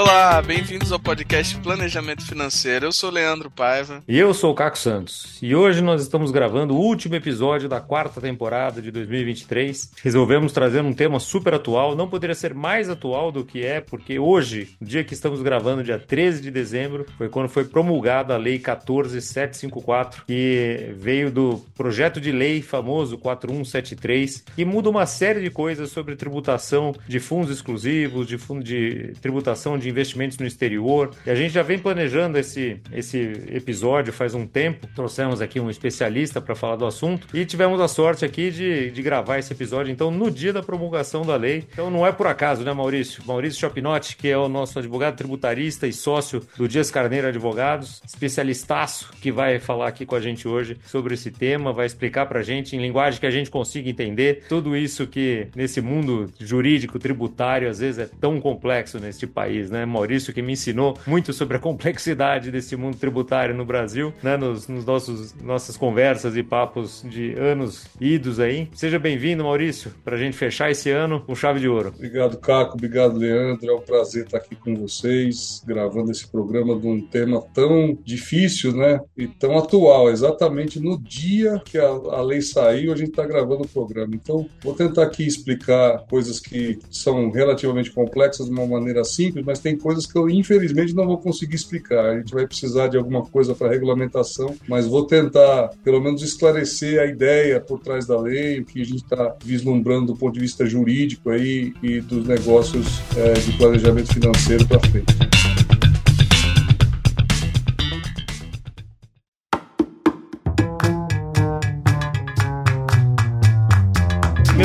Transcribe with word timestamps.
Olá, 0.00 0.40
bem-vindos 0.40 0.90
ao 0.92 0.98
podcast 0.98 1.54
Planejamento 1.58 2.24
Financeiro. 2.24 2.86
Eu 2.86 2.92
sou 2.92 3.10
Leandro 3.10 3.50
Paiva. 3.50 4.02
E 4.08 4.18
eu 4.18 4.32
sou 4.32 4.50
o 4.50 4.54
Caco 4.54 4.78
Santos. 4.78 5.36
E 5.42 5.54
hoje 5.54 5.82
nós 5.82 6.00
estamos 6.00 6.30
gravando 6.30 6.74
o 6.74 6.80
último 6.80 7.16
episódio 7.16 7.68
da 7.68 7.82
quarta 7.82 8.18
temporada 8.18 8.80
de 8.80 8.90
2023. 8.90 9.92
Resolvemos 10.02 10.52
trazer 10.52 10.80
um 10.80 10.94
tema 10.94 11.20
super 11.20 11.52
atual, 11.52 11.94
não 11.94 12.08
poderia 12.08 12.34
ser 12.34 12.54
mais 12.54 12.88
atual 12.88 13.30
do 13.30 13.44
que 13.44 13.62
é, 13.62 13.78
porque 13.78 14.18
hoje, 14.18 14.74
dia 14.80 15.04
que 15.04 15.12
estamos 15.12 15.42
gravando, 15.42 15.84
dia 15.84 15.98
13 15.98 16.40
de 16.40 16.50
dezembro, 16.50 17.04
foi 17.18 17.28
quando 17.28 17.50
foi 17.50 17.66
promulgada 17.66 18.32
a 18.32 18.38
Lei 18.38 18.58
14754, 18.58 20.24
que 20.26 20.94
veio 20.96 21.30
do 21.30 21.62
projeto 21.76 22.18
de 22.22 22.32
lei 22.32 22.62
famoso 22.62 23.18
4173, 23.18 24.44
que 24.56 24.64
muda 24.64 24.88
uma 24.88 25.04
série 25.04 25.42
de 25.42 25.50
coisas 25.50 25.90
sobre 25.90 26.16
tributação 26.16 26.94
de 27.06 27.20
fundos 27.20 27.50
exclusivos, 27.50 28.26
de 28.26 28.38
fundo 28.38 28.64
de 28.64 29.12
tributação 29.20 29.78
de 29.78 29.89
investimentos 29.90 30.38
no 30.38 30.46
exterior. 30.46 31.10
E 31.26 31.30
a 31.30 31.34
gente 31.34 31.52
já 31.52 31.62
vem 31.62 31.78
planejando 31.78 32.38
esse, 32.38 32.80
esse 32.92 33.18
episódio 33.50 34.12
faz 34.12 34.34
um 34.34 34.46
tempo. 34.46 34.86
Trouxemos 34.94 35.40
aqui 35.40 35.60
um 35.60 35.70
especialista 35.70 36.40
para 36.40 36.54
falar 36.54 36.76
do 36.76 36.86
assunto 36.86 37.26
e 37.34 37.44
tivemos 37.44 37.80
a 37.80 37.88
sorte 37.88 38.24
aqui 38.24 38.50
de, 38.50 38.90
de 38.90 39.02
gravar 39.02 39.38
esse 39.38 39.52
episódio, 39.52 39.90
então, 39.92 40.10
no 40.10 40.30
dia 40.30 40.52
da 40.52 40.62
promulgação 40.62 41.22
da 41.22 41.36
lei. 41.36 41.66
Então, 41.72 41.90
não 41.90 42.06
é 42.06 42.12
por 42.12 42.26
acaso, 42.26 42.62
né, 42.62 42.72
Maurício? 42.72 43.22
Maurício 43.26 43.60
Chopinotti, 43.60 44.16
que 44.16 44.28
é 44.28 44.36
o 44.36 44.48
nosso 44.48 44.78
advogado 44.78 45.16
tributarista 45.16 45.86
e 45.86 45.92
sócio 45.92 46.42
do 46.56 46.68
Dias 46.68 46.90
Carneiro 46.90 47.26
Advogados, 47.26 48.02
especialistaço, 48.06 49.10
que 49.20 49.32
vai 49.32 49.58
falar 49.58 49.88
aqui 49.88 50.06
com 50.06 50.14
a 50.14 50.20
gente 50.20 50.46
hoje 50.46 50.76
sobre 50.86 51.14
esse 51.14 51.30
tema, 51.30 51.72
vai 51.72 51.86
explicar 51.86 52.26
para 52.26 52.40
a 52.40 52.42
gente 52.42 52.76
em 52.76 52.80
linguagem 52.80 53.20
que 53.20 53.26
a 53.26 53.30
gente 53.30 53.50
consiga 53.50 53.88
entender 53.88 54.44
tudo 54.48 54.76
isso 54.76 55.06
que 55.06 55.48
nesse 55.54 55.80
mundo 55.80 56.30
jurídico, 56.38 56.98
tributário, 56.98 57.68
às 57.68 57.78
vezes 57.78 57.98
é 57.98 58.10
tão 58.20 58.40
complexo 58.40 58.98
neste 58.98 59.26
país 59.26 59.70
né? 59.70 59.79
Maurício, 59.86 60.32
que 60.32 60.42
me 60.42 60.52
ensinou 60.52 60.96
muito 61.06 61.32
sobre 61.32 61.56
a 61.56 61.60
complexidade 61.60 62.50
desse 62.50 62.76
mundo 62.76 62.96
tributário 62.96 63.54
no 63.54 63.64
Brasil, 63.64 64.12
né? 64.22 64.36
Nos, 64.36 64.68
nos 64.68 64.84
nossos, 64.84 65.34
nossas 65.34 65.76
conversas 65.76 66.36
e 66.36 66.42
papos 66.42 67.04
de 67.08 67.34
anos 67.34 67.86
idos 68.00 68.40
aí. 68.40 68.68
Seja 68.74 68.98
bem-vindo, 68.98 69.44
Maurício, 69.44 69.92
para 70.04 70.16
a 70.16 70.18
gente 70.18 70.36
fechar 70.36 70.70
esse 70.70 70.90
ano 70.90 71.20
com 71.20 71.34
chave 71.34 71.60
de 71.60 71.68
ouro. 71.68 71.92
Obrigado, 71.94 72.38
Caco. 72.38 72.74
Obrigado, 72.74 73.16
Leandro. 73.16 73.70
É 73.70 73.74
um 73.74 73.80
prazer 73.80 74.24
estar 74.24 74.38
aqui 74.38 74.54
com 74.54 74.74
vocês, 74.74 75.62
gravando 75.66 76.10
esse 76.10 76.26
programa 76.26 76.78
de 76.78 76.86
um 76.86 77.00
tema 77.00 77.42
tão 77.54 77.98
difícil, 78.04 78.72
né? 78.72 79.00
E 79.16 79.26
tão 79.26 79.56
atual. 79.58 80.10
Exatamente 80.10 80.80
no 80.80 81.00
dia 81.00 81.60
que 81.64 81.78
a, 81.78 81.88
a 81.88 82.22
lei 82.22 82.40
saiu, 82.40 82.92
a 82.92 82.96
gente 82.96 83.10
está 83.10 83.26
gravando 83.26 83.62
o 83.62 83.68
programa. 83.68 84.14
Então, 84.14 84.48
vou 84.62 84.74
tentar 84.74 85.04
aqui 85.04 85.26
explicar 85.26 86.04
coisas 86.08 86.40
que 86.40 86.78
são 86.90 87.30
relativamente 87.30 87.90
complexas 87.90 88.46
de 88.46 88.52
uma 88.52 88.66
maneira 88.66 89.04
simples, 89.04 89.44
mas 89.44 89.58
tem 89.58 89.69
coisas 89.76 90.06
que 90.06 90.18
eu 90.18 90.28
infelizmente 90.28 90.94
não 90.94 91.06
vou 91.06 91.18
conseguir 91.18 91.56
explicar. 91.56 92.10
A 92.10 92.18
gente 92.18 92.32
vai 92.32 92.46
precisar 92.46 92.88
de 92.88 92.96
alguma 92.96 93.24
coisa 93.24 93.54
para 93.54 93.70
regulamentação, 93.70 94.54
mas 94.68 94.86
vou 94.86 95.06
tentar 95.06 95.70
pelo 95.84 96.00
menos 96.00 96.22
esclarecer 96.22 97.00
a 97.00 97.06
ideia 97.06 97.60
por 97.60 97.78
trás 97.80 98.06
da 98.06 98.20
lei, 98.20 98.60
o 98.60 98.64
que 98.64 98.80
a 98.80 98.84
gente 98.84 99.02
está 99.02 99.36
vislumbrando 99.44 100.12
do 100.12 100.16
ponto 100.16 100.34
de 100.34 100.40
vista 100.40 100.66
jurídico 100.66 101.30
aí 101.30 101.72
e 101.82 102.00
dos 102.00 102.26
negócios 102.26 103.00
é, 103.16 103.32
de 103.34 103.52
planejamento 103.56 104.12
financeiro 104.12 104.66
para 104.66 104.80
frente. 104.80 105.29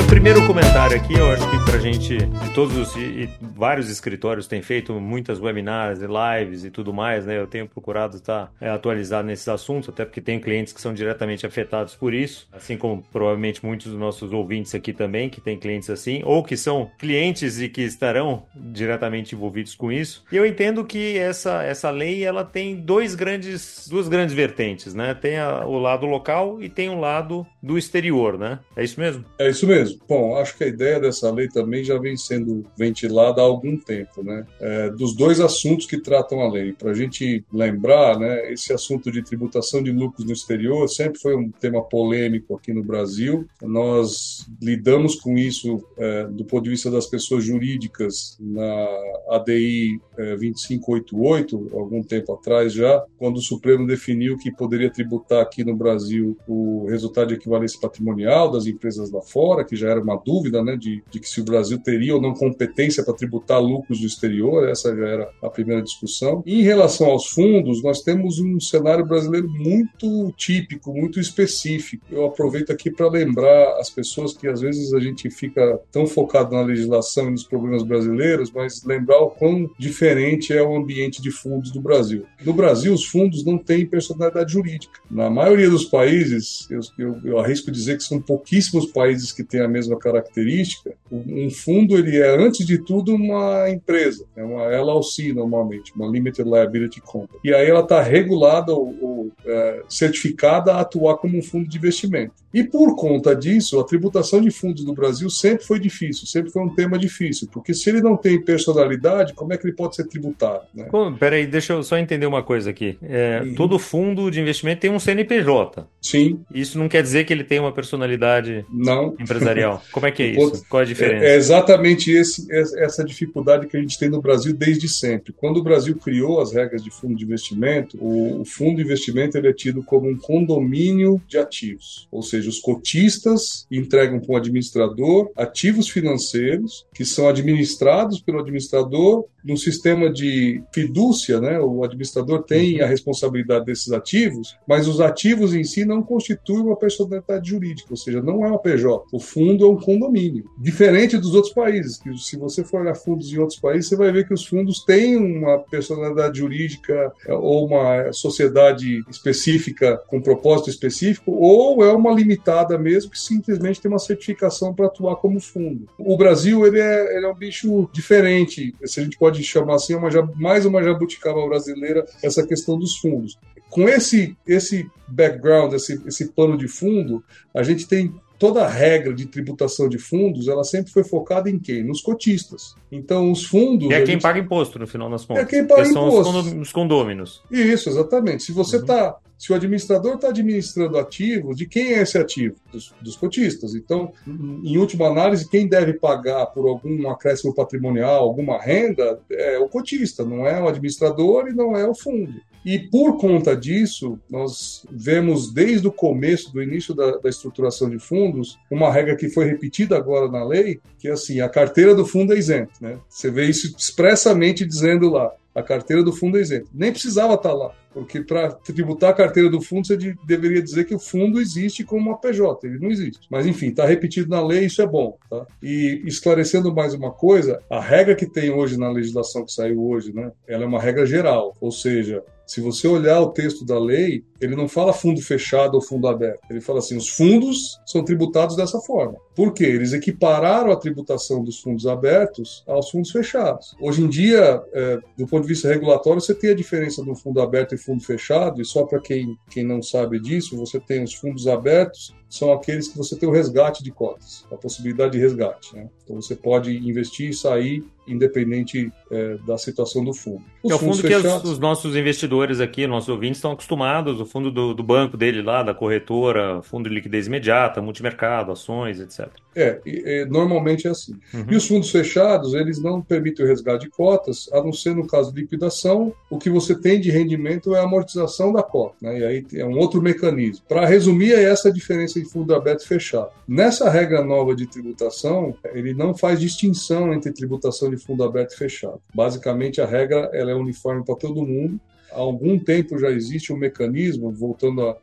Meu 0.05 0.11
primeiro 0.11 0.45
comentário 0.45 0.95
aqui, 0.95 1.15
eu 1.15 1.31
acho 1.31 1.49
que 1.49 1.65
pra 1.65 1.79
gente, 1.79 2.17
todos 2.53 2.77
os, 2.77 2.95
e 2.95 3.27
vários 3.41 3.89
escritórios 3.89 4.45
têm 4.45 4.61
feito 4.61 4.93
muitas 4.93 5.39
webinars 5.39 5.99
e 5.99 6.05
lives 6.05 6.63
e 6.63 6.69
tudo 6.69 6.93
mais, 6.93 7.25
né? 7.25 7.39
Eu 7.39 7.47
tenho 7.47 7.67
procurado 7.67 8.15
estar 8.15 8.51
é, 8.61 8.69
atualizado 8.69 9.27
nesses 9.27 9.47
assuntos, 9.47 9.89
até 9.89 10.05
porque 10.05 10.21
tem 10.21 10.39
clientes 10.39 10.73
que 10.73 10.79
são 10.79 10.93
diretamente 10.93 11.43
afetados 11.45 11.95
por 11.95 12.13
isso, 12.13 12.47
assim 12.53 12.77
como 12.77 13.03
provavelmente 13.11 13.65
muitos 13.65 13.87
dos 13.87 13.99
nossos 13.99 14.31
ouvintes 14.31 14.75
aqui 14.75 14.93
também, 14.93 15.27
que 15.27 15.41
têm 15.41 15.57
clientes 15.57 15.89
assim, 15.89 16.21
ou 16.23 16.43
que 16.43 16.55
são 16.55 16.91
clientes 16.99 17.59
e 17.59 17.67
que 17.67 17.81
estarão 17.81 18.45
diretamente 18.55 19.33
envolvidos 19.33 19.73
com 19.73 19.91
isso. 19.91 20.23
E 20.31 20.37
eu 20.37 20.45
entendo 20.45 20.85
que 20.85 21.17
essa, 21.17 21.63
essa 21.63 21.89
lei, 21.89 22.23
ela 22.23 22.45
tem 22.45 22.75
dois 22.75 23.15
grandes, 23.15 23.87
duas 23.89 24.07
grandes 24.07 24.35
vertentes, 24.35 24.93
né? 24.93 25.15
Tem 25.15 25.39
a, 25.39 25.65
o 25.65 25.79
lado 25.79 26.05
local 26.05 26.61
e 26.61 26.69
tem 26.69 26.89
o 26.89 26.99
lado 26.99 27.45
do 27.61 27.75
exterior, 27.75 28.37
né? 28.37 28.59
É 28.75 28.83
isso 28.83 28.99
mesmo? 28.99 29.25
É 29.39 29.49
isso 29.49 29.65
mesmo. 29.65 29.94
Bom, 30.07 30.35
acho 30.37 30.57
que 30.57 30.63
a 30.63 30.67
ideia 30.67 30.99
dessa 30.99 31.31
lei 31.31 31.47
também 31.47 31.83
já 31.83 31.97
vem 31.97 32.15
sendo 32.17 32.65
ventilada 32.77 33.41
há 33.41 33.43
algum 33.43 33.77
tempo, 33.77 34.23
né? 34.23 34.45
É, 34.59 34.89
dos 34.89 35.15
dois 35.15 35.39
assuntos 35.39 35.85
que 35.85 35.99
tratam 35.99 36.41
a 36.41 36.51
lei. 36.51 36.73
Para 36.73 36.91
a 36.91 36.93
gente 36.93 37.43
lembrar, 37.51 38.19
né, 38.19 38.51
esse 38.51 38.73
assunto 38.73 39.11
de 39.11 39.23
tributação 39.23 39.81
de 39.81 39.91
lucros 39.91 40.25
no 40.25 40.33
exterior 40.33 40.87
sempre 40.87 41.19
foi 41.19 41.35
um 41.35 41.49
tema 41.51 41.81
polêmico 41.83 42.55
aqui 42.55 42.73
no 42.73 42.83
Brasil. 42.83 43.47
Nós 43.61 44.45
lidamos 44.61 45.15
com 45.15 45.37
isso 45.37 45.83
é, 45.97 46.25
do 46.27 46.45
ponto 46.45 46.63
de 46.63 46.71
vista 46.71 46.89
das 46.91 47.07
pessoas 47.07 47.43
jurídicas 47.43 48.37
na 48.39 48.87
ADI 49.29 49.99
é, 50.17 50.35
2588, 50.35 51.69
algum 51.73 52.03
tempo 52.03 52.33
atrás 52.33 52.73
já, 52.73 53.03
quando 53.17 53.37
o 53.37 53.41
Supremo 53.41 53.87
definiu 53.87 54.37
que 54.37 54.51
poderia 54.51 54.89
tributar 54.89 55.41
aqui 55.41 55.63
no 55.63 55.75
Brasil 55.75 56.37
o 56.47 56.85
resultado 56.87 57.29
de 57.29 57.35
equivalência 57.35 57.79
patrimonial 57.79 58.51
das 58.51 58.65
empresas 58.65 59.11
lá 59.11 59.21
fora, 59.21 59.63
que 59.63 59.75
já 59.75 59.84
era 59.85 60.01
uma 60.01 60.17
dúvida, 60.17 60.63
né, 60.63 60.75
de, 60.75 61.03
de 61.09 61.19
que 61.19 61.29
se 61.29 61.41
o 61.41 61.43
Brasil 61.43 61.77
teria 61.79 62.15
ou 62.15 62.21
não 62.21 62.33
competência 62.33 63.03
para 63.03 63.13
tributar 63.13 63.61
lucros 63.61 63.99
do 63.99 64.07
exterior, 64.07 64.67
essa 64.67 64.95
já 64.95 65.07
era 65.07 65.29
a 65.41 65.49
primeira 65.49 65.81
discussão. 65.81 66.43
E 66.45 66.59
em 66.59 66.63
relação 66.63 67.07
aos 67.07 67.27
fundos, 67.27 67.83
nós 67.83 68.01
temos 68.01 68.39
um 68.39 68.59
cenário 68.59 69.05
brasileiro 69.05 69.49
muito 69.49 70.31
típico, 70.37 70.93
muito 70.93 71.19
específico. 71.19 72.05
Eu 72.11 72.25
aproveito 72.25 72.71
aqui 72.71 72.91
para 72.91 73.09
lembrar 73.09 73.79
as 73.79 73.89
pessoas 73.89 74.33
que 74.33 74.47
às 74.47 74.61
vezes 74.61 74.93
a 74.93 74.99
gente 74.99 75.29
fica 75.29 75.79
tão 75.91 76.05
focado 76.07 76.55
na 76.55 76.61
legislação 76.61 77.27
e 77.27 77.31
nos 77.31 77.43
problemas 77.43 77.83
brasileiros, 77.83 78.51
mas 78.51 78.83
lembrar 78.83 79.19
o 79.19 79.29
quão 79.29 79.69
diferente 79.77 80.53
é 80.53 80.61
o 80.61 80.75
ambiente 80.75 81.21
de 81.21 81.31
fundos 81.31 81.71
do 81.71 81.81
Brasil. 81.81 82.25
No 82.43 82.53
Brasil, 82.53 82.93
os 82.93 83.05
fundos 83.05 83.43
não 83.43 83.57
têm 83.57 83.85
personalidade 83.85 84.53
jurídica. 84.53 84.99
Na 85.09 85.29
maioria 85.29 85.69
dos 85.69 85.85
países, 85.85 86.67
eu, 86.69 86.79
eu, 86.97 87.19
eu 87.23 87.39
arrisco 87.39 87.71
dizer 87.71 87.97
que 87.97 88.03
são 88.03 88.21
pouquíssimos 88.21 88.85
países 88.87 89.31
que 89.31 89.43
têm 89.43 89.61
a 89.61 89.67
mesma 89.75 89.97
característica, 89.97 90.93
um 91.11 91.49
fundo 91.49 91.97
ele 91.97 92.17
é 92.17 92.35
antes 92.35 92.65
de 92.65 92.77
tudo 92.77 93.13
uma 93.13 93.69
empresa, 93.69 94.25
é 94.35 94.43
uma 94.43 94.63
LLC 94.63 95.33
normalmente, 95.33 95.93
uma 95.93 96.07
Limited 96.07 96.47
Liability 96.47 97.01
Company. 97.01 97.39
E 97.43 97.53
aí 97.53 97.69
ela 97.69 97.81
está 97.81 98.01
regulada 98.01 98.73
ou, 98.73 98.95
ou 99.25 99.31
é, 99.45 99.83
certificada 99.89 100.73
a 100.73 100.81
atuar 100.81 101.17
como 101.17 101.37
um 101.37 101.41
fundo 101.41 101.67
de 101.67 101.77
investimento. 101.77 102.33
E 102.53 102.63
por 102.63 102.95
conta 102.95 103.35
disso, 103.35 103.79
a 103.79 103.83
tributação 103.83 104.39
de 104.39 104.49
fundos 104.49 104.85
no 104.85 104.93
Brasil 104.93 105.29
sempre 105.29 105.65
foi 105.65 105.77
difícil, 105.79 106.25
sempre 106.25 106.51
foi 106.51 106.61
um 106.61 106.73
tema 106.73 106.97
difícil, 106.97 107.49
porque 107.51 107.73
se 107.73 107.89
ele 107.89 108.01
não 108.01 108.15
tem 108.15 108.41
personalidade, 108.41 109.33
como 109.33 109.53
é 109.53 109.57
que 109.57 109.67
ele 109.67 109.75
pode 109.75 109.95
ser 109.95 110.07
tributado? 110.07 110.63
Né? 110.73 110.85
Pô, 110.85 111.11
peraí, 111.11 111.45
deixa 111.45 111.73
eu 111.73 111.83
só 111.83 111.97
entender 111.97 112.25
uma 112.25 112.41
coisa 112.41 112.69
aqui. 112.69 112.97
É, 113.03 113.41
uhum. 113.43 113.55
Todo 113.55 113.77
fundo 113.77 114.31
de 114.31 114.39
investimento 114.39 114.81
tem 114.81 114.89
um 114.89 114.99
CNPJ. 114.99 115.85
Sim. 116.01 116.39
Isso 116.53 116.79
não 116.79 116.87
quer 116.87 117.03
dizer 117.03 117.25
que 117.25 117.33
ele 117.33 117.43
tem 117.43 117.59
uma 117.59 117.73
personalidade 117.73 118.65
não. 118.71 119.15
empresarial. 119.19 119.83
Como 119.91 120.05
é 120.05 120.11
que 120.11 120.23
é 120.23 120.27
isso? 120.39 120.65
Qual 120.69 120.79
é 120.79 120.85
a 120.85 120.87
diferença? 120.87 121.25
É 121.25 121.35
exatamente 121.35 122.09
esse, 122.11 122.47
essa 122.51 123.03
dificuldade 123.03 123.67
que 123.67 123.75
a 123.75 123.81
gente 123.81 123.99
tem 123.99 124.09
no 124.09 124.21
Brasil 124.21 124.53
desde 124.53 124.87
sempre. 124.87 125.33
Quando 125.33 125.57
o 125.57 125.63
Brasil 125.63 125.95
criou 125.97 126.39
as 126.39 126.53
regras 126.53 126.81
de 126.81 126.89
fundo 126.89 127.15
de 127.15 127.25
investimento, 127.25 127.97
o, 127.99 128.41
o 128.41 128.45
fundo 128.45 128.77
de 128.77 128.83
investimento 128.83 129.14
ele 129.35 129.47
é 129.47 129.53
tido 129.53 129.83
como 129.83 130.09
um 130.09 130.17
condomínio 130.17 131.21
de 131.27 131.37
ativos, 131.37 132.07
ou 132.11 132.21
seja, 132.21 132.49
os 132.49 132.59
cotistas 132.59 133.65
entregam 133.71 134.19
para 134.19 134.33
o 134.33 134.37
administrador 134.37 135.31
ativos 135.35 135.89
financeiros 135.89 136.85
que 136.93 137.05
são 137.05 137.27
administrados 137.27 138.19
pelo 138.19 138.39
administrador 138.39 139.25
num 139.45 139.55
sistema 139.55 140.11
de 140.11 140.63
fidúcia, 140.73 141.39
né? 141.39 141.59
O 141.59 141.83
administrador 141.83 142.41
tem 142.43 142.81
a 142.81 142.87
responsabilidade 142.87 143.65
desses 143.65 143.91
ativos, 143.91 144.57
mas 144.67 144.87
os 144.87 144.99
ativos 144.99 145.53
em 145.53 145.63
si 145.63 145.85
não 145.85 146.01
constituem 146.01 146.63
uma 146.63 146.75
personalidade 146.75 147.49
jurídica, 147.49 147.89
ou 147.91 147.97
seja, 147.97 148.21
não 148.23 148.43
é 148.43 148.49
uma 148.49 148.57
PJ. 148.57 149.05
O 149.11 149.19
fundo 149.19 149.65
é 149.65 149.69
um 149.69 149.77
condomínio. 149.77 150.49
Diferente 150.57 151.17
dos 151.17 151.35
outros 151.35 151.53
países, 151.53 151.97
que 151.99 152.17
se 152.17 152.37
você 152.37 152.63
for 152.63 152.81
olhar 152.81 152.95
fundos 152.95 153.31
em 153.31 153.37
outros 153.37 153.59
países, 153.59 153.89
você 153.89 153.95
vai 153.95 154.11
ver 154.11 154.27
que 154.27 154.33
os 154.33 154.45
fundos 154.45 154.83
têm 154.83 155.15
uma 155.15 155.59
personalidade 155.59 156.39
jurídica 156.39 157.13
é, 157.27 157.33
ou 157.33 157.67
uma 157.67 158.11
sociedade 158.13 159.03
específica 159.09 159.97
com 160.07 160.21
propósito 160.21 160.69
específico, 160.69 161.31
ou 161.31 161.83
é 161.83 161.91
uma 161.93 162.11
limitada 162.11 162.77
mesmo 162.77 163.11
que 163.11 163.19
simplesmente 163.19 163.81
tem 163.81 163.89
uma 163.89 163.99
certificação 163.99 164.73
para 164.73 164.87
atuar 164.87 165.15
como 165.17 165.39
fundo. 165.39 165.87
O 165.97 166.17
Brasil 166.17 166.65
ele 166.65 166.79
é, 166.79 167.17
ele 167.17 167.25
é 167.25 167.29
um 167.29 167.35
bicho 167.35 167.89
diferente, 167.91 168.73
se 168.83 168.99
a 168.99 169.03
gente 169.03 169.17
pode 169.17 169.43
chamar 169.43 169.75
assim, 169.75 169.93
é 169.93 169.97
uma, 169.97 170.09
mais 170.35 170.65
uma 170.65 170.83
jabuticaba 170.83 171.45
brasileira 171.47 172.05
essa 172.23 172.45
questão 172.45 172.77
dos 172.77 172.97
fundos 172.97 173.37
com 173.69 173.89
esse 173.89 174.37
esse 174.47 174.89
background, 175.07 175.73
esse, 175.73 176.01
esse 176.05 176.29
plano 176.29 176.57
de 176.57 176.67
fundo, 176.67 177.21
a 177.53 177.61
gente 177.61 177.85
tem 177.85 178.13
toda 178.37 178.63
a 178.63 178.67
regra 178.67 179.13
de 179.13 179.25
tributação 179.25 179.87
de 179.87 179.97
fundos, 179.97 180.47
ela 180.47 180.63
sempre 180.63 180.91
foi 180.91 181.03
focada 181.03 181.49
em 181.49 181.59
quem? 181.59 181.83
Nos 181.83 182.01
cotistas. 182.01 182.75
Então, 182.91 183.31
os 183.31 183.45
fundos. 183.45 183.89
é 183.91 183.97
quem 183.99 184.13
gente... 184.13 184.21
paga 184.21 184.39
imposto, 184.39 184.79
no 184.79 184.87
final 184.87 185.09
das 185.09 185.25
contas. 185.25 185.43
É 185.43 185.45
quem 185.47 185.65
paga 185.65 185.87
imposto. 185.87 186.31
São 186.31 186.61
os 186.61 186.71
condôminos. 186.71 187.41
Isso, 187.49 187.89
exatamente. 187.89 188.43
Se 188.43 188.51
você 188.51 188.77
está. 188.77 189.07
Uhum. 189.07 189.25
Se 189.37 189.51
o 189.51 189.55
administrador 189.55 190.15
está 190.15 190.29
administrando 190.29 190.97
ativos, 190.97 191.57
de 191.57 191.67
quem 191.67 191.93
é 191.93 192.01
esse 192.01 192.17
ativo? 192.17 192.55
Dos, 192.71 192.93
dos, 193.01 193.17
cotistas. 193.17 193.75
Então, 193.75 194.13
em 194.25 194.77
última 194.77 195.07
análise, 195.07 195.49
quem 195.49 195.67
deve 195.67 195.91
pagar 195.91 196.45
por 196.47 196.65
algum 196.65 197.09
acréscimo 197.09 197.53
patrimonial, 197.53 198.23
alguma 198.23 198.57
renda, 198.57 199.19
é 199.29 199.59
o 199.59 199.67
cotista, 199.67 200.23
não 200.23 200.47
é 200.47 200.61
o 200.61 200.69
administrador 200.69 201.49
e 201.49 201.53
não 201.53 201.75
é 201.75 201.85
o 201.85 201.93
fundo. 201.93 202.33
E 202.65 202.79
por 202.79 203.17
conta 203.17 203.55
disso, 203.55 204.19
nós 204.27 204.87
vemos 204.91 205.53
desde 205.53 205.87
o 205.87 205.91
começo, 205.91 206.51
do 206.51 206.63
início 206.63 206.95
da, 206.95 207.17
da, 207.17 207.29
estruturação 207.29 207.87
de 207.87 207.99
fundos, 207.99 208.57
uma 208.71 208.91
regra 208.91 209.15
que 209.15 209.29
foi 209.29 209.45
repetida 209.45 209.95
agora 209.95 210.31
na 210.31 210.43
lei, 210.43 210.81
que 210.97 211.07
é 211.07 211.11
assim, 211.11 211.41
a 211.41 211.47
carteira 211.47 211.93
do 211.93 212.03
fundo 212.03 212.33
é 212.33 212.39
isenta. 212.39 212.71
Né? 212.81 212.97
Você 213.07 213.29
vê 213.29 213.45
isso 213.45 213.75
expressamente 213.77 214.65
dizendo 214.65 215.09
lá, 215.09 215.31
a 215.53 215.61
carteira 215.61 216.03
do 216.03 216.11
fundo 216.11 216.39
é 216.39 216.41
isenta. 216.41 216.65
Nem 216.73 216.91
precisava 216.91 217.35
estar 217.35 217.53
lá, 217.53 217.71
porque 217.95 218.21
para 218.21 218.51
tributar 218.51 219.11
a 219.11 219.13
carteira 219.13 219.49
do 219.49 219.61
fundo, 219.61 219.87
você 219.87 219.95
de, 219.95 220.13
deveria 220.27 220.61
dizer 220.61 220.83
que 220.83 220.93
o 220.93 220.99
fundo 220.99 221.39
existe 221.39 221.85
como 221.85 222.09
uma 222.09 222.17
PJ, 222.19 222.67
ele 222.67 222.77
não 222.77 222.91
existe. 222.91 223.25
Mas 223.31 223.45
enfim, 223.45 223.69
está 223.69 223.85
repetido 223.85 224.29
na 224.29 224.45
lei, 224.45 224.65
isso 224.65 224.81
é 224.81 224.85
bom. 224.85 225.17
Tá? 225.29 225.47
E 225.63 226.03
esclarecendo 226.05 226.75
mais 226.75 226.93
uma 226.93 227.09
coisa, 227.09 227.57
a 227.69 227.79
regra 227.79 228.13
que 228.13 228.25
tem 228.25 228.51
hoje 228.51 228.77
na 228.77 228.91
legislação 228.91 229.45
que 229.45 229.53
saiu 229.53 229.81
hoje, 229.81 230.13
né, 230.13 230.29
ela 230.45 230.65
é 230.65 230.67
uma 230.67 230.81
regra 230.81 231.05
geral, 231.05 231.55
ou 231.61 231.71
seja, 231.71 232.21
se 232.45 232.61
você 232.61 232.87
olhar 232.87 233.19
o 233.21 233.31
texto 233.31 233.65
da 233.65 233.79
lei, 233.79 234.23
ele 234.39 234.55
não 234.55 234.67
fala 234.67 234.93
fundo 234.93 235.19
fechado 235.21 235.75
ou 235.75 235.81
fundo 235.81 236.07
aberto. 236.07 236.41
Ele 236.49 236.61
fala 236.61 236.79
assim: 236.79 236.95
os 236.95 237.09
fundos 237.09 237.79
são 237.85 238.03
tributados 238.03 238.55
dessa 238.55 238.79
forma. 238.79 239.17
Por 239.35 239.51
quê? 239.53 239.65
Eles 239.65 239.93
equipararam 239.93 240.71
a 240.71 240.75
tributação 240.75 241.43
dos 241.43 241.59
fundos 241.59 241.87
abertos 241.87 242.63
aos 242.67 242.89
fundos 242.91 243.11
fechados. 243.11 243.75
Hoje 243.81 244.03
em 244.03 244.07
dia, 244.07 244.61
é, 244.73 244.99
do 245.17 245.25
ponto 245.25 245.41
de 245.41 245.47
vista 245.47 245.67
regulatório, 245.67 246.21
você 246.21 246.35
tem 246.35 246.51
a 246.51 246.55
diferença 246.55 247.03
do 247.03 247.15
fundo 247.15 247.41
aberto 247.41 247.73
e 247.73 247.77
fundo 247.85 248.03
fechado, 248.03 248.61
e 248.61 248.65
só 248.65 248.83
para 248.83 248.99
quem, 248.99 249.37
quem 249.49 249.63
não 249.63 249.81
sabe 249.81 250.19
disso, 250.19 250.57
você 250.57 250.79
tem 250.79 251.03
os 251.03 251.13
fundos 251.13 251.47
abertos 251.47 252.13
são 252.35 252.51
aqueles 252.51 252.87
que 252.87 252.97
você 252.97 253.15
tem 253.15 253.27
o 253.27 253.31
resgate 253.31 253.83
de 253.83 253.91
cotas, 253.91 254.45
a 254.51 254.55
possibilidade 254.55 255.13
de 255.13 255.19
resgate. 255.19 255.75
Né? 255.75 255.89
Então 256.03 256.15
você 256.21 256.35
pode 256.35 256.75
investir 256.77 257.29
e 257.29 257.33
sair 257.33 257.83
independente 258.07 258.91
é, 259.11 259.37
da 259.45 259.57
situação 259.57 260.03
do 260.03 260.13
fundo. 260.13 260.43
Os 260.63 260.71
é 260.71 260.75
o 260.75 260.79
fundo 260.79 260.97
fechados... 260.97 261.41
que 261.41 261.47
os, 261.47 261.53
os, 261.53 261.59
nossos 261.59 261.95
investidores 261.95 262.59
aqui, 262.59 262.85
nossos 262.85 263.09
ouvintes, 263.09 263.37
estão 263.37 263.51
acostumados, 263.51 264.19
o 264.19 264.25
fundo 264.25 264.51
do, 264.51 264.73
do, 264.73 264.83
banco 264.83 265.17
dele 265.17 265.41
lá, 265.41 265.63
da 265.63 265.73
corretora, 265.73 266.61
fundo 266.61 266.89
de 266.89 266.95
liquidez 266.95 267.27
imediata, 267.27 267.81
multimercado, 267.81 268.51
ações, 268.51 268.99
etc. 268.99 269.27
É, 269.55 269.81
e, 269.85 270.25
normalmente 270.29 270.87
é 270.87 270.91
assim. 270.91 271.13
Uhum. 271.33 271.45
E 271.49 271.55
os 271.55 271.67
fundos 271.67 271.89
fechados, 271.89 272.53
eles 272.53 272.81
não 272.81 273.01
permitem 273.01 273.45
o 273.45 273.47
resgate 273.47 273.85
de 273.85 273.91
cotas, 273.91 274.49
a 274.51 274.61
não 274.61 274.73
ser 274.73 274.95
no 274.95 275.07
caso 275.07 275.33
de 275.33 275.41
liquidação, 275.41 276.13
o 276.29 276.37
que 276.37 276.49
você 276.49 276.75
tem 276.75 276.99
de 276.99 277.09
rendimento 277.09 277.75
é 277.75 277.79
a 277.79 277.83
amortização 277.83 278.51
da 278.53 278.61
cota. 278.61 278.95
Né? 279.01 279.19
E 279.19 279.25
aí 279.25 279.45
é 279.53 279.65
um 279.65 279.77
outro 279.77 280.01
mecanismo. 280.01 280.63
Para 280.67 280.85
resumir, 280.85 281.33
é 281.33 281.43
essa 281.43 281.69
a 281.69 281.73
diferença 281.73 282.19
fundo 282.25 282.53
aberto 282.53 282.83
e 282.83 282.87
fechado. 282.87 283.29
Nessa 283.47 283.89
regra 283.89 284.23
nova 284.23 284.55
de 284.55 284.67
tributação, 284.67 285.55
ele 285.73 285.93
não 285.93 286.15
faz 286.15 286.39
distinção 286.39 287.13
entre 287.13 287.31
tributação 287.31 287.89
de 287.89 287.97
fundo 287.97 288.23
aberto 288.23 288.53
e 288.53 288.57
fechado. 288.57 289.01
Basicamente, 289.13 289.81
a 289.81 289.85
regra 289.85 290.29
ela 290.33 290.51
é 290.51 290.55
uniforme 290.55 291.03
para 291.03 291.15
todo 291.15 291.45
mundo. 291.45 291.79
Há 292.11 292.19
algum 292.19 292.57
tempo 292.57 292.97
já 292.97 293.09
existe 293.09 293.51
um 293.51 293.57
mecanismo, 293.57 294.31
voltando 294.31 294.95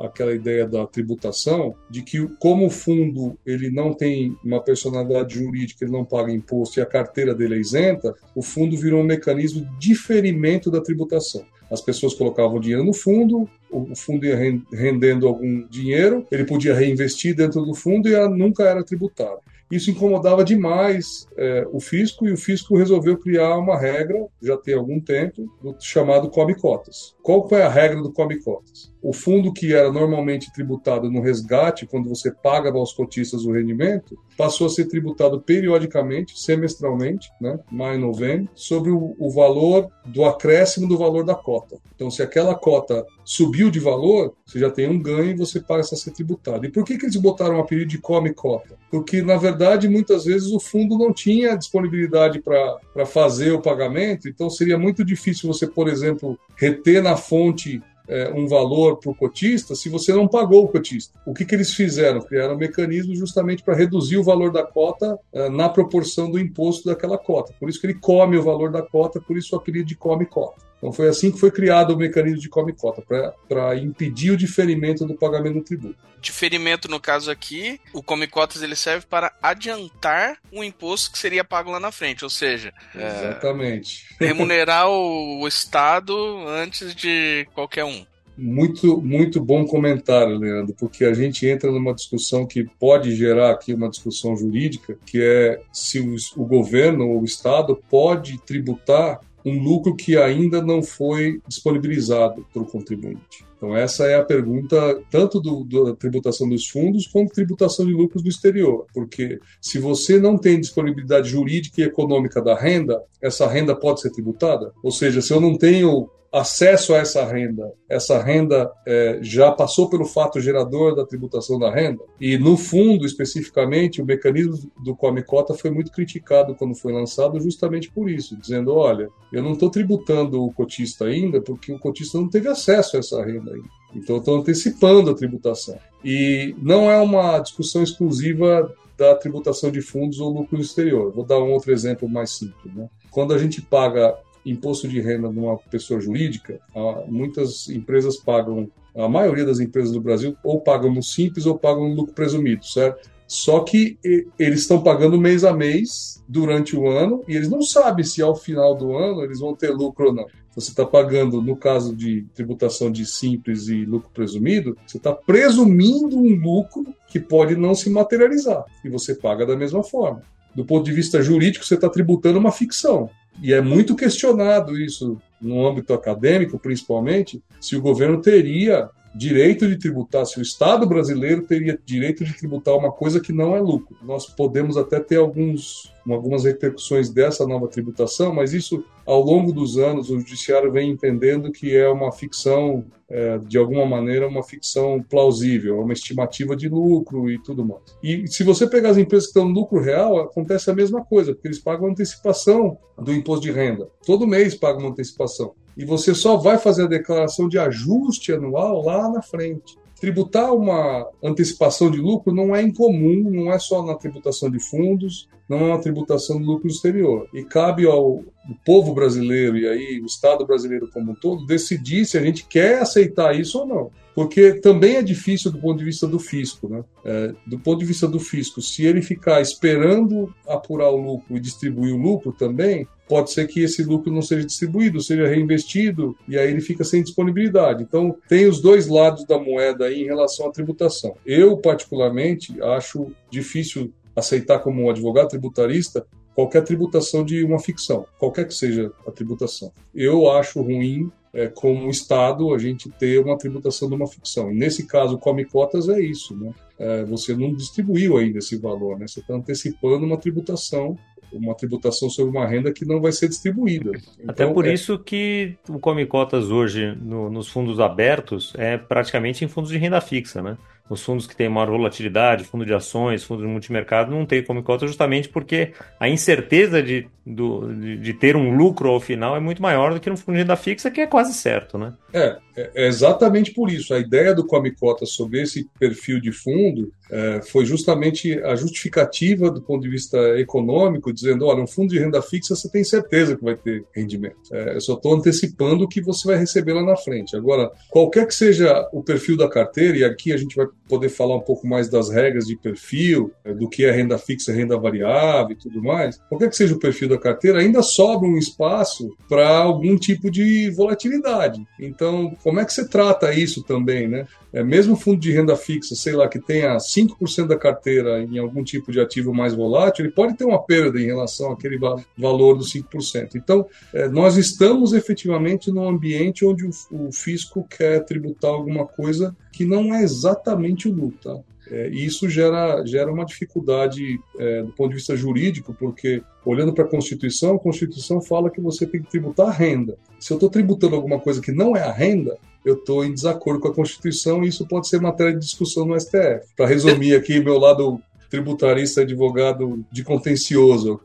àquela 0.00 0.34
ideia 0.34 0.66
da 0.66 0.86
tributação, 0.86 1.74
de 1.88 2.02
que 2.02 2.26
como 2.38 2.66
o 2.66 2.70
fundo 2.70 3.38
ele 3.46 3.70
não 3.70 3.94
tem 3.94 4.36
uma 4.44 4.60
personalidade 4.60 5.36
jurídica, 5.36 5.84
ele 5.84 5.92
não 5.92 6.04
paga 6.04 6.30
imposto 6.30 6.78
e 6.78 6.82
a 6.82 6.86
carteira 6.86 7.34
dele 7.34 7.54
é 7.54 7.58
isenta, 7.60 8.14
o 8.34 8.42
fundo 8.42 8.76
virou 8.76 9.00
um 9.00 9.06
mecanismo 9.06 9.64
de 9.78 9.88
diferimento 9.88 10.70
da 10.70 10.82
tributação. 10.82 11.44
As 11.70 11.80
pessoas 11.80 12.14
colocavam 12.14 12.60
dinheiro 12.60 12.84
no 12.84 12.92
fundo, 12.92 13.48
o 13.74 13.96
fundo 13.96 14.26
ia 14.26 14.36
rendendo 14.72 15.26
algum 15.26 15.66
dinheiro, 15.68 16.26
ele 16.30 16.44
podia 16.44 16.74
reinvestir 16.74 17.34
dentro 17.34 17.62
do 17.62 17.74
fundo 17.74 18.08
e 18.08 18.28
nunca 18.28 18.64
era 18.64 18.84
tributado. 18.84 19.40
Isso 19.74 19.90
incomodava 19.90 20.44
demais 20.44 21.26
é, 21.36 21.66
o 21.72 21.80
fisco 21.80 22.28
e 22.28 22.32
o 22.32 22.36
fisco 22.36 22.76
resolveu 22.76 23.18
criar 23.18 23.58
uma 23.58 23.76
regra, 23.76 24.24
já 24.40 24.56
tem 24.56 24.74
algum 24.74 25.00
tempo, 25.00 25.50
chamado 25.80 26.30
come 26.30 26.54
cotas. 26.54 27.12
Qual 27.24 27.48
foi 27.48 27.60
a 27.60 27.68
regra 27.68 28.00
do 28.00 28.12
come 28.12 28.40
cotas? 28.40 28.94
O 29.02 29.12
fundo 29.12 29.52
que 29.52 29.74
era 29.74 29.90
normalmente 29.90 30.52
tributado 30.52 31.10
no 31.10 31.20
resgate, 31.20 31.86
quando 31.86 32.08
você 32.08 32.30
paga 32.30 32.70
aos 32.70 32.92
cotistas 32.92 33.44
o 33.44 33.52
rendimento, 33.52 34.16
passou 34.36 34.68
a 34.68 34.70
ser 34.70 34.86
tributado 34.86 35.40
periodicamente, 35.40 36.38
semestralmente, 36.40 37.28
né, 37.40 37.58
maio 37.70 37.98
e 37.98 38.00
novembro, 38.00 38.48
sobre 38.54 38.92
o, 38.92 39.16
o 39.18 39.30
valor 39.30 39.90
do 40.06 40.24
acréscimo 40.24 40.88
do 40.88 40.96
valor 40.96 41.24
da 41.24 41.34
cota. 41.34 41.78
Então, 41.94 42.10
se 42.10 42.22
aquela 42.22 42.54
cota 42.54 43.04
subiu 43.24 43.70
de 43.70 43.80
valor, 43.80 44.34
você 44.46 44.58
já 44.58 44.70
tem 44.70 44.88
um 44.88 45.02
ganho 45.02 45.32
e 45.32 45.36
você 45.36 45.60
passa 45.60 45.94
a 45.94 45.98
ser 45.98 46.12
tributado. 46.12 46.64
E 46.64 46.70
por 46.70 46.84
que, 46.84 46.96
que 46.96 47.04
eles 47.04 47.16
botaram 47.16 47.56
o 47.56 47.60
apelido 47.60 47.90
de 47.90 47.98
come 47.98 48.32
cota? 48.32 48.78
Porque, 48.94 49.22
na 49.22 49.36
verdade, 49.36 49.88
muitas 49.88 50.24
vezes 50.24 50.52
o 50.52 50.60
fundo 50.60 50.96
não 50.96 51.12
tinha 51.12 51.56
disponibilidade 51.56 52.40
para 52.40 53.04
fazer 53.04 53.50
o 53.50 53.60
pagamento, 53.60 54.28
então 54.28 54.48
seria 54.48 54.78
muito 54.78 55.04
difícil 55.04 55.52
você, 55.52 55.66
por 55.66 55.88
exemplo, 55.88 56.38
reter 56.54 57.02
na 57.02 57.16
fonte 57.16 57.82
é, 58.06 58.30
um 58.32 58.46
valor 58.46 58.98
para 58.98 59.10
o 59.10 59.14
cotista 59.14 59.74
se 59.74 59.88
você 59.88 60.12
não 60.12 60.28
pagou 60.28 60.62
o 60.62 60.68
cotista. 60.68 61.18
O 61.26 61.34
que, 61.34 61.44
que 61.44 61.56
eles 61.56 61.74
fizeram? 61.74 62.20
Criaram 62.20 62.54
um 62.54 62.58
mecanismo 62.58 63.16
justamente 63.16 63.64
para 63.64 63.74
reduzir 63.74 64.16
o 64.16 64.22
valor 64.22 64.52
da 64.52 64.62
cota 64.62 65.18
é, 65.32 65.48
na 65.48 65.68
proporção 65.68 66.30
do 66.30 66.38
imposto 66.38 66.88
daquela 66.88 67.18
cota. 67.18 67.52
Por 67.58 67.68
isso 67.68 67.80
que 67.80 67.88
ele 67.88 67.94
come 67.94 68.36
o 68.36 68.44
valor 68.44 68.70
da 68.70 68.82
cota, 68.82 69.20
por 69.20 69.36
isso 69.36 69.56
o 69.56 69.58
apelido 69.58 69.88
de 69.88 69.96
come 69.96 70.24
cota. 70.24 70.62
Então 70.84 70.92
foi 70.92 71.08
assim 71.08 71.32
que 71.32 71.40
foi 71.40 71.50
criado 71.50 71.94
o 71.94 71.96
mecanismo 71.96 72.38
de 72.38 72.48
come 72.50 72.74
cota, 72.74 73.02
para 73.48 73.74
impedir 73.74 74.32
o 74.32 74.36
diferimento 74.36 75.06
do 75.06 75.14
pagamento 75.14 75.54
do 75.54 75.62
tributo. 75.62 75.96
Diferimento, 76.20 76.90
no 76.90 77.00
caso 77.00 77.30
aqui, 77.30 77.80
o 77.94 78.02
come 78.02 78.26
cotas 78.26 78.62
ele 78.62 78.76
serve 78.76 79.06
para 79.06 79.32
adiantar 79.42 80.36
um 80.52 80.62
imposto 80.62 81.10
que 81.10 81.18
seria 81.18 81.42
pago 81.42 81.70
lá 81.70 81.80
na 81.80 81.90
frente, 81.90 82.22
ou 82.22 82.28
seja, 82.28 82.70
exatamente 82.94 84.04
é, 84.20 84.26
remunerar 84.28 84.86
o, 84.90 85.40
o 85.40 85.48
Estado 85.48 86.14
antes 86.46 86.94
de 86.94 87.48
qualquer 87.54 87.84
um. 87.84 88.04
Muito, 88.36 89.00
muito 89.00 89.42
bom 89.42 89.64
comentário, 89.64 90.36
Leandro, 90.36 90.74
porque 90.78 91.06
a 91.06 91.14
gente 91.14 91.46
entra 91.46 91.70
numa 91.70 91.94
discussão 91.94 92.44
que 92.44 92.62
pode 92.78 93.16
gerar 93.16 93.52
aqui 93.52 93.72
uma 93.72 93.88
discussão 93.88 94.36
jurídica, 94.36 94.98
que 95.06 95.22
é 95.22 95.62
se 95.72 95.98
o, 96.00 96.16
o 96.36 96.44
governo 96.44 97.08
ou 97.08 97.22
o 97.22 97.24
Estado 97.24 97.74
pode 97.88 98.36
tributar 98.44 99.20
um 99.44 99.62
lucro 99.62 99.94
que 99.94 100.16
ainda 100.16 100.62
não 100.62 100.82
foi 100.82 101.40
disponibilizado 101.46 102.46
para 102.52 102.62
o 102.62 102.66
contribuinte. 102.66 103.44
Então, 103.56 103.76
essa 103.76 104.04
é 104.04 104.14
a 104.14 104.24
pergunta 104.24 104.76
tanto 105.10 105.40
do, 105.40 105.64
da 105.64 105.94
tributação 105.94 106.48
dos 106.48 106.66
fundos 106.68 107.06
quanto 107.06 107.32
tributação 107.32 107.86
de 107.86 107.92
lucros 107.92 108.22
do 108.22 108.28
exterior. 108.28 108.86
Porque 108.92 109.38
se 109.60 109.78
você 109.78 110.18
não 110.18 110.36
tem 110.36 110.60
disponibilidade 110.60 111.28
jurídica 111.28 111.80
e 111.80 111.84
econômica 111.84 112.42
da 112.42 112.54
renda, 112.54 113.02
essa 113.22 113.46
renda 113.46 113.74
pode 113.74 114.00
ser 114.00 114.10
tributada? 114.10 114.72
Ou 114.82 114.90
seja, 114.90 115.22
se 115.22 115.32
eu 115.32 115.40
não 115.40 115.56
tenho 115.56 116.08
acesso 116.34 116.92
a 116.92 116.98
essa 116.98 117.24
renda, 117.24 117.72
essa 117.88 118.20
renda 118.20 118.68
é, 118.84 119.20
já 119.22 119.52
passou 119.52 119.88
pelo 119.88 120.04
fato 120.04 120.40
gerador 120.40 120.96
da 120.96 121.06
tributação 121.06 121.60
da 121.60 121.72
renda, 121.72 122.02
e 122.20 122.36
no 122.36 122.56
fundo, 122.56 123.06
especificamente, 123.06 124.02
o 124.02 124.04
mecanismo 124.04 124.68
do 124.82 124.96
Come 124.96 125.22
Cota 125.22 125.54
foi 125.54 125.70
muito 125.70 125.92
criticado 125.92 126.56
quando 126.56 126.74
foi 126.74 126.92
lançado, 126.92 127.40
justamente 127.40 127.88
por 127.88 128.10
isso, 128.10 128.36
dizendo: 128.36 128.74
olha, 128.74 129.08
eu 129.32 129.44
não 129.44 129.52
estou 129.52 129.70
tributando 129.70 130.42
o 130.42 130.52
cotista 130.52 131.04
ainda, 131.04 131.40
porque 131.40 131.72
o 131.72 131.78
cotista 131.78 132.18
não 132.18 132.28
teve 132.28 132.48
acesso 132.48 132.96
a 132.96 132.98
essa 132.98 133.24
renda 133.24 133.52
ainda. 133.52 133.68
Então, 133.94 134.16
estou 134.16 134.36
antecipando 134.36 135.12
a 135.12 135.14
tributação. 135.14 135.78
E 136.04 136.52
não 136.60 136.90
é 136.90 137.00
uma 137.00 137.38
discussão 137.38 137.80
exclusiva 137.80 138.74
da 138.98 139.14
tributação 139.14 139.70
de 139.70 139.80
fundos 139.80 140.18
ou 140.18 140.32
lucro 140.32 140.60
exterior. 140.60 141.12
Vou 141.12 141.24
dar 141.24 141.38
um 141.38 141.52
outro 141.52 141.70
exemplo 141.70 142.08
mais 142.08 142.30
simples. 142.30 142.74
Né? 142.74 142.88
Quando 143.12 143.32
a 143.32 143.38
gente 143.38 143.62
paga 143.62 144.16
imposto 144.44 144.86
de 144.86 145.00
renda 145.00 145.28
de 145.28 145.38
uma 145.38 145.56
pessoa 145.56 146.00
jurídica, 146.00 146.60
muitas 147.06 147.68
empresas 147.68 148.16
pagam, 148.16 148.70
a 148.94 149.08
maioria 149.08 149.44
das 149.44 149.60
empresas 149.60 149.92
do 149.92 150.00
Brasil, 150.00 150.36
ou 150.44 150.60
pagam 150.60 150.92
no 150.92 151.02
simples 151.02 151.46
ou 151.46 151.58
pagam 151.58 151.88
no 151.88 151.94
lucro 151.94 152.14
presumido, 152.14 152.64
certo? 152.64 153.10
Só 153.26 153.60
que 153.60 153.98
eles 154.38 154.60
estão 154.60 154.82
pagando 154.82 155.18
mês 155.18 155.44
a 155.44 155.52
mês 155.52 156.22
durante 156.28 156.76
o 156.76 156.88
ano 156.88 157.24
e 157.26 157.34
eles 157.34 157.48
não 157.48 157.62
sabem 157.62 158.04
se 158.04 158.20
ao 158.20 158.36
final 158.36 158.74
do 158.74 158.96
ano 158.96 159.22
eles 159.22 159.40
vão 159.40 159.54
ter 159.54 159.70
lucro 159.70 160.08
ou 160.08 160.14
não. 160.14 160.26
Você 160.54 160.70
está 160.70 160.84
pagando, 160.84 161.42
no 161.42 161.56
caso 161.56 161.96
de 161.96 162.26
tributação 162.34 162.92
de 162.92 163.04
simples 163.04 163.66
e 163.66 163.84
lucro 163.84 164.10
presumido, 164.14 164.76
você 164.86 164.98
está 164.98 165.12
presumindo 165.12 166.16
um 166.16 166.36
lucro 166.36 166.94
que 167.08 167.18
pode 167.18 167.56
não 167.56 167.74
se 167.74 167.90
materializar 167.90 168.64
e 168.84 168.88
você 168.88 169.14
paga 169.14 169.44
da 169.44 169.56
mesma 169.56 169.82
forma. 169.82 170.22
Do 170.54 170.64
ponto 170.64 170.84
de 170.84 170.92
vista 170.92 171.20
jurídico, 171.20 171.64
você 171.64 171.74
está 171.74 171.88
tributando 171.88 172.38
uma 172.38 172.52
ficção. 172.52 173.10
E 173.42 173.52
é 173.52 173.60
muito 173.60 173.96
questionado 173.96 174.78
isso 174.78 175.20
no 175.40 175.66
âmbito 175.66 175.92
acadêmico, 175.92 176.58
principalmente, 176.58 177.42
se 177.60 177.76
o 177.76 177.80
governo 177.82 178.20
teria 178.20 178.88
direito 179.14 179.68
de 179.68 179.78
tributar, 179.78 180.26
se 180.26 180.38
o 180.38 180.42
Estado 180.42 180.86
brasileiro 180.86 181.42
teria 181.42 181.78
direito 181.84 182.24
de 182.24 182.36
tributar 182.36 182.76
uma 182.76 182.90
coisa 182.90 183.20
que 183.20 183.32
não 183.32 183.54
é 183.54 183.60
lucro. 183.60 183.96
Nós 184.02 184.26
podemos 184.26 184.76
até 184.76 184.98
ter 184.98 185.16
alguns, 185.16 185.92
algumas 186.08 186.44
repercussões 186.44 187.08
dessa 187.10 187.46
nova 187.46 187.68
tributação, 187.68 188.34
mas 188.34 188.52
isso, 188.52 188.84
ao 189.06 189.22
longo 189.22 189.52
dos 189.52 189.78
anos, 189.78 190.10
o 190.10 190.18
Judiciário 190.18 190.72
vem 190.72 190.90
entendendo 190.90 191.52
que 191.52 191.76
é 191.76 191.88
uma 191.88 192.10
ficção, 192.10 192.84
é, 193.08 193.38
de 193.38 193.56
alguma 193.56 193.86
maneira, 193.86 194.26
uma 194.26 194.42
ficção 194.42 195.00
plausível, 195.08 195.80
uma 195.80 195.92
estimativa 195.92 196.56
de 196.56 196.68
lucro 196.68 197.30
e 197.30 197.40
tudo 197.40 197.64
mais. 197.64 197.82
E 198.02 198.26
se 198.26 198.42
você 198.42 198.66
pegar 198.66 198.90
as 198.90 198.98
empresas 198.98 199.26
que 199.26 199.38
estão 199.38 199.48
no 199.48 199.54
lucro 199.54 199.80
real, 199.80 200.18
acontece 200.18 200.68
a 200.70 200.74
mesma 200.74 201.04
coisa, 201.04 201.32
porque 201.32 201.46
eles 201.46 201.60
pagam 201.60 201.88
antecipação 201.88 202.76
do 202.98 203.12
imposto 203.12 203.46
de 203.46 203.52
renda. 203.52 203.88
Todo 204.04 204.26
mês 204.26 204.56
pagam 204.56 204.80
uma 204.80 204.90
antecipação 204.90 205.54
e 205.76 205.84
você 205.84 206.14
só 206.14 206.36
vai 206.36 206.58
fazer 206.58 206.84
a 206.84 206.88
declaração 206.88 207.48
de 207.48 207.58
ajuste 207.58 208.32
anual 208.32 208.84
lá 208.84 209.08
na 209.08 209.22
frente. 209.22 209.76
Tributar 210.00 210.54
uma 210.54 211.08
antecipação 211.22 211.90
de 211.90 211.98
lucro 211.98 212.32
não 212.32 212.54
é 212.54 212.62
incomum, 212.62 213.30
não 213.30 213.52
é 213.52 213.58
só 213.58 213.82
na 213.82 213.94
tributação 213.94 214.50
de 214.50 214.60
fundos, 214.60 215.28
não 215.48 215.58
é 215.58 215.64
uma 215.68 215.80
tributação 215.80 216.38
de 216.38 216.44
lucro 216.44 216.68
exterior. 216.68 217.28
E 217.32 217.42
cabe 217.42 217.86
ao 217.86 218.22
povo 218.64 218.92
brasileiro 218.92 219.56
e 219.56 219.66
aí 219.66 220.00
o 220.00 220.06
Estado 220.06 220.46
brasileiro 220.46 220.90
como 220.92 221.12
um 221.12 221.14
todo 221.14 221.46
decidir 221.46 222.04
se 222.04 222.18
a 222.18 222.20
gente 222.20 222.46
quer 222.46 222.80
aceitar 222.80 223.38
isso 223.38 223.60
ou 223.60 223.66
não. 223.66 223.90
Porque 224.14 224.54
também 224.54 224.96
é 224.96 225.02
difícil 225.02 225.50
do 225.50 225.58
ponto 225.58 225.78
de 225.78 225.84
vista 225.84 226.06
do 226.06 226.18
fisco. 226.18 226.68
Né? 226.68 226.84
É, 227.04 227.34
do 227.46 227.58
ponto 227.58 227.80
de 227.80 227.84
vista 227.84 228.06
do 228.06 228.20
fisco, 228.20 228.62
se 228.62 228.84
ele 228.84 229.02
ficar 229.02 229.40
esperando 229.40 230.32
apurar 230.46 230.90
o 230.90 230.96
lucro 230.96 231.36
e 231.36 231.40
distribuir 231.40 231.92
o 231.92 231.98
lucro 231.98 232.32
também, 232.32 232.86
pode 233.08 233.32
ser 233.32 233.46
que 233.48 233.60
esse 233.60 233.82
lucro 233.82 234.12
não 234.12 234.22
seja 234.22 234.46
distribuído, 234.46 235.00
seja 235.00 235.26
reinvestido 235.26 236.16
e 236.28 236.38
aí 236.38 236.50
ele 236.50 236.60
fica 236.60 236.84
sem 236.84 237.02
disponibilidade. 237.02 237.82
Então, 237.82 238.16
tem 238.28 238.46
os 238.46 238.60
dois 238.60 238.86
lados 238.86 239.24
da 239.26 239.38
moeda 239.38 239.86
aí 239.86 240.02
em 240.02 240.06
relação 240.06 240.46
à 240.46 240.52
tributação. 240.52 241.16
Eu, 241.26 241.56
particularmente, 241.56 242.60
acho 242.62 243.10
difícil 243.30 243.92
aceitar 244.14 244.60
como 244.60 244.82
um 244.82 244.90
advogado 244.90 245.28
tributarista 245.28 246.06
qualquer 246.34 246.62
tributação 246.62 247.24
de 247.24 247.44
uma 247.44 247.58
ficção, 247.58 248.06
qualquer 248.18 248.46
que 248.46 248.54
seja 248.54 248.90
a 249.06 249.10
tributação. 249.10 249.72
Eu 249.94 250.30
acho 250.30 250.60
ruim 250.62 251.10
é, 251.34 251.48
como 251.48 251.90
Estado 251.90 252.54
a 252.54 252.58
gente 252.58 252.88
ter 252.90 253.18
uma 253.18 253.36
tributação 253.36 253.88
de 253.88 253.94
uma 253.94 254.06
ficção. 254.06 254.50
E 254.50 254.54
nesse 254.54 254.86
caso, 254.86 255.18
come 255.18 255.44
cotas 255.44 255.88
é 255.88 256.00
isso, 256.00 256.36
né? 256.36 256.52
É, 256.78 257.04
você 257.04 257.36
não 257.36 257.52
distribuiu 257.52 258.16
ainda 258.16 258.38
esse 258.38 258.56
valor, 258.56 258.98
né? 258.98 259.06
Você 259.06 259.20
está 259.20 259.34
antecipando 259.34 260.06
uma 260.06 260.16
tributação 260.16 260.96
uma 261.32 261.54
tributação 261.54 262.08
sobre 262.08 262.36
uma 262.36 262.46
renda 262.46 262.72
que 262.72 262.84
não 262.84 263.00
vai 263.00 263.12
ser 263.12 263.28
distribuída. 263.28 263.90
Então, 264.18 264.28
Até 264.28 264.46
por 264.46 264.66
é... 264.66 264.72
isso 264.72 264.98
que 264.98 265.56
o 265.68 265.78
Come 265.78 266.06
Cotas 266.06 266.50
hoje 266.50 266.96
no, 267.00 267.28
nos 267.28 267.48
fundos 267.48 267.80
abertos 267.80 268.52
é 268.56 268.78
praticamente 268.78 269.44
em 269.44 269.48
fundos 269.48 269.70
de 269.70 269.78
renda 269.78 270.00
fixa, 270.00 270.40
né? 270.40 270.56
Os 270.88 271.02
fundos 271.02 271.26
que 271.26 271.34
têm 271.34 271.48
maior 271.48 271.70
volatilidade, 271.70 272.44
fundo 272.44 272.66
de 272.66 272.74
ações, 272.74 273.24
fundo 273.24 273.42
de 273.42 273.48
multimercado, 273.48 274.10
não 274.10 274.26
tem 274.26 274.44
Come 274.44 274.62
Cota 274.62 274.86
justamente 274.86 275.30
porque 275.30 275.72
a 275.98 276.10
incerteza 276.10 276.82
de, 276.82 277.08
do, 277.24 277.72
de, 277.74 277.96
de, 277.96 278.12
ter 278.12 278.36
um 278.36 278.54
lucro 278.54 278.90
ao 278.90 279.00
final 279.00 279.34
é 279.34 279.40
muito 279.40 279.62
maior 279.62 279.94
do 279.94 280.00
que 280.00 280.10
no 280.10 280.16
fundo 280.16 280.34
de 280.34 280.42
renda 280.42 280.56
fixa, 280.56 280.90
que 280.90 281.00
é 281.00 281.06
quase 281.06 281.32
certo, 281.32 281.78
né? 281.78 281.94
É, 282.12 282.36
é, 282.54 282.70
é 282.74 282.86
exatamente 282.86 283.52
por 283.52 283.70
isso. 283.70 283.94
A 283.94 283.98
ideia 283.98 284.34
do 284.34 284.46
Come 284.46 284.72
Cota 284.72 285.06
sobre 285.06 285.40
esse 285.40 285.66
perfil 285.78 286.20
de 286.20 286.32
fundo 286.32 286.92
é, 287.14 287.40
foi 287.42 287.64
justamente 287.64 288.40
a 288.40 288.56
justificativa 288.56 289.48
do 289.48 289.62
ponto 289.62 289.82
de 289.82 289.88
vista 289.88 290.18
econômico, 290.36 291.12
dizendo: 291.12 291.46
olha, 291.46 291.62
um 291.62 291.66
fundo 291.66 291.90
de 291.90 291.98
renda 292.00 292.20
fixa 292.20 292.56
você 292.56 292.68
tem 292.68 292.82
certeza 292.82 293.36
que 293.36 293.44
vai 293.44 293.54
ter 293.54 293.84
rendimento. 293.94 294.52
É, 294.52 294.74
eu 294.74 294.80
só 294.80 294.94
estou 294.94 295.14
antecipando 295.14 295.84
o 295.84 295.88
que 295.88 296.00
você 296.00 296.26
vai 296.26 296.36
receber 296.36 296.72
lá 296.72 296.82
na 296.82 296.96
frente. 296.96 297.36
Agora, 297.36 297.70
qualquer 297.88 298.26
que 298.26 298.34
seja 298.34 298.88
o 298.92 299.00
perfil 299.00 299.36
da 299.36 299.48
carteira, 299.48 299.96
e 299.96 300.02
aqui 300.02 300.32
a 300.32 300.36
gente 300.36 300.56
vai 300.56 300.66
poder 300.88 301.08
falar 301.08 301.36
um 301.36 301.40
pouco 301.40 301.68
mais 301.68 301.88
das 301.88 302.10
regras 302.10 302.46
de 302.46 302.56
perfil, 302.56 303.30
é, 303.44 303.54
do 303.54 303.68
que 303.68 303.84
é 303.84 303.92
renda 303.92 304.18
fixa, 304.18 304.52
renda 304.52 304.76
variável 304.76 305.52
e 305.52 305.58
tudo 305.58 305.80
mais, 305.80 306.18
qualquer 306.28 306.50
que 306.50 306.56
seja 306.56 306.74
o 306.74 306.80
perfil 306.80 307.08
da 307.08 307.18
carteira, 307.18 307.60
ainda 307.60 307.80
sobra 307.80 308.28
um 308.28 308.36
espaço 308.36 309.16
para 309.28 309.56
algum 309.56 309.96
tipo 309.96 310.28
de 310.28 310.68
volatilidade. 310.70 311.64
Então, 311.78 312.36
como 312.42 312.58
é 312.58 312.64
que 312.64 312.72
você 312.72 312.88
trata 312.88 313.32
isso 313.32 313.62
também, 313.62 314.08
né? 314.08 314.26
É, 314.54 314.62
mesmo 314.62 314.94
fundo 314.94 315.18
de 315.18 315.32
renda 315.32 315.56
fixa, 315.56 315.96
sei 315.96 316.12
lá, 316.12 316.28
que 316.28 316.38
tenha 316.38 316.76
5% 316.76 317.48
da 317.48 317.58
carteira 317.58 318.22
em 318.22 318.38
algum 318.38 318.62
tipo 318.62 318.92
de 318.92 319.00
ativo 319.00 319.34
mais 319.34 319.52
volátil, 319.52 320.04
ele 320.04 320.14
pode 320.14 320.36
ter 320.36 320.44
uma 320.44 320.62
perda 320.62 321.00
em 321.00 321.06
relação 321.06 321.50
àquele 321.50 321.76
valor 322.16 322.54
dos 322.56 322.72
5%. 322.72 323.30
Então, 323.34 323.66
é, 323.92 324.06
nós 324.08 324.36
estamos 324.36 324.92
efetivamente 324.92 325.72
num 325.72 325.88
ambiente 325.88 326.44
onde 326.44 326.64
o, 326.64 326.70
o 326.92 327.10
fisco 327.10 327.66
quer 327.68 328.04
tributar 328.04 328.52
alguma 328.52 328.86
coisa 328.86 329.36
que 329.52 329.64
não 329.64 329.92
é 329.92 330.04
exatamente 330.04 330.88
o 330.88 330.92
lucro. 330.92 331.18
Tá? 331.20 331.40
É, 331.70 331.88
e 331.88 332.04
isso 332.04 332.28
gera, 332.28 332.84
gera 332.84 333.10
uma 333.10 333.24
dificuldade 333.24 334.20
é, 334.38 334.62
do 334.62 334.72
ponto 334.72 334.90
de 334.90 334.96
vista 334.96 335.16
jurídico, 335.16 335.74
porque 335.74 336.22
olhando 336.44 336.72
para 336.72 336.84
a 336.84 336.88
Constituição, 336.88 337.56
a 337.56 337.58
Constituição 337.58 338.20
fala 338.20 338.50
que 338.50 338.60
você 338.60 338.86
tem 338.86 339.02
que 339.02 339.10
tributar 339.10 339.48
a 339.48 339.52
renda. 339.52 339.96
Se 340.18 340.32
eu 340.32 340.36
estou 340.36 340.50
tributando 340.50 340.94
alguma 340.94 341.18
coisa 341.18 341.40
que 341.40 341.52
não 341.52 341.76
é 341.76 341.82
a 341.82 341.92
renda, 341.92 342.36
eu 342.64 342.74
estou 342.74 343.04
em 343.04 343.12
desacordo 343.12 343.60
com 343.60 343.68
a 343.68 343.74
Constituição 343.74 344.42
e 344.42 344.48
isso 344.48 344.66
pode 344.66 344.88
ser 344.88 345.00
matéria 345.00 345.32
de 345.32 345.40
discussão 345.40 345.84
no 345.86 345.98
STF. 345.98 346.46
Para 346.56 346.66
resumir 346.66 347.14
aqui, 347.16 347.40
meu 347.40 347.58
lado 347.58 348.00
tributarista, 348.30 349.02
advogado 349.02 349.84
de 349.92 350.02
contencioso. 350.02 351.00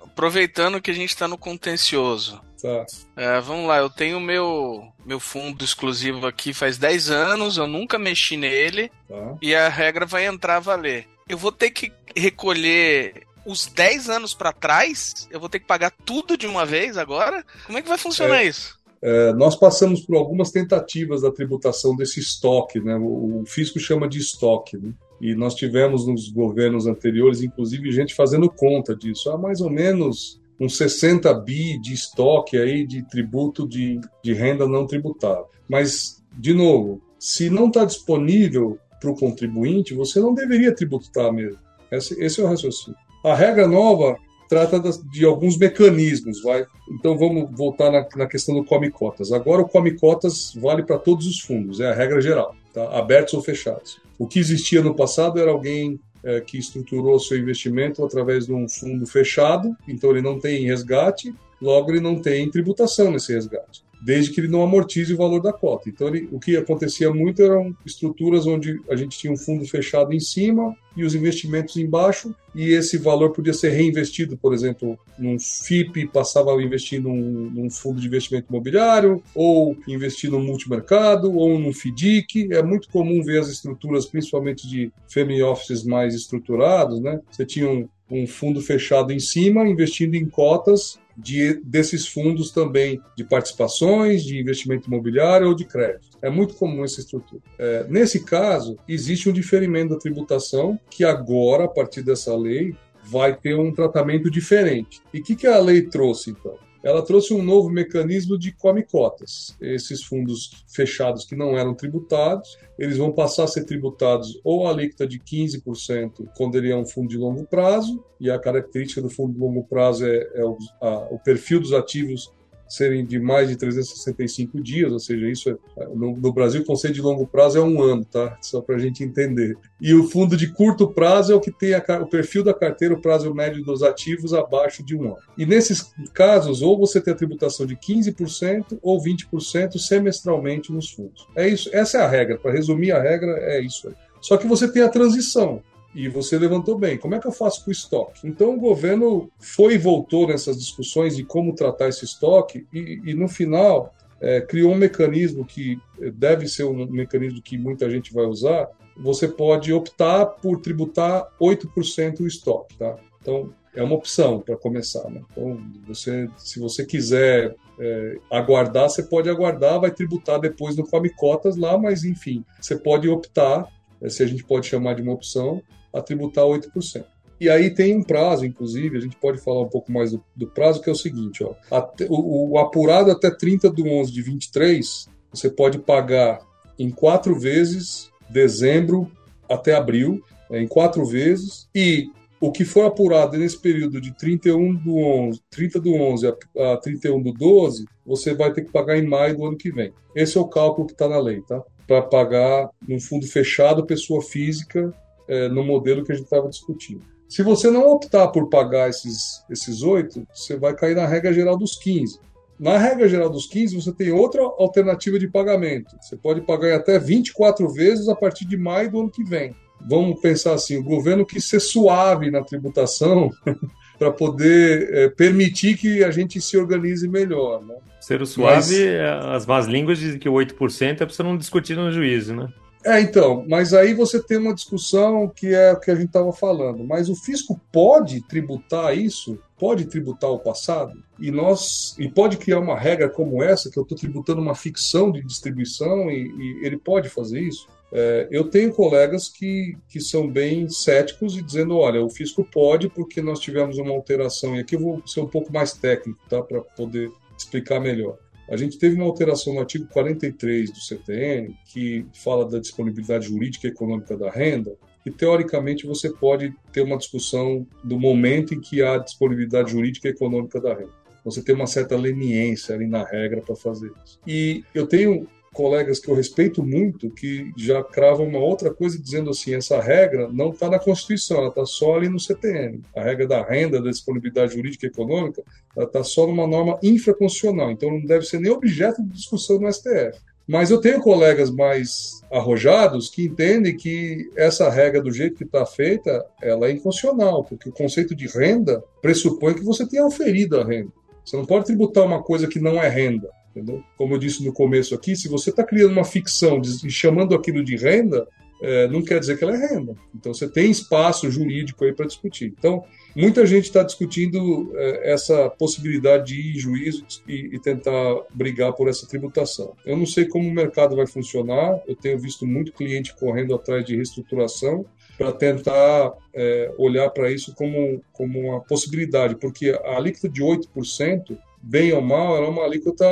Aproveitando 0.00 0.80
que 0.80 0.90
a 0.90 0.94
gente 0.94 1.10
está 1.10 1.26
no 1.26 1.38
contencioso. 1.38 2.40
Tá. 2.60 2.86
É, 3.16 3.40
vamos 3.40 3.66
lá, 3.66 3.78
eu 3.78 3.90
tenho 3.90 4.18
meu 4.18 4.88
meu 5.04 5.20
fundo 5.20 5.64
exclusivo 5.64 6.26
aqui 6.26 6.54
faz 6.54 6.78
10 6.78 7.10
anos, 7.10 7.56
eu 7.58 7.66
nunca 7.66 7.98
mexi 7.98 8.36
nele 8.36 8.90
tá. 9.08 9.36
e 9.42 9.54
a 9.54 9.68
regra 9.68 10.06
vai 10.06 10.26
entrar 10.26 10.56
a 10.56 10.60
valer. 10.60 11.06
Eu 11.28 11.36
vou 11.36 11.52
ter 11.52 11.70
que 11.70 11.92
recolher 12.16 13.26
os 13.46 13.66
10 13.66 14.10
anos 14.10 14.34
para 14.34 14.52
trás? 14.52 15.28
Eu 15.30 15.38
vou 15.38 15.48
ter 15.48 15.60
que 15.60 15.66
pagar 15.66 15.92
tudo 16.04 16.36
de 16.36 16.46
uma 16.46 16.66
vez 16.66 16.98
agora? 16.98 17.44
Como 17.64 17.78
é 17.78 17.82
que 17.82 17.88
vai 17.88 17.98
funcionar 17.98 18.42
é, 18.42 18.46
isso? 18.46 18.76
É, 19.00 19.32
nós 19.34 19.54
passamos 19.54 20.00
por 20.00 20.16
algumas 20.16 20.50
tentativas 20.50 21.22
da 21.22 21.30
tributação 21.30 21.94
desse 21.94 22.18
estoque, 22.18 22.80
né? 22.80 22.96
O, 22.96 23.42
o 23.42 23.46
fisco 23.46 23.78
chama 23.78 24.08
de 24.08 24.18
estoque, 24.18 24.76
né? 24.76 24.92
E 25.20 25.34
nós 25.34 25.54
tivemos 25.54 26.06
nos 26.06 26.28
governos 26.28 26.86
anteriores, 26.86 27.42
inclusive, 27.42 27.92
gente 27.92 28.14
fazendo 28.14 28.50
conta 28.50 28.94
disso. 28.94 29.30
Há 29.30 29.38
mais 29.38 29.60
ou 29.60 29.70
menos 29.70 30.40
uns 30.58 30.76
60 30.76 31.32
bi 31.34 31.78
de 31.78 31.92
estoque 31.92 32.56
aí 32.56 32.86
de 32.86 33.02
tributo 33.02 33.68
de, 33.68 34.00
de 34.22 34.32
renda 34.32 34.66
não 34.66 34.86
tributável. 34.86 35.46
Mas, 35.68 36.22
de 36.32 36.54
novo, 36.54 37.00
se 37.18 37.50
não 37.50 37.68
está 37.68 37.84
disponível 37.84 38.78
para 39.00 39.10
o 39.10 39.16
contribuinte, 39.16 39.94
você 39.94 40.20
não 40.20 40.34
deveria 40.34 40.74
tributar 40.74 41.32
mesmo. 41.32 41.58
Esse, 41.90 42.20
esse 42.22 42.40
é 42.40 42.44
o 42.44 42.48
raciocínio. 42.48 42.98
A 43.24 43.34
regra 43.34 43.66
nova 43.66 44.16
trata 44.48 44.80
de 45.10 45.24
alguns 45.24 45.58
mecanismos, 45.58 46.42
vai. 46.42 46.64
Então 46.90 47.18
vamos 47.18 47.50
voltar 47.50 47.90
na, 47.90 48.06
na 48.16 48.26
questão 48.26 48.54
do 48.54 48.64
come 48.64 48.90
cotas. 48.90 49.32
Agora 49.32 49.62
o 49.62 49.68
come 49.68 49.98
cotas 49.98 50.52
vale 50.54 50.82
para 50.82 50.98
todos 50.98 51.26
os 51.26 51.40
fundos, 51.40 51.80
é 51.80 51.90
a 51.90 51.94
regra 51.94 52.20
geral, 52.20 52.54
tá? 52.72 52.96
abertos 52.96 53.34
ou 53.34 53.42
fechados. 53.42 53.98
O 54.18 54.26
que 54.26 54.38
existia 54.38 54.82
no 54.82 54.94
passado 54.94 55.40
era 55.40 55.50
alguém 55.50 56.00
é, 56.26 56.40
que 56.40 56.58
estruturou 56.58 57.18
seu 57.18 57.38
investimento 57.38 58.04
através 58.04 58.46
de 58.46 58.52
um 58.52 58.68
fundo 58.68 59.06
fechado, 59.06 59.76
então 59.86 60.10
ele 60.10 60.20
não 60.20 60.38
tem 60.38 60.66
resgate, 60.66 61.32
logo 61.62 61.90
ele 61.90 62.00
não 62.00 62.20
tem 62.20 62.50
tributação 62.50 63.10
nesse 63.10 63.32
resgate 63.32 63.85
desde 64.00 64.30
que 64.30 64.40
ele 64.40 64.48
não 64.48 64.62
amortize 64.62 65.12
o 65.12 65.16
valor 65.16 65.40
da 65.40 65.52
cota. 65.52 65.88
Então, 65.88 66.08
ele, 66.08 66.28
o 66.30 66.38
que 66.38 66.56
acontecia 66.56 67.12
muito 67.12 67.42
eram 67.42 67.74
estruturas 67.84 68.46
onde 68.46 68.80
a 68.90 68.96
gente 68.96 69.18
tinha 69.18 69.32
um 69.32 69.36
fundo 69.36 69.66
fechado 69.66 70.12
em 70.12 70.20
cima 70.20 70.76
e 70.96 71.04
os 71.04 71.14
investimentos 71.14 71.76
embaixo, 71.76 72.34
e 72.54 72.70
esse 72.70 72.96
valor 72.96 73.30
podia 73.32 73.52
ser 73.52 73.68
reinvestido, 73.68 74.34
por 74.36 74.54
exemplo, 74.54 74.98
num 75.18 75.38
FIP, 75.38 76.06
passava 76.06 76.50
a 76.50 76.62
investir 76.62 77.02
num, 77.02 77.50
num 77.50 77.68
fundo 77.68 78.00
de 78.00 78.06
investimento 78.06 78.46
imobiliário, 78.48 79.22
ou 79.34 79.76
investir 79.86 80.30
no 80.30 80.40
multimercado, 80.40 81.36
ou 81.36 81.58
num 81.58 81.70
FDIC. 81.70 82.48
É 82.50 82.62
muito 82.62 82.88
comum 82.88 83.22
ver 83.22 83.40
as 83.40 83.48
estruturas, 83.48 84.06
principalmente 84.06 84.66
de 84.66 84.90
family 85.06 85.42
offices 85.42 85.84
mais 85.84 86.14
estruturados, 86.14 86.98
né? 86.98 87.20
Você 87.30 87.44
tinha 87.44 87.68
um, 87.68 87.86
um 88.10 88.26
fundo 88.26 88.60
fechado 88.60 89.12
em 89.12 89.18
cima, 89.18 89.66
investindo 89.68 90.14
em 90.14 90.26
cotas 90.26 90.98
de, 91.16 91.60
desses 91.64 92.06
fundos 92.06 92.50
também 92.50 93.00
de 93.16 93.24
participações, 93.24 94.22
de 94.22 94.38
investimento 94.38 94.88
imobiliário 94.88 95.48
ou 95.48 95.54
de 95.54 95.64
crédito. 95.64 96.18
É 96.20 96.28
muito 96.28 96.54
comum 96.54 96.84
essa 96.84 97.00
estrutura. 97.00 97.42
É, 97.58 97.86
nesse 97.88 98.24
caso, 98.24 98.76
existe 98.86 99.28
um 99.28 99.32
diferimento 99.32 99.94
da 99.94 99.98
tributação 99.98 100.78
que 100.90 101.04
agora, 101.04 101.64
a 101.64 101.68
partir 101.68 102.02
dessa 102.02 102.36
lei, 102.36 102.74
vai 103.04 103.34
ter 103.34 103.56
um 103.56 103.72
tratamento 103.72 104.30
diferente. 104.30 105.00
E 105.14 105.20
o 105.20 105.22
que, 105.22 105.36
que 105.36 105.46
a 105.46 105.58
lei 105.58 105.82
trouxe, 105.82 106.30
então? 106.30 106.54
Ela 106.86 107.02
trouxe 107.02 107.34
um 107.34 107.42
novo 107.42 107.68
mecanismo 107.68 108.38
de 108.38 108.52
come-cotas. 108.52 109.56
Esses 109.60 110.04
fundos 110.04 110.64
fechados 110.68 111.24
que 111.24 111.34
não 111.34 111.58
eram 111.58 111.74
tributados, 111.74 112.56
eles 112.78 112.96
vão 112.96 113.10
passar 113.10 113.42
a 113.42 113.48
ser 113.48 113.64
tributados 113.64 114.40
ou 114.44 114.68
a 114.68 114.70
alíquota 114.70 115.04
de 115.04 115.18
15% 115.18 116.28
quando 116.36 116.56
ele 116.56 116.70
é 116.70 116.76
um 116.76 116.86
fundo 116.86 117.08
de 117.08 117.18
longo 117.18 117.44
prazo, 117.44 118.04
e 118.20 118.30
a 118.30 118.38
característica 118.38 119.02
do 119.02 119.10
fundo 119.10 119.34
de 119.34 119.40
longo 119.40 119.64
prazo 119.64 120.06
é, 120.06 120.30
é 120.34 120.44
o, 120.44 120.56
a, 120.80 120.98
o 121.10 121.18
perfil 121.18 121.58
dos 121.58 121.72
ativos 121.72 122.32
serem 122.68 123.04
de 123.04 123.18
mais 123.18 123.48
de 123.48 123.56
365 123.56 124.60
dias, 124.60 124.92
ou 124.92 124.98
seja, 124.98 125.28
isso 125.28 125.50
é, 125.50 125.86
no, 125.94 126.16
no, 126.16 126.32
Brasil 126.32 126.62
o 126.62 126.64
conceito 126.64 126.94
de 126.94 127.02
longo 127.02 127.26
prazo 127.26 127.58
é 127.58 127.62
um 127.62 127.80
ano, 127.82 128.04
tá? 128.04 128.36
Só 128.40 128.60
para 128.60 128.76
a 128.76 128.78
gente 128.78 129.04
entender. 129.04 129.56
E 129.80 129.94
o 129.94 130.08
fundo 130.08 130.36
de 130.36 130.52
curto 130.52 130.88
prazo 130.88 131.32
é 131.32 131.36
o 131.36 131.40
que 131.40 131.50
tem 131.50 131.74
a, 131.74 131.82
o 132.00 132.06
perfil 132.06 132.42
da 132.42 132.52
carteira, 132.52 132.94
o 132.94 133.00
prazo 133.00 133.32
médio 133.34 133.64
dos 133.64 133.82
ativos 133.82 134.34
abaixo 134.34 134.82
de 134.82 134.96
um 134.96 135.04
ano. 135.06 135.18
E 135.38 135.46
nesses 135.46 135.92
casos, 136.12 136.62
ou 136.62 136.78
você 136.78 137.00
tem 137.00 137.14
a 137.14 137.16
tributação 137.16 137.66
de 137.66 137.76
15% 137.76 138.78
ou 138.82 139.02
20% 139.02 139.78
semestralmente 139.78 140.72
nos 140.72 140.90
fundos. 140.90 141.26
É 141.36 141.48
isso, 141.48 141.70
essa 141.72 141.98
é 141.98 142.02
a 142.02 142.08
regra. 142.08 142.38
Para 142.38 142.52
resumir 142.52 142.92
a 142.92 143.00
regra, 143.00 143.32
é 143.38 143.60
isso 143.60 143.88
aí. 143.88 143.94
Só 144.20 144.36
que 144.36 144.46
você 144.46 144.70
tem 144.70 144.82
a 144.82 144.88
transição. 144.88 145.62
E 145.96 146.08
você 146.08 146.38
levantou 146.38 146.78
bem. 146.78 146.98
Como 146.98 147.14
é 147.14 147.18
que 147.18 147.26
eu 147.26 147.32
faço 147.32 147.64
com 147.64 147.70
o 147.70 147.72
estoque? 147.72 148.28
Então 148.28 148.54
o 148.54 148.60
governo 148.60 149.30
foi 149.38 149.74
e 149.74 149.78
voltou 149.78 150.28
nessas 150.28 150.58
discussões 150.58 151.16
de 151.16 151.24
como 151.24 151.54
tratar 151.54 151.88
esse 151.88 152.04
estoque 152.04 152.66
e, 152.70 153.00
e 153.02 153.14
no 153.14 153.26
final 153.26 153.94
é, 154.20 154.42
criou 154.42 154.72
um 154.72 154.76
mecanismo 154.76 155.42
que 155.44 155.80
deve 156.14 156.46
ser 156.48 156.64
um 156.64 156.86
mecanismo 156.86 157.40
que 157.40 157.56
muita 157.56 157.88
gente 157.88 158.12
vai 158.12 158.26
usar. 158.26 158.68
Você 158.98 159.26
pode 159.26 159.72
optar 159.72 160.26
por 160.26 160.60
tributar 160.60 161.28
8% 161.40 162.20
o 162.20 162.26
estoque, 162.26 162.76
tá? 162.76 162.96
Então 163.22 163.50
é 163.74 163.82
uma 163.82 163.94
opção 163.94 164.40
para 164.40 164.56
começar. 164.56 165.08
Né? 165.10 165.22
Então, 165.30 165.58
você, 165.86 166.28
se 166.36 166.58
você 166.58 166.84
quiser 166.84 167.54
é, 167.78 168.18
aguardar, 168.30 168.88
você 168.88 169.02
pode 169.02 169.28
aguardar, 169.28 169.80
vai 169.80 169.90
tributar 169.90 170.40
depois 170.40 170.76
no 170.76 170.86
Come 170.86 171.10
Cotas 171.10 171.56
lá, 171.56 171.78
mas 171.78 172.04
enfim, 172.04 172.44
você 172.60 172.76
pode 172.76 173.08
optar, 173.08 173.66
é, 174.00 174.08
se 174.08 174.22
a 174.22 174.26
gente 174.26 174.44
pode 174.44 174.66
chamar 174.66 174.94
de 174.94 175.02
uma 175.02 175.12
opção, 175.12 175.62
a 175.92 176.00
tributar 176.00 176.44
8%. 176.44 177.04
E 177.38 177.50
aí 177.50 177.70
tem 177.70 177.94
um 177.96 178.02
prazo, 178.02 178.46
inclusive, 178.46 178.96
a 178.96 179.00
gente 179.00 179.16
pode 179.16 179.38
falar 179.38 179.60
um 179.60 179.68
pouco 179.68 179.92
mais 179.92 180.12
do, 180.12 180.24
do 180.34 180.46
prazo, 180.46 180.80
que 180.80 180.88
é 180.88 180.92
o 180.92 180.96
seguinte, 180.96 181.44
ó, 181.44 181.54
até, 181.70 182.06
o, 182.08 182.52
o, 182.52 182.58
apurado 182.58 183.10
até 183.10 183.30
30 183.30 183.70
de 183.70 183.86
11 183.86 184.10
de 184.10 184.22
23, 184.22 185.08
você 185.30 185.50
pode 185.50 185.78
pagar 185.78 186.40
em 186.78 186.90
quatro 186.90 187.38
vezes, 187.38 188.10
dezembro 188.28 189.10
até 189.48 189.74
abril, 189.74 190.22
é, 190.50 190.62
em 190.62 190.66
quatro 190.66 191.04
vezes, 191.04 191.68
e 191.74 192.08
o 192.40 192.50
que 192.50 192.64
for 192.64 192.86
apurado 192.86 193.36
nesse 193.36 193.58
período 193.58 194.00
de 194.00 194.14
31 194.14 194.74
do 194.74 194.96
11, 194.96 195.40
30 195.50 195.80
do 195.80 195.94
11 195.94 196.26
a, 196.26 196.72
a 196.72 196.76
31 196.78 197.22
do 197.22 197.32
12, 197.32 197.84
você 198.04 198.34
vai 198.34 198.52
ter 198.52 198.64
que 198.64 198.72
pagar 198.72 198.96
em 198.96 199.06
maio 199.06 199.36
do 199.36 199.46
ano 199.46 199.56
que 199.56 199.70
vem. 199.70 199.92
Esse 200.14 200.38
é 200.38 200.40
o 200.40 200.48
cálculo 200.48 200.86
que 200.86 200.92
está 200.92 201.08
na 201.08 201.18
lei, 201.18 201.42
tá? 201.42 201.62
Para 201.86 202.02
pagar 202.02 202.70
num 202.86 203.00
fundo 203.00 203.26
fechado, 203.26 203.86
pessoa 203.86 204.22
física, 204.22 204.92
é, 205.28 205.48
no 205.48 205.64
modelo 205.64 206.04
que 206.04 206.12
a 206.12 206.14
gente 206.14 206.24
estava 206.24 206.48
discutindo. 206.48 207.02
Se 207.28 207.42
você 207.42 207.70
não 207.70 207.88
optar 207.88 208.28
por 208.28 208.48
pagar 208.48 208.88
esses, 208.88 209.44
esses 209.50 209.82
8, 209.82 210.26
você 210.32 210.56
vai 210.56 210.74
cair 210.74 210.94
na 210.94 211.06
regra 211.06 211.32
geral 211.32 211.56
dos 211.56 211.76
15. 211.76 212.20
Na 212.58 212.78
regra 212.78 213.08
geral 213.08 213.28
dos 213.28 213.46
15, 213.46 213.74
você 213.74 213.92
tem 213.92 214.12
outra 214.12 214.42
alternativa 214.42 215.18
de 215.18 215.28
pagamento. 215.28 215.94
Você 216.00 216.16
pode 216.16 216.40
pagar 216.40 216.68
em 216.68 216.74
até 216.74 216.98
24 216.98 217.68
vezes 217.68 218.08
a 218.08 218.14
partir 218.14 218.46
de 218.46 218.56
maio 218.56 218.90
do 218.90 219.00
ano 219.00 219.10
que 219.10 219.24
vem. 219.24 219.54
Vamos 219.86 220.20
pensar 220.20 220.54
assim: 220.54 220.78
o 220.78 220.82
governo 220.82 221.26
quis 221.26 221.44
ser 221.44 221.60
suave 221.60 222.30
na 222.30 222.42
tributação 222.42 223.30
para 223.98 224.10
poder 224.10 224.94
é, 224.94 225.08
permitir 225.08 225.76
que 225.76 226.02
a 226.02 226.10
gente 226.10 226.40
se 226.40 226.56
organize 226.56 227.06
melhor. 227.06 227.62
Né? 227.62 227.74
Ser 228.00 228.24
suave, 228.26 228.86
Mas... 228.86 229.26
as 229.26 229.46
más 229.46 229.66
línguas 229.66 229.98
dizem 229.98 230.18
que 230.18 230.28
o 230.28 230.32
8% 230.32 230.92
é 230.92 230.94
para 230.94 231.08
você 231.08 231.22
não 231.22 231.36
discutir 231.36 231.76
no 231.76 231.92
juízo, 231.92 232.34
né? 232.34 232.48
É, 232.86 233.00
então, 233.00 233.44
mas 233.48 233.74
aí 233.74 233.92
você 233.94 234.22
tem 234.22 234.38
uma 234.38 234.54
discussão 234.54 235.28
que 235.28 235.52
é 235.52 235.72
o 235.72 235.80
que 235.80 235.90
a 235.90 235.94
gente 235.96 236.06
estava 236.06 236.32
falando. 236.32 236.84
Mas 236.84 237.08
o 237.08 237.16
fisco 237.16 237.60
pode 237.72 238.20
tributar 238.20 238.96
isso? 238.96 239.36
Pode 239.58 239.86
tributar 239.86 240.30
o 240.30 240.38
passado? 240.38 241.02
E 241.18 241.32
nós 241.32 241.96
e 241.98 242.08
pode 242.08 242.36
criar 242.36 242.60
uma 242.60 242.78
regra 242.78 243.08
como 243.08 243.42
essa, 243.42 243.68
que 243.68 243.76
eu 243.76 243.82
estou 243.82 243.98
tributando 243.98 244.40
uma 244.40 244.54
ficção 244.54 245.10
de 245.10 245.20
distribuição 245.20 246.08
e, 246.08 246.28
e 246.28 246.64
ele 246.64 246.76
pode 246.76 247.08
fazer 247.08 247.40
isso? 247.40 247.66
É, 247.92 248.28
eu 248.30 248.44
tenho 248.44 248.72
colegas 248.72 249.28
que, 249.28 249.76
que 249.88 250.00
são 250.00 250.28
bem 250.30 250.68
céticos 250.68 251.36
e 251.36 251.42
dizendo, 251.42 251.76
olha, 251.76 252.04
o 252.04 252.10
fisco 252.10 252.44
pode 252.44 252.88
porque 252.88 253.20
nós 253.20 253.40
tivemos 253.40 253.78
uma 253.78 253.92
alteração, 253.92 254.56
e 254.56 254.60
aqui 254.60 254.76
eu 254.76 254.80
vou 254.80 255.02
ser 255.06 255.20
um 255.20 255.28
pouco 255.28 255.52
mais 255.52 255.72
técnico, 255.72 256.20
tá, 256.28 256.42
para 256.42 256.60
poder 256.60 257.10
explicar 257.38 257.80
melhor. 257.80 258.16
A 258.48 258.56
gente 258.56 258.78
teve 258.78 258.94
uma 258.96 259.04
alteração 259.04 259.54
no 259.54 259.60
artigo 259.60 259.86
43 259.88 260.70
do 260.70 260.80
CTN, 260.80 261.56
que 261.64 262.06
fala 262.14 262.48
da 262.48 262.58
disponibilidade 262.58 263.26
jurídica 263.26 263.66
e 263.66 263.70
econômica 263.70 264.16
da 264.16 264.30
renda, 264.30 264.76
e 265.04 265.10
teoricamente 265.10 265.86
você 265.86 266.10
pode 266.10 266.54
ter 266.72 266.82
uma 266.82 266.96
discussão 266.96 267.66
do 267.82 267.98
momento 267.98 268.54
em 268.54 268.60
que 268.60 268.82
há 268.82 268.98
disponibilidade 268.98 269.70
jurídica 269.70 270.08
e 270.08 270.10
econômica 270.10 270.60
da 270.60 270.74
renda. 270.74 271.06
Você 271.24 271.42
tem 271.42 271.54
uma 271.54 271.66
certa 271.66 271.96
leniência 271.96 272.74
ali 272.74 272.86
na 272.86 273.04
regra 273.04 273.40
para 273.40 273.56
fazer 273.56 273.90
isso. 274.04 274.20
E 274.24 274.64
eu 274.72 274.86
tenho 274.86 275.26
colegas 275.56 275.98
que 275.98 276.08
eu 276.08 276.14
respeito 276.14 276.62
muito 276.62 277.08
que 277.08 277.50
já 277.56 277.82
cravam 277.82 278.26
uma 278.26 278.38
outra 278.38 278.72
coisa 278.72 279.00
dizendo 279.00 279.30
assim 279.30 279.54
essa 279.54 279.80
regra 279.80 280.28
não 280.30 280.50
está 280.50 280.68
na 280.68 280.78
Constituição, 280.78 281.38
ela 281.38 281.48
está 281.48 281.64
só 281.64 281.96
ali 281.96 282.10
no 282.10 282.20
CTN. 282.20 282.82
A 282.94 283.02
regra 283.02 283.26
da 283.26 283.42
renda, 283.42 283.80
da 283.80 283.90
disponibilidade 283.90 284.54
jurídica 284.54 284.84
e 284.86 284.90
econômica, 284.90 285.42
ela 285.74 285.86
está 285.86 286.04
só 286.04 286.26
numa 286.26 286.46
norma 286.46 286.78
infraconstitucional, 286.82 287.70
então 287.70 287.90
não 287.90 288.04
deve 288.04 288.26
ser 288.26 288.38
nem 288.38 288.52
objeto 288.52 289.02
de 289.02 289.08
discussão 289.08 289.58
no 289.58 289.72
STF. 289.72 290.20
Mas 290.46 290.70
eu 290.70 290.80
tenho 290.80 291.00
colegas 291.00 291.50
mais 291.50 292.20
arrojados 292.30 293.08
que 293.08 293.24
entendem 293.24 293.76
que 293.76 294.30
essa 294.36 294.70
regra, 294.70 295.02
do 295.02 295.10
jeito 295.10 295.36
que 295.36 295.44
está 295.44 295.66
feita, 295.66 296.24
ela 296.40 296.68
é 296.68 296.72
inconstitucional, 296.72 297.42
porque 297.42 297.68
o 297.68 297.72
conceito 297.72 298.14
de 298.14 298.28
renda 298.28 298.84
pressupõe 299.02 299.54
que 299.54 299.64
você 299.64 299.86
tenha 299.86 300.06
oferido 300.06 300.60
a 300.60 300.64
renda. 300.64 300.92
Você 301.24 301.36
não 301.36 301.44
pode 301.44 301.64
tributar 301.64 302.04
uma 302.04 302.22
coisa 302.22 302.46
que 302.46 302.60
não 302.60 302.80
é 302.80 302.88
renda. 302.88 303.28
Entendeu? 303.56 303.82
Como 303.96 304.12
eu 304.12 304.18
disse 304.18 304.44
no 304.44 304.52
começo 304.52 304.94
aqui, 304.94 305.16
se 305.16 305.28
você 305.28 305.48
está 305.48 305.64
criando 305.64 305.92
uma 305.92 306.04
ficção 306.04 306.60
e 306.84 306.90
chamando 306.90 307.34
aquilo 307.34 307.64
de 307.64 307.74
renda, 307.74 308.28
é, 308.60 308.86
não 308.88 309.02
quer 309.02 309.18
dizer 309.18 309.38
que 309.38 309.44
ela 309.44 309.56
é 309.56 309.66
renda. 309.66 309.94
Então 310.14 310.34
você 310.34 310.46
tem 310.46 310.70
espaço 310.70 311.30
jurídico 311.30 311.82
aí 311.82 311.94
para 311.94 312.04
discutir. 312.04 312.52
Então, 312.58 312.84
muita 313.14 313.46
gente 313.46 313.64
está 313.64 313.82
discutindo 313.82 314.72
é, 314.76 315.10
essa 315.10 315.48
possibilidade 315.48 316.34
de 316.34 316.40
ir 316.40 316.56
em 316.56 316.58
juízo 316.58 317.06
e, 317.26 317.54
e, 317.54 317.58
tentar 317.58 318.16
brigar 318.34 318.74
por 318.74 318.88
essa 318.88 319.06
tributação. 319.06 319.74
Eu 319.86 319.96
não 319.96 320.06
sei 320.06 320.26
como 320.26 320.46
o 320.46 320.52
mercado 320.52 320.94
vai 320.94 321.06
funcionar, 321.06 321.80
eu 321.86 321.96
tenho 321.96 322.18
visto 322.18 322.46
muito 322.46 322.72
cliente 322.72 323.16
correndo 323.16 323.54
atrás 323.54 323.86
de 323.86 323.96
reestruturação 323.96 324.84
para 325.16 325.32
tentar 325.32 326.12
é, 326.34 326.74
olhar 326.76 327.08
para 327.08 327.30
isso 327.30 327.54
como, 327.54 328.02
como 328.12 328.38
uma 328.38 328.60
possibilidade, 328.60 329.36
porque 329.36 329.70
a 329.70 329.96
alíquota 329.96 330.28
de 330.28 330.42
8%, 330.42 331.38
bem 331.66 331.92
ou 331.92 332.00
mal, 332.00 332.36
é 332.36 332.48
uma 332.48 332.64
alíquota 332.64 333.04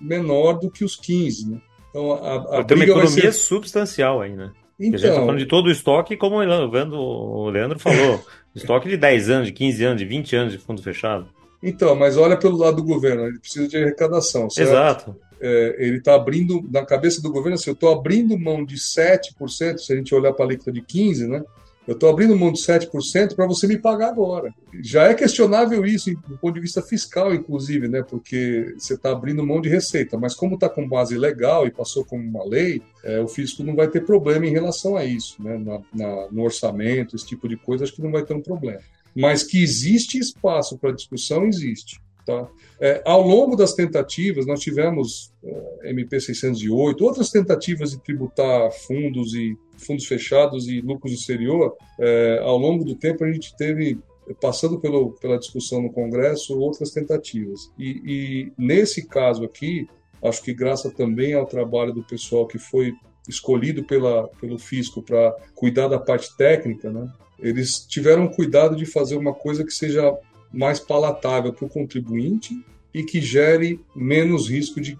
menor 0.00 0.54
do 0.54 0.70
que 0.70 0.84
os 0.84 0.96
15, 0.96 1.50
né? 1.50 1.60
Então, 1.90 2.12
a, 2.12 2.60
a 2.60 2.64
Tem 2.64 2.76
uma 2.76 2.84
economia 2.84 3.08
ser... 3.08 3.32
substancial 3.32 4.20
aí, 4.22 4.34
né? 4.34 4.50
Então, 4.78 4.94
a 4.94 4.96
gente 4.96 5.04
está 5.04 5.14
falando 5.14 5.38
de 5.38 5.46
todo 5.46 5.66
o 5.66 5.70
estoque, 5.70 6.16
como 6.16 6.36
o 6.36 6.40
Leandro, 6.40 6.98
o 6.98 7.50
Leandro 7.50 7.78
falou, 7.78 8.24
estoque 8.54 8.88
de 8.88 8.96
10 8.96 9.30
anos, 9.30 9.46
de 9.48 9.52
15 9.52 9.84
anos, 9.84 9.98
de 9.98 10.06
20 10.06 10.36
anos 10.36 10.52
de 10.52 10.58
fundo 10.58 10.82
fechado. 10.82 11.28
Então, 11.62 11.94
mas 11.94 12.16
olha 12.16 12.38
pelo 12.38 12.56
lado 12.56 12.76
do 12.76 12.84
governo, 12.84 13.26
ele 13.26 13.38
precisa 13.38 13.68
de 13.68 13.76
arrecadação, 13.76 14.48
certo? 14.48 14.70
Exato. 14.70 15.16
É, 15.38 15.76
ele 15.78 15.98
está 15.98 16.14
abrindo, 16.14 16.66
na 16.70 16.84
cabeça 16.84 17.20
do 17.20 17.30
governo, 17.30 17.54
assim, 17.54 17.70
eu 17.70 17.74
estou 17.74 17.92
abrindo 17.92 18.38
mão 18.38 18.64
de 18.64 18.76
7%, 18.76 19.78
se 19.78 19.92
a 19.92 19.96
gente 19.96 20.14
olhar 20.14 20.32
para 20.32 20.46
a 20.46 20.48
alíquota 20.48 20.72
de 20.72 20.80
15%, 20.80 21.28
né? 21.28 21.42
Eu 21.90 21.94
estou 21.94 22.08
abrindo 22.08 22.36
mão 22.36 22.52
de 22.52 22.60
7% 22.60 23.34
para 23.34 23.48
você 23.48 23.66
me 23.66 23.76
pagar 23.76 24.10
agora. 24.10 24.54
Já 24.80 25.08
é 25.08 25.14
questionável 25.14 25.84
isso 25.84 26.14
do 26.28 26.38
ponto 26.38 26.54
de 26.54 26.60
vista 26.60 26.80
fiscal, 26.80 27.34
inclusive, 27.34 27.88
né? 27.88 28.00
Porque 28.00 28.76
você 28.78 28.94
está 28.94 29.10
abrindo 29.10 29.44
mão 29.44 29.60
de 29.60 29.68
receita. 29.68 30.16
Mas 30.16 30.32
como 30.32 30.54
está 30.54 30.68
com 30.68 30.88
base 30.88 31.18
legal 31.18 31.66
e 31.66 31.72
passou 31.72 32.04
como 32.04 32.22
uma 32.22 32.44
lei, 32.44 32.80
é, 33.02 33.18
o 33.18 33.26
fisco 33.26 33.64
não 33.64 33.74
vai 33.74 33.88
ter 33.88 34.06
problema 34.06 34.46
em 34.46 34.52
relação 34.52 34.96
a 34.96 35.04
isso, 35.04 35.42
né? 35.42 35.58
Na, 35.58 35.80
na, 35.92 36.28
no 36.30 36.44
orçamento, 36.44 37.16
esse 37.16 37.26
tipo 37.26 37.48
de 37.48 37.56
coisa, 37.56 37.82
acho 37.82 37.92
que 37.92 38.02
não 38.02 38.12
vai 38.12 38.24
ter 38.24 38.34
um 38.34 38.40
problema. 38.40 38.82
Mas 39.12 39.42
que 39.42 39.60
existe 39.60 40.16
espaço 40.16 40.78
para 40.78 40.92
discussão, 40.92 41.44
existe. 41.44 42.00
Tá? 42.30 42.48
É, 42.80 43.02
ao 43.04 43.26
longo 43.26 43.56
das 43.56 43.74
tentativas, 43.74 44.46
nós 44.46 44.60
tivemos 44.60 45.32
é, 45.42 45.90
MP 45.90 46.20
608, 46.20 47.04
outras 47.04 47.30
tentativas 47.30 47.90
de 47.90 47.98
tributar 47.98 48.70
fundos 48.70 49.34
e 49.34 49.56
fundos 49.76 50.06
fechados 50.06 50.68
e 50.68 50.80
lucros 50.80 51.12
exterior. 51.12 51.76
É, 51.98 52.38
ao 52.42 52.56
longo 52.56 52.84
do 52.84 52.94
tempo, 52.94 53.24
a 53.24 53.32
gente 53.32 53.56
teve, 53.56 53.98
passando 54.40 54.78
pelo, 54.78 55.12
pela 55.12 55.38
discussão 55.38 55.82
no 55.82 55.92
Congresso, 55.92 56.58
outras 56.58 56.90
tentativas. 56.90 57.70
E, 57.76 58.00
e 58.06 58.52
nesse 58.56 59.06
caso 59.06 59.44
aqui, 59.44 59.88
acho 60.22 60.42
que 60.42 60.54
graças 60.54 60.92
também 60.94 61.34
ao 61.34 61.46
trabalho 61.46 61.92
do 61.92 62.04
pessoal 62.04 62.46
que 62.46 62.58
foi 62.58 62.92
escolhido 63.28 63.82
pela, 63.84 64.28
pelo 64.40 64.58
fisco 64.58 65.02
para 65.02 65.36
cuidar 65.54 65.88
da 65.88 65.98
parte 65.98 66.36
técnica, 66.36 66.90
né? 66.90 67.10
eles 67.38 67.80
tiveram 67.86 68.28
cuidado 68.28 68.76
de 68.76 68.86
fazer 68.86 69.16
uma 69.16 69.34
coisa 69.34 69.64
que 69.64 69.72
seja 69.72 70.16
mais 70.52 70.80
palatável 70.80 71.52
para 71.52 71.66
o 71.66 71.68
contribuinte 71.68 72.64
e 72.92 73.04
que 73.04 73.20
gere 73.20 73.80
menos 73.94 74.48
risco 74.48 74.80
de 74.80 74.98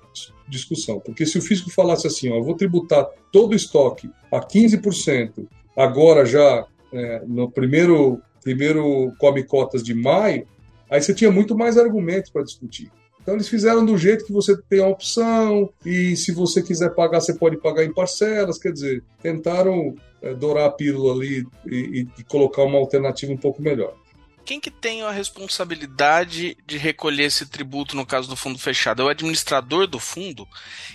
discussão. 0.48 1.00
Porque 1.00 1.26
se 1.26 1.38
o 1.38 1.42
fisco 1.42 1.70
falasse 1.70 2.06
assim, 2.06 2.30
ó, 2.30 2.36
eu 2.36 2.42
vou 2.42 2.54
tributar 2.54 3.06
todo 3.32 3.52
o 3.52 3.56
estoque 3.56 4.10
a 4.30 4.40
15%, 4.40 5.46
agora 5.76 6.24
já 6.24 6.66
é, 6.92 7.22
no 7.26 7.50
primeiro, 7.50 8.20
primeiro 8.42 9.12
come 9.18 9.44
cotas 9.44 9.82
de 9.82 9.94
maio, 9.94 10.46
aí 10.88 11.00
você 11.00 11.14
tinha 11.14 11.30
muito 11.30 11.56
mais 11.56 11.78
argumentos 11.78 12.30
para 12.30 12.42
discutir. 12.42 12.90
Então 13.22 13.34
eles 13.34 13.48
fizeram 13.48 13.84
do 13.84 13.98
jeito 13.98 14.24
que 14.24 14.32
você 14.32 14.56
tem 14.68 14.80
a 14.80 14.88
opção, 14.88 15.70
e 15.84 16.16
se 16.16 16.32
você 16.32 16.62
quiser 16.62 16.94
pagar, 16.94 17.20
você 17.20 17.34
pode 17.34 17.58
pagar 17.58 17.84
em 17.84 17.92
parcelas. 17.92 18.58
Quer 18.58 18.72
dizer, 18.72 19.04
tentaram 19.22 19.94
é, 20.22 20.34
dourar 20.34 20.66
a 20.66 20.70
pílula 20.72 21.14
ali 21.14 21.46
e, 21.66 22.06
e 22.18 22.24
colocar 22.24 22.62
uma 22.62 22.78
alternativa 22.78 23.32
um 23.32 23.36
pouco 23.36 23.62
melhor 23.62 23.94
quem 24.44 24.60
que 24.60 24.70
tem 24.70 25.02
a 25.02 25.10
responsabilidade 25.10 26.56
de 26.66 26.76
recolher 26.76 27.24
esse 27.24 27.46
tributo 27.46 27.96
no 27.96 28.06
caso 28.06 28.28
do 28.28 28.36
fundo 28.36 28.58
fechado? 28.58 29.02
É 29.02 29.04
o 29.04 29.08
administrador 29.08 29.86
do 29.86 29.98
fundo? 29.98 30.46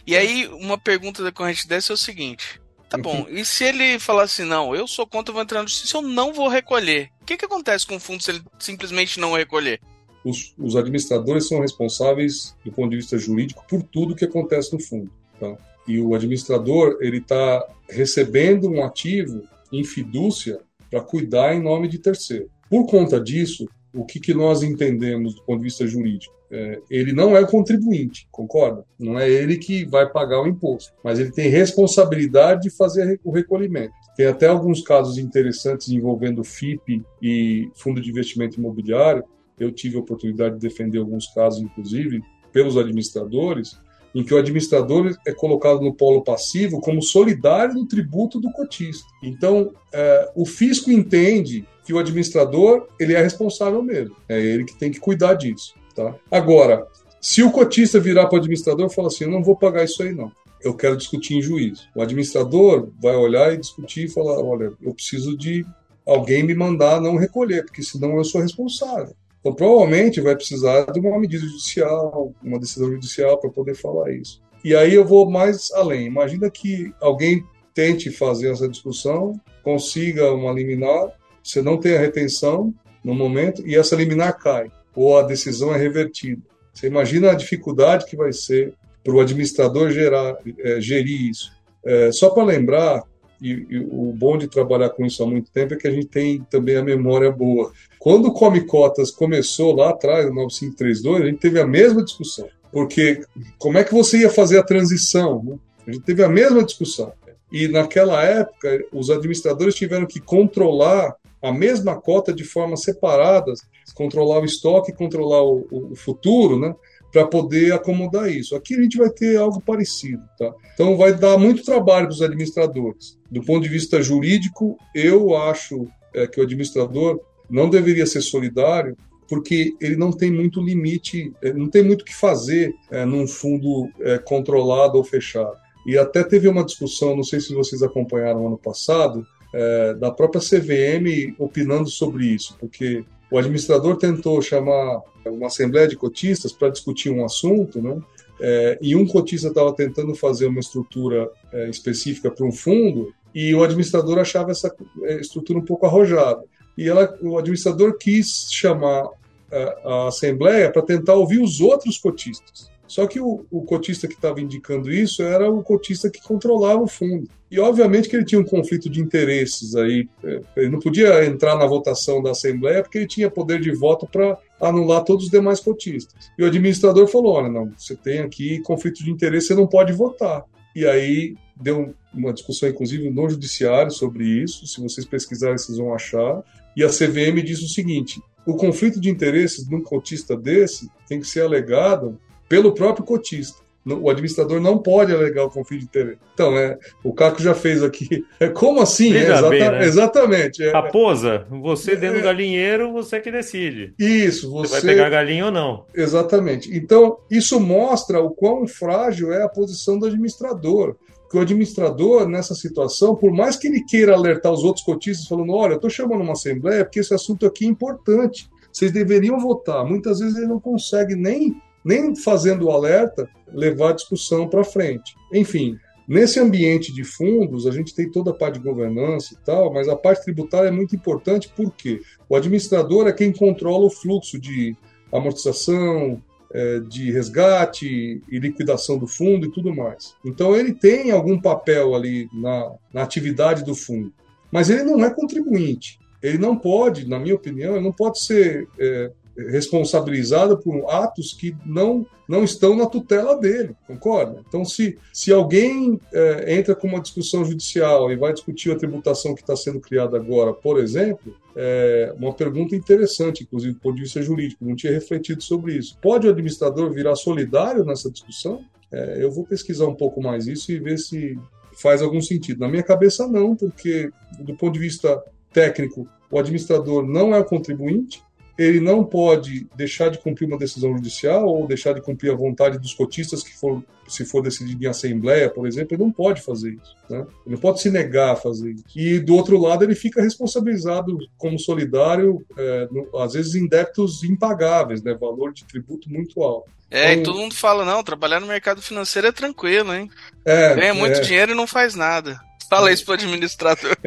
E 0.06 0.16
aí, 0.16 0.48
uma 0.48 0.78
pergunta 0.78 1.24
decorrente 1.24 1.68
dessa 1.68 1.94
é 1.94 1.96
o 1.96 1.98
seguinte: 1.98 2.62
tá 2.90 2.98
bom, 2.98 3.22
uhum. 3.22 3.30
e 3.30 3.46
se 3.46 3.64
ele 3.64 4.00
falar 4.00 4.24
assim, 4.24 4.44
não, 4.44 4.76
eu 4.76 4.88
sou 4.88 5.08
contra, 5.08 5.32
eu 5.32 5.34
vou 5.34 5.44
entrar 5.44 5.62
na 5.62 5.68
justiça, 5.68 5.98
eu 5.98 6.02
não 6.02 6.34
vou 6.34 6.48
recolher? 6.48 7.10
O 7.22 7.26
que, 7.26 7.38
que 7.38 7.46
acontece 7.46 7.86
com 7.86 7.96
o 7.96 8.00
fundo 8.00 8.22
se 8.22 8.32
ele 8.32 8.44
simplesmente 8.60 9.20
não 9.20 9.34
recolher? 9.34 9.80
Os, 10.24 10.54
os 10.58 10.76
administradores 10.76 11.48
são 11.48 11.62
responsáveis, 11.62 12.56
do 12.66 12.72
ponto 12.72 12.90
de 12.90 12.98
vista 12.98 13.18
jurídico, 13.18 13.66
por 13.70 13.84
tudo 13.84 14.16
que 14.16 14.26
acontece 14.26 14.74
no 14.74 14.80
fundo. 14.80 15.12
Tá? 15.40 15.56
E 15.88 16.00
o 16.00 16.16
administrador, 16.16 16.98
ele 17.00 17.18
está 17.18 17.64
recebendo 17.88 18.70
um 18.70 18.84
ativo 18.84 19.44
em 19.72 19.84
fidúcia 19.84 20.60
para 20.90 21.02
cuidar 21.02 21.54
em 21.54 21.62
nome 21.62 21.88
de 21.88 22.00
terceiro. 22.00 22.50
Por 22.70 22.86
conta 22.88 23.20
disso, 23.20 23.68
o 23.94 24.04
que, 24.06 24.20
que 24.20 24.34
nós 24.34 24.64
entendemos 24.64 25.36
do 25.36 25.44
ponto 25.44 25.60
de 25.60 25.66
vista 25.66 25.88
jurídico? 25.88 26.36
É, 26.52 26.80
ele 26.90 27.12
não 27.12 27.36
é 27.36 27.42
o 27.42 27.48
contribuinte, 27.48 28.28
concorda? 28.32 28.86
Não 29.00 29.18
é 29.18 29.30
ele 29.30 29.58
que 29.58 29.84
vai 29.86 30.10
pagar 30.10 30.42
o 30.42 30.48
imposto, 30.48 30.94
mas 31.04 31.20
ele 31.20 31.32
tem 31.32 31.50
responsabilidade 31.50 32.64
de 32.64 32.70
fazer 32.70 33.20
o 33.24 33.32
recolhimento. 33.32 33.94
Tem 34.16 34.28
até 34.28 34.48
alguns 34.48 34.82
casos 34.82 35.18
interessantes 35.18 35.90
envolvendo 35.90 36.44
FIP 36.44 37.04
e 37.22 37.70
Fundo 37.76 38.00
de 38.00 38.10
Investimento 38.10 38.60
Imobiliário. 38.60 39.24
Eu 39.60 39.72
tive 39.72 39.98
a 39.98 40.00
oportunidade 40.00 40.56
de 40.56 40.62
defender 40.62 41.00
alguns 41.00 41.28
casos, 41.34 41.62
inclusive, 41.62 42.22
pelos 42.52 42.78
administradores, 42.78 43.78
em 44.16 44.24
que 44.24 44.34
o 44.34 44.38
administrador 44.38 45.14
é 45.28 45.34
colocado 45.34 45.82
no 45.82 45.94
polo 45.94 46.24
passivo 46.24 46.80
como 46.80 47.02
solidário 47.02 47.76
do 47.76 47.86
tributo 47.86 48.40
do 48.40 48.50
cotista. 48.50 49.06
Então, 49.22 49.74
é, 49.94 50.32
o 50.34 50.46
fisco 50.46 50.90
entende 50.90 51.68
que 51.86 51.94
o 51.94 52.00
administrador 52.00 52.88
ele 52.98 53.14
é 53.14 53.22
responsável 53.22 53.84
mesmo. 53.84 54.16
É 54.30 54.40
ele 54.40 54.64
que 54.64 54.74
tem 54.74 54.90
que 54.90 55.02
cuidar 55.02 55.34
disso. 55.34 55.76
Tá? 55.94 56.16
Agora, 56.32 56.88
se 57.20 57.44
o 57.44 57.52
cotista 57.52 58.00
virar 58.00 58.28
para 58.28 58.36
o 58.36 58.40
administrador 58.40 58.88
e 58.90 58.94
falar 58.94 59.10
assim, 59.10 59.26
eu 59.26 59.32
não 59.32 59.44
vou 59.44 59.58
pagar 59.58 59.84
isso 59.84 60.02
aí 60.02 60.14
não, 60.14 60.32
eu 60.62 60.74
quero 60.74 60.96
discutir 60.96 61.36
em 61.36 61.42
juízo. 61.42 61.84
O 61.94 62.02
administrador 62.02 62.90
vai 63.02 63.16
olhar 63.16 63.54
e 63.54 63.58
discutir 63.58 64.06
e 64.06 64.10
falar, 64.10 64.40
olha, 64.42 64.72
eu 64.82 64.94
preciso 64.94 65.38
de 65.38 65.66
alguém 66.06 66.42
me 66.42 66.56
mandar 66.56 67.02
não 67.02 67.18
recolher, 67.18 67.66
porque 67.66 67.84
senão 67.84 68.16
eu 68.18 68.24
sou 68.24 68.42
responsável. 68.42 69.14
Então, 69.46 69.54
provavelmente 69.54 70.20
vai 70.22 70.36
precisar 70.36 70.92
de 70.92 71.00
uma 71.00 71.20
medida 71.20 71.46
judicial, 71.46 72.34
uma 72.42 72.60
decisão 72.60 72.90
judicial 72.90 73.38
para 73.38 73.52
poder 73.52 73.76
falar 73.76 74.12
isso. 74.12 74.42
E 74.64 74.76
aí 74.76 74.96
eu 74.96 75.06
vou 75.06 75.30
mais 75.30 75.72
além. 75.72 76.08
Imagina 76.08 76.50
que 76.50 76.92
alguém 77.00 77.44
tente 77.72 78.10
fazer 78.10 78.52
essa 78.52 78.68
discussão, 78.68 79.40
consiga 79.62 80.32
uma 80.34 80.52
liminar 80.52 81.12
você 81.46 81.62
não 81.62 81.78
tem 81.78 81.96
a 81.96 82.00
retenção 82.00 82.74
no 83.04 83.14
momento 83.14 83.62
e 83.68 83.76
essa 83.76 83.96
liminar 83.96 84.40
cai, 84.40 84.72
ou 84.96 85.16
a 85.16 85.22
decisão 85.22 85.74
é 85.74 85.78
revertida. 85.78 86.42
Você 86.74 86.88
imagina 86.88 87.32
a 87.32 87.36
dificuldade 87.36 88.06
que 88.08 88.18
vai 88.18 88.34
ser 88.34 88.74
para 89.04 89.14
o 89.14 89.20
administrador 89.20 89.92
gerar, 89.92 90.38
é, 90.58 90.82
gerir 90.82 91.30
isso. 91.30 91.52
É, 91.86 92.12
só 92.12 92.32
para 92.32 92.44
lembrar, 92.44 93.04
e, 93.42 93.68
e, 93.70 93.80
o 93.80 94.14
bom 94.14 94.38
de 94.38 94.48
trabalhar 94.48 94.90
com 94.90 95.06
isso 95.06 95.22
há 95.24 95.26
muito 95.26 95.52
tempo 95.52 95.74
é 95.74 95.78
que 95.78 95.88
a 95.88 95.92
gente 95.92 96.08
tem 96.08 96.42
também 96.50 96.78
a 96.78 96.84
memória 96.84 97.32
boa. 97.32 97.72
Quando 98.00 98.28
o 98.28 98.34
Come 98.34 98.66
Cotas 98.66 99.12
começou 99.12 99.76
lá 99.76 99.90
atrás, 99.90 100.26
no 100.26 100.36
9532, 100.36 101.22
a 101.22 101.26
gente 101.26 101.40
teve 101.40 101.60
a 101.60 101.68
mesma 101.68 102.04
discussão. 102.04 102.48
Porque 102.72 103.22
como 103.58 103.78
é 103.78 103.84
que 103.84 103.94
você 103.94 104.20
ia 104.20 104.30
fazer 104.30 104.60
a 104.60 104.64
transição? 104.64 105.44
Né? 105.44 105.58
A 105.88 105.92
gente 105.92 106.04
teve 106.04 106.24
a 106.24 106.30
mesma 106.30 106.64
discussão. 106.64 107.14
E 107.52 107.68
naquela 107.68 108.24
época, 108.24 108.84
os 108.92 109.10
administradores 109.10 109.76
tiveram 109.76 110.06
que 110.06 110.20
controlar 110.20 111.16
a 111.42 111.52
mesma 111.52 111.96
cota 111.96 112.34
de 112.34 112.44
forma 112.44 112.76
separada, 112.76 113.54
controlar 113.94 114.40
o 114.40 114.46
estoque, 114.46 114.92
controlar 114.92 115.44
o, 115.44 115.66
o 115.72 115.96
futuro, 115.96 116.60
né? 116.60 116.76
Para 117.16 117.28
poder 117.28 117.72
acomodar 117.72 118.30
isso. 118.30 118.58
Aqui 118.58 118.76
a 118.76 118.82
gente 118.82 118.98
vai 118.98 119.10
ter 119.10 119.38
algo 119.38 119.62
parecido, 119.62 120.22
tá? 120.38 120.54
Então 120.74 120.98
vai 120.98 121.14
dar 121.14 121.38
muito 121.38 121.64
trabalho 121.64 122.08
para 122.08 122.14
os 122.14 122.22
administradores. 122.22 123.18
Do 123.32 123.42
ponto 123.42 123.64
de 123.64 123.70
vista 123.70 124.02
jurídico, 124.02 124.78
eu 124.94 125.34
acho 125.34 125.88
é, 126.14 126.28
que 126.28 126.42
o 126.42 126.44
administrador 126.44 127.22
não 127.50 127.70
deveria 127.70 128.06
ser 128.06 128.20
solidário, 128.20 128.98
porque 129.30 129.74
ele 129.80 129.96
não 129.96 130.12
tem 130.12 130.30
muito 130.30 130.62
limite, 130.62 131.32
é, 131.42 131.54
não 131.54 131.70
tem 131.70 131.84
muito 131.84 132.02
o 132.02 132.06
que 132.06 132.14
fazer 132.14 132.76
é, 132.92 133.06
num 133.06 133.26
fundo 133.26 133.90
é, 134.02 134.18
controlado 134.18 134.98
ou 134.98 135.04
fechado. 135.06 135.56
E 135.88 135.98
até 135.98 136.22
teve 136.22 136.50
uma 136.50 136.66
discussão, 136.66 137.16
não 137.16 137.24
sei 137.24 137.40
se 137.40 137.54
vocês 137.54 137.82
acompanharam 137.82 138.46
ano 138.46 138.58
passado, 138.58 139.26
é, 139.54 139.94
da 139.94 140.12
própria 140.12 140.42
CVM 140.42 141.34
opinando 141.40 141.90
sobre 141.90 142.26
isso, 142.26 142.58
porque 142.60 143.06
o 143.36 143.38
administrador 143.38 143.98
tentou 143.98 144.42
chamar 144.42 145.02
uma 145.26 145.48
assembleia 145.48 145.90
de 145.90 145.98
cotistas 145.98 146.54
para 146.54 146.70
discutir 146.70 147.10
um 147.10 147.26
assunto, 147.26 147.82
né? 147.82 148.02
É, 148.40 148.80
e 148.82 148.96
um 148.96 149.06
cotista 149.06 149.50
estava 149.50 149.74
tentando 149.74 150.16
fazer 150.16 150.46
uma 150.46 150.62
estrutura 150.62 151.30
é, 151.52 151.70
específica 151.70 152.32
para 152.32 152.46
um 152.46 152.52
fundo 152.52 153.14
e 153.34 153.54
o 153.54 153.62
administrador 153.62 154.20
achava 154.20 154.52
essa 154.52 154.74
é, 155.04 155.20
estrutura 155.20 155.60
um 155.60 155.66
pouco 155.66 155.86
arrojada. 155.86 156.46
E 156.78 156.88
ela, 156.88 157.14
o 157.22 157.38
administrador 157.38 157.98
quis 157.98 158.48
chamar 158.50 159.10
é, 159.52 159.78
a 159.84 160.08
assembleia 160.08 160.72
para 160.72 160.82
tentar 160.82 161.16
ouvir 161.16 161.42
os 161.42 161.60
outros 161.60 161.98
cotistas. 161.98 162.72
Só 162.88 163.08
que 163.08 163.20
o, 163.20 163.46
o 163.50 163.64
cotista 163.64 164.08
que 164.08 164.14
estava 164.14 164.40
indicando 164.40 164.92
isso 164.92 165.24
era 165.24 165.50
o 165.50 165.64
cotista 165.64 166.10
que 166.10 166.22
controlava 166.22 166.82
o 166.82 166.88
fundo. 166.88 167.28
E 167.50 167.60
obviamente 167.60 168.10
que 168.10 168.16
ele 168.16 168.26
tinha 168.26 168.40
um 168.40 168.46
conflito 168.46 168.90
de 168.90 169.02
interesses 169.02 169.76
aí. 169.76 170.08
É, 170.24 170.42
ele 170.58 170.70
não 170.70 170.80
podia 170.80 171.26
entrar 171.26 171.58
na 171.58 171.66
votação 171.66 172.22
da 172.22 172.32
Assembleia 172.32 172.82
porque 172.82 173.00
ele 173.00 173.08
tinha 173.08 173.30
poder 173.30 173.60
de 173.60 173.72
voto 173.72 174.08
para 174.08 174.38
anular 174.60 175.04
todos 175.04 175.26
os 175.26 175.32
demais 175.32 175.60
cotistas. 175.60 176.32
E 176.38 176.44
o 176.44 176.48
administrador 176.48 177.08
falou: 177.08 177.34
olha, 177.34 177.50
não, 177.50 177.72
você 177.78 177.96
tem 177.96 178.20
aqui 178.20 178.60
conflito 178.60 179.04
de 179.04 179.12
interesse, 179.12 179.48
você 179.48 179.56
não 179.56 179.68
pode 179.68 179.94
votar. 179.94 180.44
E 180.76 180.86
aí 180.86 181.36
deu 181.56 181.96
uma 182.14 182.34
discussão, 182.34 182.68
inclusive, 182.68 183.10
no 183.10 183.30
judiciário 183.30 183.92
sobre 183.92 184.26
isso. 184.26 184.68
Se 184.68 184.82
vocês 184.82 185.06
pesquisarem, 185.06 185.58
vocês 185.58 185.78
vão 185.78 185.94
achar. 185.94 186.44
E 186.76 186.84
a 186.84 186.90
CVM 186.90 187.42
diz 187.44 187.62
o 187.62 187.70
seguinte: 187.70 188.22
o 188.46 188.56
conflito 188.56 189.00
de 189.00 189.10
interesses 189.10 189.68
de 189.68 189.74
um 189.74 189.82
cotista 189.82 190.36
desse 190.36 190.90
tem 191.08 191.20
que 191.20 191.28
ser 191.28 191.42
alegado 191.42 192.20
pelo 192.48 192.74
próprio 192.74 193.06
cotista. 193.06 193.66
O 193.86 194.10
administrador 194.10 194.60
não 194.60 194.80
pode 194.80 195.14
alegar 195.14 195.46
o 195.46 195.50
conflito 195.50 195.82
de 195.82 195.86
interesse. 195.86 196.18
Então, 196.34 196.58
é, 196.58 196.76
o 197.04 197.14
Caco 197.14 197.40
já 197.40 197.54
fez 197.54 197.84
aqui. 197.84 198.26
É, 198.40 198.50
como 198.50 198.82
assim? 198.82 199.14
É, 199.14 199.24
exata, 199.24 199.50
bem, 199.50 199.60
né? 199.60 199.86
Exatamente. 199.86 200.64
É, 200.64 200.72
Raposa, 200.72 201.46
você 201.50 201.96
dentro 201.96 202.18
do 202.18 202.22
é. 202.22 202.24
galinheiro, 202.24 202.92
você 202.92 203.20
que 203.20 203.32
decide. 203.32 203.94
Isso, 203.98 204.52
você... 204.52 204.68
você 204.68 204.86
vai 204.86 204.96
pegar 204.96 205.10
galinha 205.10 205.46
ou 205.46 205.52
não. 205.52 205.86
Exatamente. 205.94 206.76
Então, 206.76 207.20
isso 207.30 207.60
mostra 207.60 208.20
o 208.20 208.32
quão 208.32 208.68
frágil 208.68 209.32
é 209.32 209.44
a 209.44 209.50
posição 209.50 209.98
do 209.98 210.08
administrador. 210.08 210.96
Que 211.30 211.38
o 211.38 211.42
administrador, 211.42 212.28
nessa 212.28 212.56
situação, 212.56 213.16
por 213.16 213.32
mais 213.32 213.56
que 213.56 213.68
ele 213.68 213.84
queira 213.86 214.14
alertar 214.16 214.52
os 214.52 214.64
outros 214.64 214.84
cotistas, 214.84 215.28
falando: 215.28 215.54
olha, 215.54 215.74
eu 215.74 215.78
estou 215.78 215.90
chamando 215.90 216.22
uma 216.22 216.34
assembleia 216.34 216.84
porque 216.84 217.00
esse 217.00 217.14
assunto 217.14 217.46
aqui 217.46 217.66
é 217.66 217.70
importante, 217.70 218.50
vocês 218.72 218.92
deveriam 218.92 219.40
votar. 219.40 219.86
Muitas 219.86 220.20
vezes 220.20 220.38
ele 220.38 220.48
não 220.48 220.60
consegue 220.60 221.16
nem 221.16 221.56
nem 221.86 222.16
fazendo 222.16 222.66
o 222.66 222.72
alerta, 222.72 223.30
levar 223.54 223.92
a 223.92 223.94
discussão 223.94 224.50
para 224.50 224.64
frente. 224.64 225.16
Enfim, 225.32 225.78
nesse 226.08 226.40
ambiente 226.40 226.92
de 226.92 227.04
fundos, 227.04 227.68
a 227.68 227.72
gente 227.72 227.94
tem 227.94 228.10
toda 228.10 228.32
a 228.32 228.34
parte 228.34 228.58
de 228.58 228.66
governança 228.66 229.36
e 229.36 229.46
tal, 229.46 229.72
mas 229.72 229.88
a 229.88 229.96
parte 229.96 230.24
tributária 230.24 230.70
é 230.70 230.72
muito 230.72 230.96
importante 230.96 231.54
porque 231.56 232.02
o 232.28 232.36
administrador 232.36 233.08
é 233.08 233.14
quem 233.14 233.32
controla 233.32 233.86
o 233.86 233.92
fluxo 233.92 234.40
de 234.40 234.76
amortização, 235.14 236.22
é, 236.52 236.80
de 236.80 237.12
resgate 237.12 238.22
e 238.30 238.40
liquidação 238.40 238.98
do 238.98 239.08
fundo 239.08 239.46
e 239.46 239.52
tudo 239.52 239.74
mais. 239.74 240.16
Então 240.26 240.56
ele 240.56 240.74
tem 240.74 241.12
algum 241.12 241.40
papel 241.40 241.94
ali 241.94 242.28
na, 242.34 242.74
na 242.94 243.04
atividade 243.04 243.64
do 243.64 243.76
fundo, 243.76 244.12
mas 244.52 244.70
ele 244.70 244.84
não 244.84 245.04
é 245.04 245.14
contribuinte. 245.14 246.00
Ele 246.24 246.38
não 246.40 246.58
pode, 246.58 247.08
na 247.08 247.20
minha 247.20 247.36
opinião, 247.36 247.76
ele 247.76 247.84
não 247.84 247.92
pode 247.92 248.20
ser 248.20 248.68
é, 248.80 249.12
responsabilizada 249.38 250.56
por 250.56 250.90
atos 250.90 251.34
que 251.34 251.56
não, 251.66 252.06
não 252.28 252.44
estão 252.44 252.76
na 252.76 252.86
tutela 252.86 253.38
dele, 253.38 253.76
concorda? 253.86 254.42
Então, 254.48 254.64
se, 254.64 254.98
se 255.14 255.32
alguém 255.32 256.00
é, 256.14 256.56
entra 256.56 256.76
com 256.76 256.88
uma 256.88 257.02
discussão 257.02 257.44
judicial 257.44 258.12
e 258.12 258.16
vai 258.16 258.34
discutir 258.34 258.72
a 258.72 258.78
tributação 258.78 259.36
que 259.36 259.42
está 259.42 259.56
sendo 259.56 259.80
criada 259.80 260.18
agora, 260.18 260.54
por 260.54 260.80
exemplo, 260.80 261.36
é 261.56 262.14
uma 262.18 262.34
pergunta 262.34 262.76
interessante, 262.76 263.44
inclusive 263.44 263.74
do 263.74 263.80
ponto 263.80 263.96
de 263.96 264.04
vista 264.04 264.22
jurídico, 264.22 264.66
não 264.66 264.76
tinha 264.76 264.94
refletido 264.94 265.42
sobre 265.42 265.78
isso. 265.78 265.98
Pode 266.02 266.28
o 266.28 266.30
administrador 266.30 266.92
virar 266.92 267.16
solidário 267.16 267.84
nessa 267.86 268.10
discussão? 268.10 268.64
É, 268.92 269.24
eu 269.24 269.32
vou 269.32 269.46
pesquisar 269.46 269.88
um 269.88 269.96
pouco 269.96 270.22
mais 270.22 270.48
isso 270.48 270.72
e 270.72 270.80
ver 270.80 270.98
se 270.98 271.38
faz 271.82 272.02
algum 272.02 272.22
sentido. 272.22 272.60
Na 272.60 272.68
minha 272.68 272.84
cabeça, 272.84 273.28
não, 273.28 273.56
porque 273.56 274.10
do 274.40 274.56
ponto 274.56 274.74
de 274.74 274.80
vista 274.80 275.22
técnico, 275.52 276.08
o 276.30 276.40
administrador 276.40 277.06
não 277.06 277.34
é 277.34 277.40
o 277.40 277.46
contribuinte, 277.46 278.22
ele 278.58 278.80
não 278.80 279.04
pode 279.04 279.68
deixar 279.76 280.10
de 280.10 280.18
cumprir 280.18 280.48
uma 280.48 280.58
decisão 280.58 280.94
judicial 280.94 281.46
ou 281.46 281.68
deixar 281.68 281.94
de 281.94 282.02
cumprir 282.02 282.32
a 282.32 282.36
vontade 282.36 282.80
dos 282.80 282.94
cotistas 282.94 283.44
que 283.44 283.54
for, 283.54 283.84
se 284.08 284.24
for 284.24 284.42
decidido 284.42 284.84
em 284.84 284.88
assembleia, 284.88 285.50
por 285.50 285.68
exemplo, 285.68 285.94
ele 285.94 286.04
não 286.04 286.12
pode 286.12 286.42
fazer 286.42 286.72
isso. 286.72 286.96
Né? 287.10 287.20
Ele 287.46 287.56
não 287.56 287.58
pode 287.58 287.82
se 287.82 287.90
negar 287.90 288.32
a 288.32 288.36
fazer 288.36 288.72
isso. 288.72 288.86
E 288.96 289.20
do 289.20 289.36
outro 289.36 289.60
lado, 289.60 289.84
ele 289.84 289.96
fica 289.96 290.22
responsabilizado 290.22 291.18
como 291.38 291.60
solidário, 291.60 292.46
é, 292.58 292.88
no, 292.90 293.20
às 293.20 293.34
vezes 293.34 293.56
em 293.56 293.68
débitos 293.68 294.24
impagáveis, 294.24 295.04
né? 295.04 295.14
valor 295.14 295.52
de 295.52 295.66
tributo 295.66 296.10
muito 296.10 296.42
alto. 296.42 296.70
É, 296.90 297.12
então, 297.12 297.22
e 297.22 297.24
todo 297.24 297.40
mundo 297.40 297.56
fala, 297.56 297.84
não, 297.84 298.04
trabalhar 298.04 298.40
no 298.40 298.48
mercado 298.48 298.82
financeiro 298.82 299.28
é 299.28 299.32
tranquilo, 299.32 299.94
hein? 299.94 300.10
É, 300.46 300.76
Ganha 300.76 300.94
muito 300.94 301.18
é. 301.18 301.22
dinheiro 301.22 301.52
e 301.52 301.56
não 301.56 301.68
faz 301.68 301.94
nada. 301.94 302.40
Fala 302.70 302.92
isso 302.92 303.04
para 303.04 303.12
o 303.12 303.16
administrador. 303.16 303.98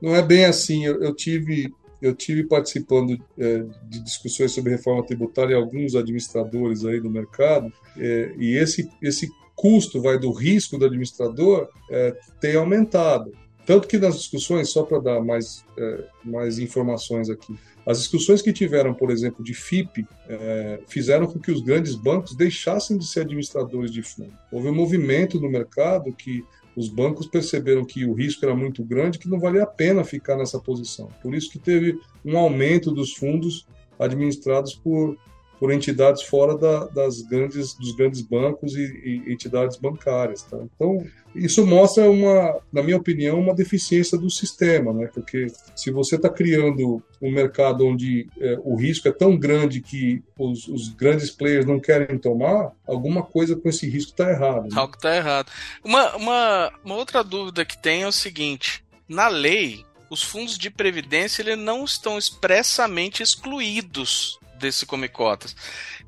Não 0.00 0.16
é 0.16 0.22
bem 0.22 0.44
assim. 0.44 0.84
Eu, 0.84 1.00
eu 1.00 1.14
tive 1.14 1.72
eu 2.02 2.14
tive 2.14 2.42
participando 2.44 3.16
é, 3.38 3.64
de 3.88 4.00
discussões 4.02 4.52
sobre 4.52 4.72
reforma 4.72 5.06
tributária 5.06 5.52
e 5.52 5.56
alguns 5.56 5.94
administradores 5.94 6.84
aí 6.84 7.00
do 7.00 7.08
mercado, 7.08 7.72
é, 7.96 8.34
e 8.36 8.56
esse, 8.56 8.90
esse 9.00 9.30
custo 9.54 10.02
vai 10.02 10.18
do 10.18 10.32
risco 10.32 10.76
do 10.76 10.84
administrador 10.84 11.68
é, 11.90 12.16
tem 12.40 12.56
aumentado. 12.56 13.32
Tanto 13.64 13.86
que 13.86 13.96
nas 13.96 14.16
discussões, 14.18 14.70
só 14.70 14.82
para 14.82 14.98
dar 14.98 15.20
mais, 15.20 15.64
é, 15.78 16.04
mais 16.24 16.58
informações 16.58 17.30
aqui, 17.30 17.56
as 17.86 17.98
discussões 17.98 18.42
que 18.42 18.52
tiveram, 18.52 18.94
por 18.94 19.10
exemplo, 19.10 19.44
de 19.44 19.54
FIP, 19.54 20.06
é, 20.28 20.80
fizeram 20.88 21.26
com 21.26 21.38
que 21.38 21.50
os 21.50 21.60
grandes 21.62 21.94
bancos 21.94 22.34
deixassem 22.34 22.98
de 22.98 23.06
ser 23.06 23.20
administradores 23.20 23.92
de 23.92 24.02
fundo. 24.02 24.32
Houve 24.50 24.68
um 24.68 24.74
movimento 24.74 25.40
no 25.40 25.48
mercado 25.48 26.12
que 26.12 26.44
os 26.76 26.88
bancos 26.88 27.26
perceberam 27.26 27.84
que 27.84 28.04
o 28.04 28.14
risco 28.14 28.44
era 28.44 28.54
muito 28.54 28.82
grande, 28.84 29.18
que 29.18 29.28
não 29.28 29.38
valia 29.38 29.64
a 29.64 29.66
pena 29.66 30.04
ficar 30.04 30.36
nessa 30.36 30.58
posição. 30.58 31.08
Por 31.22 31.34
isso 31.34 31.50
que 31.50 31.58
teve 31.58 31.98
um 32.24 32.36
aumento 32.36 32.90
dos 32.90 33.12
fundos 33.12 33.66
administrados 33.98 34.74
por 34.74 35.16
por 35.62 35.72
entidades 35.72 36.24
fora 36.24 36.58
da, 36.58 36.86
das 36.86 37.22
grandes, 37.22 37.74
dos 37.74 37.94
grandes 37.94 38.20
bancos 38.20 38.74
e, 38.74 38.82
e 38.82 39.32
entidades 39.32 39.76
bancárias. 39.76 40.42
Tá? 40.42 40.58
Então, 40.74 41.06
isso 41.36 41.64
mostra, 41.64 42.10
uma, 42.10 42.60
na 42.72 42.82
minha 42.82 42.96
opinião, 42.96 43.38
uma 43.38 43.54
deficiência 43.54 44.18
do 44.18 44.28
sistema, 44.28 44.92
né? 44.92 45.08
porque 45.14 45.46
se 45.76 45.92
você 45.92 46.16
está 46.16 46.28
criando 46.28 47.00
um 47.22 47.30
mercado 47.30 47.86
onde 47.86 48.28
é, 48.40 48.58
o 48.64 48.74
risco 48.74 49.06
é 49.06 49.12
tão 49.12 49.38
grande 49.38 49.80
que 49.80 50.20
os, 50.36 50.66
os, 50.66 50.88
grandes 50.88 51.30
players 51.30 51.64
não 51.64 51.78
querem 51.78 52.18
tomar, 52.18 52.72
alguma 52.84 53.22
coisa 53.22 53.54
com 53.54 53.68
esse 53.68 53.88
risco 53.88 54.10
está 54.10 54.30
errado. 54.30 54.64
Né? 54.64 54.70
Algo 54.74 54.96
está 54.96 55.14
errado. 55.14 55.48
Uma, 55.84 56.16
uma, 56.16 56.72
uma 56.84 56.96
outra 56.96 57.22
dúvida 57.22 57.64
que 57.64 57.80
tem 57.80 58.02
é 58.02 58.08
o 58.08 58.10
seguinte: 58.10 58.84
na 59.08 59.28
lei, 59.28 59.84
os 60.10 60.24
fundos 60.24 60.58
de 60.58 60.70
previdência 60.70 61.40
eles 61.40 61.56
não 61.56 61.84
estão 61.84 62.18
expressamente 62.18 63.22
excluídos 63.22 64.40
desse 64.62 64.86
Come 64.86 65.08
Cotas. 65.08 65.54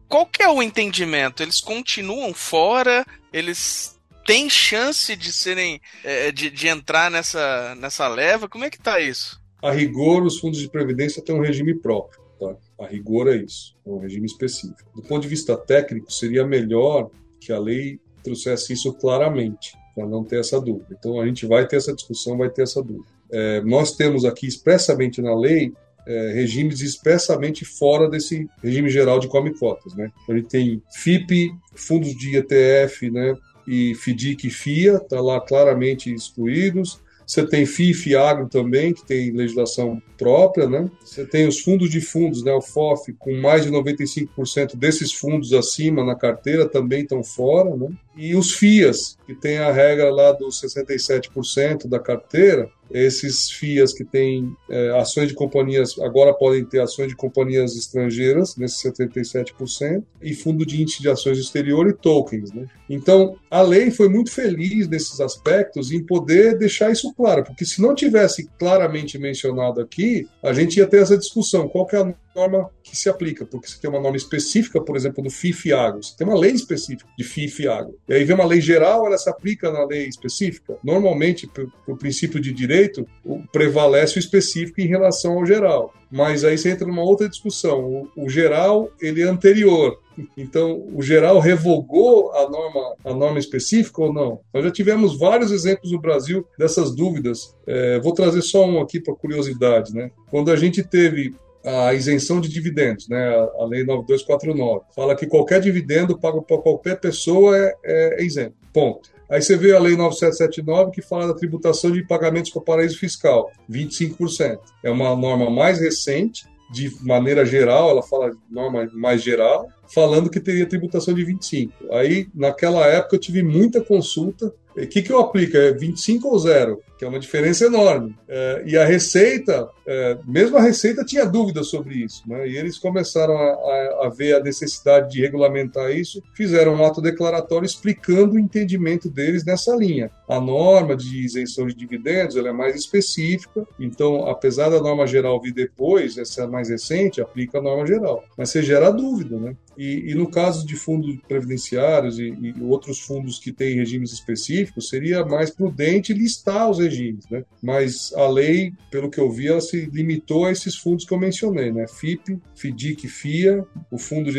Qual 0.09 0.27
que 0.27 0.43
é 0.43 0.49
o 0.49 0.63
entendimento? 0.63 1.43
Eles 1.43 1.61
continuam 1.61 2.33
fora? 2.33 3.05
Eles 3.33 3.99
têm 4.25 4.49
chance 4.49 5.15
de 5.17 5.33
serem 5.33 5.81
é, 6.03 6.31
de, 6.31 6.51
de 6.51 6.69
entrar 6.69 7.11
nessa, 7.11 7.75
nessa 7.75 8.07
leva? 8.09 8.49
Como 8.49 8.65
é 8.65 8.71
que 8.71 8.79
tá 8.79 9.01
isso? 9.01 9.43
A 9.61 9.73
rigor, 9.73 10.23
os 10.23 10.39
fundos 10.39 10.61
de 10.61 10.69
previdência 10.69 11.23
têm 11.23 11.35
um 11.35 11.43
regime 11.43 11.75
próprio. 11.75 12.23
Tá? 12.39 12.57
A 12.85 12.87
rigor 12.87 13.29
é 13.29 13.37
isso, 13.37 13.75
é 13.85 13.91
um 13.91 13.99
regime 13.99 14.27
específico. 14.27 14.91
Do 14.95 15.03
ponto 15.03 15.23
de 15.23 15.29
vista 15.29 15.57
técnico, 15.57 16.13
seria 16.13 16.47
melhor 16.47 17.11
que 17.41 17.53
a 17.53 17.59
lei 17.59 17.99
trouxesse 18.23 18.73
isso 18.73 18.93
claramente, 18.95 19.77
para 19.95 20.07
não 20.07 20.25
ter 20.25 20.41
essa 20.41 20.61
dúvida. 20.61 20.97
Então, 20.99 21.21
a 21.21 21.27
gente 21.27 21.47
vai 21.47 21.67
ter 21.67 21.77
essa 21.77 21.95
discussão, 21.95 22.37
vai 22.37 22.51
ter 22.51 22.63
essa 22.63 22.83
dúvida. 22.83 23.07
É, 23.31 23.61
nós 23.63 23.97
temos 23.97 24.25
aqui 24.25 24.47
expressamente 24.47 25.21
na 25.21 25.35
lei 25.35 25.73
é, 26.07 26.33
regimes 26.33 26.81
expressamente 26.81 27.65
fora 27.65 28.09
desse 28.09 28.49
regime 28.63 28.89
geral 28.89 29.19
de 29.19 29.29
come 29.29 29.57
cotas. 29.57 29.95
Né? 29.95 30.11
Gente 30.29 30.49
tem 30.49 30.83
FIP, 30.95 31.51
fundos 31.75 32.15
de 32.17 32.37
ETF 32.37 33.11
né, 33.11 33.37
e 33.67 33.95
FDIC 33.95 34.47
e 34.47 34.51
FIA, 34.51 34.97
está 34.97 35.21
lá 35.21 35.41
claramente 35.41 36.13
excluídos. 36.13 37.03
Você 37.27 37.47
tem 37.47 37.65
FIF 37.65 38.11
e 38.11 38.17
Agro 38.17 38.49
também, 38.49 38.93
que 38.93 39.05
tem 39.05 39.31
legislação 39.31 40.01
própria, 40.19 40.69
né? 40.69 40.91
Você 41.03 41.25
tem 41.25 41.49
os 41.49 41.61
fundos 41.61 41.89
de 41.89 42.01
fundos, 42.01 42.43
né? 42.45 42.53
O 42.53 42.61
FOF, 42.61 43.13
com 43.15 43.35
mais 43.41 43.65
de 43.65 43.71
95% 43.71 44.77
desses 44.77 45.13
fundos 45.13 45.53
acima 45.53 46.05
na 46.05 46.15
carteira 46.15 46.69
também 46.69 47.03
estão 47.03 47.23
fora, 47.23 47.75
né? 47.75 47.89
E 48.17 48.35
os 48.35 48.53
FIAs, 48.53 49.17
que 49.27 49.35
tem 49.35 49.59
a 49.59 49.73
regra 49.73 50.11
lá 50.11 50.33
dos 50.33 50.61
67% 50.61 51.89
da 51.89 51.99
carteira, 51.99 52.69
esses 52.91 53.51
FIAs 53.51 53.93
que 53.93 54.05
têm 54.05 54.55
é, 54.69 54.91
ações 54.99 55.29
de 55.29 55.35
companhias, 55.35 55.99
agora 55.99 56.33
podem 56.33 56.65
ter 56.65 56.81
ações 56.81 57.09
de 57.09 57.17
companhias 57.17 57.77
estrangeiras, 57.77 58.57
nesses 58.57 58.83
77%, 58.83 60.03
e 60.23 60.35
fundo 60.35 60.65
de 60.65 60.81
índice 60.81 61.03
de 61.03 61.09
ações 61.09 61.39
exterior 61.39 61.89
e 61.89 61.93
tokens. 61.93 62.53
Né? 62.53 62.67
Então, 62.89 63.37
a 63.51 63.63
lei 63.63 63.91
foi 63.91 64.09
muito 64.09 64.31
feliz 64.31 64.89
nesses 64.89 65.21
aspectos 65.21 65.91
em 65.93 66.05
poder 66.05 66.59
deixar 66.59 66.91
isso 66.91 67.13
claro, 67.15 67.45
porque 67.45 67.65
se 67.65 67.81
não 67.81 67.95
tivesse 67.95 68.49
claramente 68.59 69.19
mencionado 69.19 69.81
aqui, 69.81 70.27
a 70.43 70.53
gente 70.53 70.77
ia 70.77 70.87
ter 70.87 71.03
essa 71.03 71.19
discussão, 71.19 71.69
qual 71.69 71.87
que 71.87 71.97
é 71.97 72.01
a 72.01 72.15
norma 72.35 72.71
que 72.83 72.97
se 72.97 73.09
aplica, 73.09 73.45
porque 73.45 73.69
você 73.69 73.81
tem 73.81 73.89
uma 73.89 74.01
norma 74.01 74.17
específica, 74.17 74.81
por 74.81 74.97
exemplo, 74.97 75.23
do 75.23 75.31
FIF 75.31 75.73
Agro, 75.73 76.03
você 76.03 76.17
tem 76.17 76.27
uma 76.27 76.39
lei 76.39 76.53
específica 76.53 77.09
de 77.17 77.25
FIF 77.25 77.67
Agro. 77.69 77.99
E 78.09 78.15
aí 78.15 78.25
vem 78.25 78.35
uma 78.35 78.45
lei 78.45 78.61
geral, 78.61 79.07
ela 79.07 79.19
se 79.19 79.29
aplica 79.29 79.71
na 79.71 79.85
lei 79.85 80.07
específica. 80.07 80.77
Normalmente, 80.83 81.49
por 81.87 81.99
princípio 81.99 82.41
de 82.41 82.53
direito, 82.53 83.07
prevalece 83.53 84.17
o 84.17 84.21
específico 84.21 84.81
em 84.81 84.87
relação 84.87 85.39
ao 85.39 85.47
geral. 85.47 85.93
Mas 86.11 86.45
aí 86.45 86.57
você 86.57 86.71
entra 86.71 86.87
numa 86.87 87.03
outra 87.03 87.29
discussão. 87.29 88.09
O, 88.17 88.25
o 88.25 88.29
geral, 88.29 88.91
ele 89.01 89.23
é 89.23 89.25
anterior. 89.25 89.99
Então, 90.37 90.87
o 90.95 91.03
geral 91.03 91.41
revogou 91.41 92.33
a 92.33 92.49
norma, 92.49 92.95
a 93.05 93.13
norma 93.13 93.39
específica 93.39 94.01
ou 94.01 94.13
não? 94.13 94.41
Nós 94.53 94.65
já 94.65 94.71
tivemos 94.71 95.19
vários 95.19 95.51
exemplos 95.51 95.91
no 95.91 96.01
Brasil 96.01 96.47
dessas 96.57 96.95
dúvidas. 96.95 97.57
É, 97.67 97.99
vou 97.99 98.13
trazer 98.13 98.43
só 98.43 98.65
um 98.65 98.81
aqui 98.81 99.01
para 99.01 99.15
curiosidade. 99.15 99.93
Né? 99.93 100.11
Quando 100.31 100.53
a 100.53 100.57
gente 100.57 100.85
teve 100.85 101.35
a 101.65 101.95
isenção 101.95 102.41
de 102.41 102.49
dividendos, 102.49 103.09
né? 103.09 103.27
A 103.59 103.65
lei 103.65 103.85
9249 103.85 104.85
fala 104.95 105.17
que 105.17 105.27
qualquer 105.27 105.61
dividendo 105.61 106.19
pago 106.19 106.43
por 106.43 106.63
qualquer 106.63 107.01
pessoa 107.01 107.57
é, 107.57 107.75
é, 107.85 108.23
é 108.23 108.25
isento. 108.25 108.55
Ponto. 108.73 109.09
Aí 109.31 109.41
você 109.41 109.57
vê 109.57 109.75
a 109.75 109.79
lei 109.79 109.97
9779 109.97 110.91
que 110.93 111.01
fala 111.01 111.27
da 111.27 111.35
tributação 111.35 111.91
de 111.91 112.07
pagamentos 112.07 112.51
para 112.51 112.61
paraíso 112.61 112.99
fiscal, 112.99 113.51
25%. 113.71 114.59
É 114.83 114.91
uma 114.91 115.17
norma 115.17 115.49
mais 115.49 115.81
recente, 115.81 116.45
de 116.71 116.91
maneira 117.03 117.45
geral, 117.45 117.89
ela 117.89 118.03
fala 118.03 118.31
de 118.31 118.37
norma 118.51 118.89
mais 118.93 119.23
geral, 119.23 119.69
falando 119.93 120.29
que 120.29 120.41
teria 120.41 120.67
tributação 120.67 121.15
de 121.15 121.25
25. 121.25 121.73
Aí, 121.93 122.27
naquela 122.35 122.87
época, 122.87 123.17
eu 123.17 123.21
tive 123.21 123.43
muita 123.43 123.81
consulta 123.81 124.53
o 124.77 124.87
que, 124.87 125.03
que 125.03 125.13
eu 125.13 125.21
aplico? 125.21 125.57
É 125.57 125.73
25 125.73 126.29
ou 126.29 126.39
zero? 126.39 126.81
Que 127.05 127.07
é 127.07 127.11
uma 127.11 127.21
diferença 127.21 127.67
enorme. 127.67 128.17
É, 128.27 128.63
e 128.65 128.79
a 128.79 128.85
Receita, 128.87 129.69
é, 129.87 130.17
mesmo 130.27 130.57
a 130.57 130.63
Receita 130.63 131.05
tinha 131.05 131.27
dúvidas 131.27 131.69
sobre 131.69 131.97
isso. 131.97 132.23
Né? 132.27 132.49
E 132.49 132.57
eles 132.57 132.79
começaram 132.79 133.37
a, 133.37 134.07
a, 134.07 134.09
ver 134.09 134.37
a 134.37 134.41
necessidade 134.41 135.11
de 135.11 135.21
regulamentar 135.21 135.91
isso, 135.91 136.23
fizeram 136.35 136.77
um 136.77 136.85
ato 136.85 137.03
declaratório 137.03 137.67
explicando 137.67 138.37
o 138.37 138.39
entendimento 138.39 139.11
deles 139.11 139.45
nessa 139.45 139.77
linha. 139.77 140.11
A 140.27 140.41
norma 140.41 140.97
de 140.97 141.23
isenção 141.23 141.67
de 141.67 141.75
dividendos 141.75 142.37
ela 142.37 142.49
é 142.49 142.53
mais 142.53 142.75
específica, 142.75 143.67
então, 143.79 144.27
apesar 144.27 144.71
da 144.71 144.81
norma 144.81 145.07
geral 145.07 145.41
vir 145.43 145.53
depois, 145.53 146.17
essa 146.17 146.47
mais 146.47 146.71
recente, 146.71 147.21
aplica 147.21 147.59
a 147.59 147.63
norma 147.63 147.87
geral. 147.87 148.25
Mas 148.39 148.49
você 148.49 148.63
gera 148.63 148.91
dúvida, 148.91 149.39
né? 149.39 149.55
E, 149.77 150.13
e 150.13 150.15
no 150.15 150.31
caso 150.31 150.65
de 150.65 150.77
fundos 150.77 151.17
previdenciários 151.29 152.19
e, 152.19 152.29
e 152.29 152.55
outros 152.63 153.01
fundos 153.01 153.39
que 153.39 153.53
têm 153.53 153.77
regimes 153.77 154.13
específicos, 154.13 154.45
específico, 154.45 154.81
seria 154.81 155.25
mais 155.25 155.51
prudente 155.51 156.13
listar 156.13 156.71
os 156.71 156.79
regimes, 156.79 156.94
né? 157.31 157.45
Mas 157.63 158.13
a 158.15 158.27
lei, 158.29 158.73
pelo 158.91 159.11
que 159.11 159.19
eu 159.19 159.31
vi, 159.31 159.49
ela 159.49 159.61
se 159.61 159.87
limitou 159.87 160.47
a 160.47 160.53
esses 160.53 160.77
fundos 160.77 161.05
que 161.05 161.13
eu 161.13 161.19
mencionei, 161.19 161.73
né? 161.73 161.87
FIP, 161.87 162.39
FDIC, 162.55 163.09
FIA, 163.09 163.65
o 163.91 163.99
fundo 163.99 164.31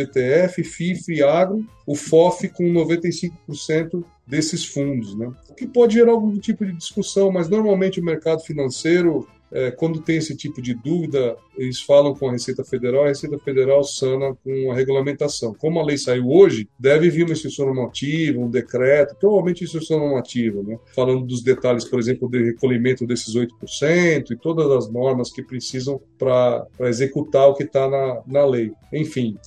FIF 0.64 1.12
e 1.12 1.24
Agro, 1.24 1.66
o 1.86 1.96
FOF 1.96 2.50
com 2.50 2.64
95% 2.66 4.04
desses 4.28 4.66
fundos, 4.66 5.16
né? 5.18 5.32
O 5.50 5.54
que 5.54 5.68
pode 5.68 5.94
gerar 5.94 6.12
algum 6.12 6.38
tipo 6.38 6.66
de 6.66 6.74
discussão, 6.74 7.32
mas 7.32 7.48
normalmente 7.48 8.00
o 8.00 8.04
mercado 8.04 8.42
financeiro 8.42 9.28
é, 9.56 9.72
quando 9.72 10.02
tem 10.02 10.18
esse 10.18 10.36
tipo 10.36 10.62
de 10.62 10.74
dúvida, 10.74 11.38
eles 11.58 11.80
falam 11.80 12.14
com 12.14 12.28
a 12.28 12.34
Receita 12.34 12.62
Federal, 12.66 13.06
a 13.06 13.08
Receita 13.08 13.40
Federal 13.40 13.86
sana 13.86 14.36
com 14.44 14.70
a 14.70 14.76
regulamentação. 14.76 15.54
Como 15.54 15.80
a 15.80 15.86
lei 15.86 15.98
saiu 15.98 16.30
hoje, 16.30 16.68
deve 16.78 17.10
vir 17.10 17.24
uma 17.24 17.32
instrução 17.32 17.68
normativa, 17.68 18.38
um 18.38 18.50
decreto, 18.50 19.16
provavelmente 19.16 19.64
instrução 19.64 20.00
normativa, 20.00 20.62
né? 20.62 20.78
falando 20.94 21.26
dos 21.26 21.42
detalhes, 21.42 21.86
por 21.86 21.98
exemplo, 22.00 22.28
do 22.28 22.38
recolhimento 22.38 23.08
desses 23.08 23.34
8% 23.34 24.32
e 24.32 24.38
todas 24.38 24.70
as 24.72 24.92
normas 24.92 25.32
que 25.32 25.42
precisam 25.42 26.02
para 26.20 26.68
executar 26.82 27.48
o 27.48 27.54
que 27.54 27.64
está 27.64 27.90
na, 27.90 28.22
na 28.28 28.46
lei. 28.46 28.74
Enfim. 28.92 29.38